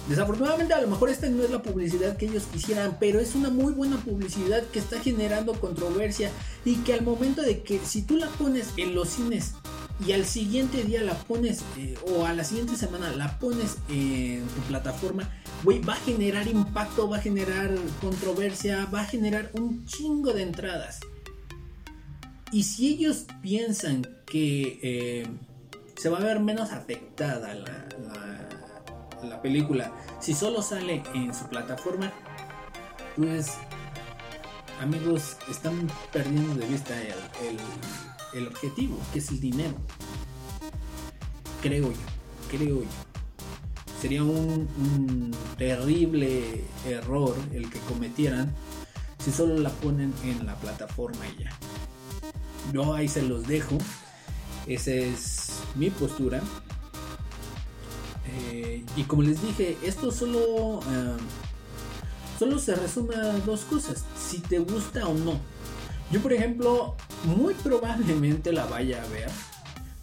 Desafortunadamente 0.09 0.74
a 0.74 0.82
lo 0.82 0.88
mejor 0.88 1.09
esta 1.09 1.28
no 1.28 1.42
es 1.42 1.51
la 1.51 1.62
publicidad 1.62 2.16
que 2.16 2.26
ellos 2.26 2.45
quisieran, 2.53 2.99
pero 3.01 3.20
es 3.20 3.34
una 3.34 3.49
muy 3.49 3.72
buena 3.72 3.97
publicidad 3.97 4.62
que 4.64 4.78
está 4.78 5.01
generando 5.01 5.55
controversia 5.55 6.30
y 6.64 6.76
que 6.76 6.92
al 6.92 7.03
momento 7.03 7.40
de 7.40 7.62
que 7.62 7.78
si 7.78 8.03
tú 8.03 8.16
la 8.16 8.28
pones 8.28 8.68
en 8.76 8.95
los 8.95 9.09
cines 9.09 9.53
y 10.07 10.12
al 10.12 10.26
siguiente 10.26 10.82
día 10.82 11.03
la 11.03 11.14
pones 11.14 11.62
eh, 11.78 11.95
o 12.07 12.26
a 12.26 12.34
la 12.34 12.45
siguiente 12.45 12.76
semana 12.76 13.12
la 13.12 13.38
pones 13.38 13.78
en 13.88 14.47
tu 14.47 14.61
plataforma, 14.68 15.30
güey, 15.62 15.80
va 15.80 15.95
a 15.95 16.01
generar 16.01 16.49
impacto, 16.49 17.09
va 17.09 17.18
a 17.18 17.20
generar 17.20 17.70
controversia, 18.01 18.86
va 18.92 19.03
a 19.03 19.07
generar 19.07 19.51
un 19.55 19.86
chingo 19.86 20.32
de 20.32 20.42
entradas. 20.42 21.01
Y 22.53 22.64
si 22.64 22.88
ellos 22.88 23.24
piensan 23.42 24.07
que 24.26 24.78
eh, 24.82 25.26
se 25.97 26.09
va 26.09 26.18
a 26.18 26.24
ver 26.24 26.40
menos 26.40 26.72
afectada 26.72 27.55
la, 27.55 27.88
la, 27.99 28.49
la 29.25 29.43
película 29.43 29.93
si 30.20 30.35
solo 30.35 30.62
sale 30.62 31.03
en 31.14 31.35
su 31.35 31.47
plataforma, 31.47 32.12
pues 33.16 33.55
amigos, 34.81 35.37
están 35.51 35.89
perdiendo 36.12 36.55
de 36.55 36.66
vista 36.66 36.95
el, 37.01 37.59
el, 38.39 38.47
objetivo, 38.49 38.99
que 39.12 39.18
es 39.18 39.29
el 39.31 39.41
dinero. 39.41 39.75
Creo 41.62 41.91
yo, 41.91 41.99
creo 42.51 42.83
yo 42.83 43.05
sería 44.01 44.22
un, 44.22 44.68
un, 44.77 45.35
terrible 45.57 46.62
error 46.87 47.35
el 47.55 47.70
que 47.70 47.79
cometieran 47.79 48.53
si 49.18 49.33
solo 49.33 49.57
la 49.57 49.70
ponen 49.70 50.12
en 50.25 50.45
la 50.45 50.57
plataforma 50.57 51.27
y 51.27 51.45
ya. 51.45 51.51
Yo 52.70 52.93
ahí 52.93 53.09
se 53.09 53.22
los 53.22 53.47
dejo. 53.47 53.79
Esa 54.66 54.91
es 54.91 55.62
mi 55.75 55.89
postura. 55.89 56.43
Eh, 58.27 58.85
y 58.97 59.03
como 59.05 59.22
les 59.22 59.43
dije, 59.43 59.77
esto 59.83 60.11
solo, 60.11 60.79
uh, 60.79 61.16
solo 62.39 62.59
se 62.59 62.75
resume 62.75 63.14
a 63.16 63.33
dos 63.39 63.62
cosas. 63.62 64.05
Si 64.18 64.39
te 64.41 64.59
gusta 64.59 65.07
o 65.07 65.14
no. 65.14 65.39
Yo 66.11 66.20
por 66.20 66.33
ejemplo, 66.33 66.97
muy 67.25 67.55
probablemente 67.55 68.53
la 68.53 68.66
vaya 68.66 69.03
a 69.03 69.09
ver. 69.09 69.31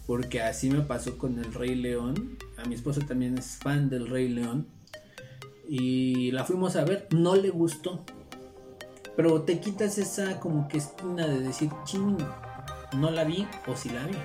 Porque 0.06 0.42
así 0.42 0.68
me 0.68 0.80
pasó 0.80 1.16
con 1.16 1.38
el 1.38 1.54
Rey 1.54 1.74
León. 1.74 2.38
A 2.58 2.64
mi 2.68 2.74
esposa 2.74 3.00
también 3.06 3.38
es 3.38 3.56
fan 3.56 3.88
del 3.88 4.08
Rey 4.08 4.28
León. 4.28 4.66
Y 5.68 6.30
la 6.32 6.44
fuimos 6.44 6.76
a 6.76 6.84
ver. 6.84 7.08
No 7.10 7.36
le 7.36 7.50
gustó. 7.50 8.04
Pero 9.16 9.42
te 9.42 9.60
quitas 9.60 9.98
esa 9.98 10.40
como 10.40 10.68
que 10.68 10.78
esquina 10.78 11.26
de 11.26 11.40
decir, 11.40 11.70
ching, 11.84 12.16
no 12.96 13.10
la 13.10 13.24
vi 13.24 13.46
o 13.66 13.76
si 13.76 13.90
la 13.90 14.06
vi. 14.06 14.16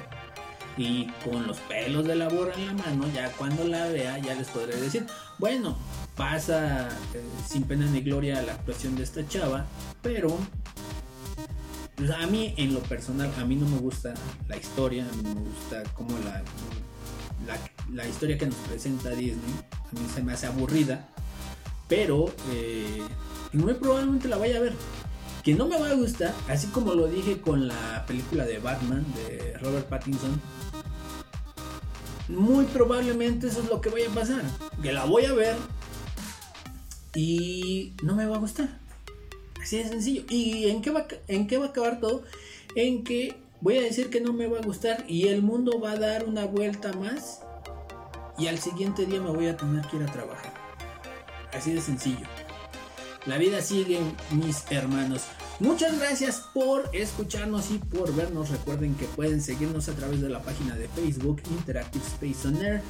Y 0.77 1.07
con 1.23 1.47
los 1.47 1.57
pelos 1.61 2.05
de 2.05 2.15
la 2.15 2.29
borra 2.29 2.53
en 2.53 2.67
la 2.67 2.73
mano, 2.73 3.09
ya 3.13 3.31
cuando 3.31 3.63
la 3.63 3.87
vea, 3.87 4.19
ya 4.19 4.35
les 4.35 4.47
podré 4.47 4.79
decir, 4.79 5.07
bueno, 5.39 5.75
pasa 6.15 6.87
eh, 7.13 7.23
sin 7.47 7.63
pena 7.63 7.85
ni 7.87 8.01
gloria 8.01 8.41
la 8.43 8.53
actuación 8.53 8.95
de 8.95 9.03
esta 9.03 9.27
chava, 9.27 9.65
pero 10.01 10.37
pues 11.95 12.11
a 12.11 12.27
mí 12.27 12.53
en 12.57 12.75
lo 12.75 12.79
personal, 12.81 13.31
a 13.39 13.45
mí 13.45 13.55
no 13.55 13.67
me 13.67 13.79
gusta 13.79 14.13
la 14.47 14.55
historia, 14.55 15.07
a 15.07 15.15
mí 15.15 15.23
no 15.23 15.35
me 15.35 15.41
gusta 15.49 15.83
como 15.95 16.11
la, 16.19 16.43
la, 17.47 17.57
la 17.91 18.07
historia 18.07 18.37
que 18.37 18.45
nos 18.45 18.55
presenta 18.55 19.09
Disney, 19.09 19.53
a 19.71 19.99
mí 19.99 20.07
se 20.13 20.21
me 20.21 20.33
hace 20.33 20.45
aburrida, 20.45 21.09
pero 21.87 22.31
eh, 22.51 23.01
muy 23.53 23.73
probablemente 23.73 24.27
la 24.27 24.37
vaya 24.37 24.57
a 24.57 24.61
ver. 24.61 24.73
Que 25.47 25.55
no 25.55 25.65
me 25.65 25.79
va 25.79 25.91
a 25.91 25.93
gustar, 25.93 26.33
así 26.49 26.67
como 26.67 26.93
lo 26.93 27.07
dije 27.07 27.39
con 27.39 27.69
la 27.69 28.05
película 28.05 28.43
de 28.43 28.59
Batman 28.59 29.05
de 29.15 29.53
Robert 29.59 29.87
Pattinson, 29.87 30.41
muy 32.27 32.65
probablemente 32.65 33.47
eso 33.47 33.61
es 33.61 33.69
lo 33.69 33.79
que 33.79 33.87
vaya 33.87 34.11
a 34.11 34.13
pasar. 34.13 34.41
Que 34.83 34.91
la 34.91 35.05
voy 35.05 35.23
a 35.23 35.31
ver 35.31 35.55
y 37.15 37.93
no 38.03 38.13
me 38.17 38.25
va 38.25 38.35
a 38.35 38.39
gustar. 38.39 38.77
Así 39.61 39.77
de 39.77 39.87
sencillo. 39.87 40.23
¿Y 40.27 40.67
en 40.67 40.81
qué, 40.81 40.91
va, 40.91 41.07
en 41.29 41.47
qué 41.47 41.57
va 41.57 41.67
a 41.67 41.69
acabar 41.69 42.01
todo? 42.01 42.23
En 42.75 43.05
que 43.05 43.37
voy 43.61 43.77
a 43.77 43.83
decir 43.83 44.09
que 44.09 44.19
no 44.19 44.33
me 44.33 44.47
va 44.47 44.59
a 44.59 44.63
gustar 44.63 45.05
y 45.07 45.29
el 45.29 45.43
mundo 45.43 45.79
va 45.79 45.91
a 45.91 45.97
dar 45.97 46.25
una 46.25 46.43
vuelta 46.43 46.91
más 46.91 47.39
y 48.37 48.47
al 48.47 48.59
siguiente 48.59 49.05
día 49.05 49.21
me 49.21 49.29
voy 49.29 49.47
a 49.47 49.55
tener 49.55 49.87
que 49.87 49.95
ir 49.95 50.03
a 50.03 50.11
trabajar. 50.11 50.53
Así 51.53 51.71
de 51.71 51.79
sencillo. 51.79 52.27
La 53.27 53.37
vida 53.37 53.61
sigue, 53.61 53.99
mis 54.31 54.63
hermanos. 54.69 55.23
Muchas 55.59 55.99
gracias 55.99 56.45
por 56.53 56.89
escucharnos 56.93 57.71
y 57.71 57.77
por 57.77 58.15
vernos. 58.15 58.49
Recuerden 58.49 58.95
que 58.95 59.05
pueden 59.05 59.41
seguirnos 59.41 59.89
a 59.89 59.93
través 59.93 60.21
de 60.21 60.29
la 60.29 60.41
página 60.41 60.75
de 60.75 60.87
Facebook 60.87 61.41
Interactive 61.49 62.05
Space 62.05 62.47
on 62.47 62.55
Air. 62.63 62.81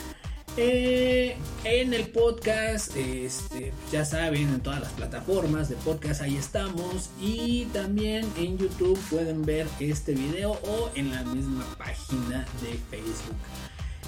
Eh, 0.58 1.38
en 1.64 1.94
el 1.94 2.10
podcast, 2.10 2.96
este, 2.96 3.74
ya 3.92 4.06
saben, 4.06 4.50
en 4.50 4.60
todas 4.60 4.82
las 4.82 4.92
plataformas 4.92 5.70
de 5.70 5.76
podcast 5.78 6.22
ahí 6.22 6.38
estamos. 6.38 7.10
Y 7.20 7.66
también 7.74 8.24
en 8.38 8.60
YouTube 8.60 9.00
pueden 9.10 9.44
ver 9.44 9.68
este 9.80 10.14
video 10.14 10.52
o 10.52 10.92
en 10.94 11.10
la 11.10 11.24
misma 11.24 11.66
página 11.80 12.46
de 12.62 12.78
Facebook. 12.92 13.36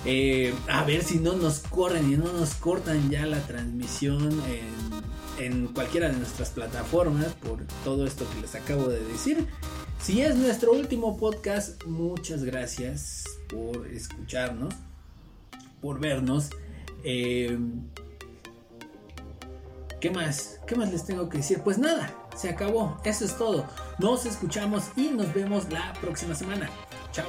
Eh, 0.05 0.53
a 0.69 0.83
ver 0.83 1.03
si 1.03 1.17
no 1.17 1.33
nos 1.33 1.59
corren 1.59 2.11
y 2.11 2.17
no 2.17 2.31
nos 2.31 2.53
cortan 2.53 3.09
ya 3.09 3.25
la 3.25 3.39
transmisión 3.47 4.29
en, 5.39 5.67
cualquiera 5.67 6.09
de 6.09 6.17
nuestras 6.17 6.49
plataformas 6.49 7.33
por 7.33 7.65
todo 7.83 8.05
esto 8.05 8.25
que 8.33 8.41
les 8.41 8.55
acabo 8.55 8.87
de 8.87 9.03
decir. 9.05 9.47
Si 10.01 10.21
es 10.21 10.35
nuestro 10.35 10.71
último 10.71 11.17
podcast, 11.17 11.83
muchas 11.85 12.43
gracias 12.43 13.23
por 13.49 13.87
escucharnos. 13.87 14.73
por 15.81 15.99
vernos. 15.99 16.49
Eh, 17.03 17.57
¿Qué 19.99 20.11
más? 20.11 20.59
¿Qué 20.65 20.75
más 20.75 20.91
les 20.91 21.05
tengo 21.05 21.27
que 21.29 21.37
decir? 21.37 21.61
Pues 21.63 21.77
nada, 21.77 22.13
se 22.35 22.49
acabó. 22.49 22.99
Eso 23.03 23.25
es 23.25 23.37
todo. 23.37 23.65
Nos 23.99 24.25
escuchamos 24.25 24.85
y 24.95 25.09
nos 25.09 25.33
vemos 25.33 25.69
la 25.71 25.93
próxima 26.01 26.35
semana. 26.35 26.69
Chao. 27.11 27.27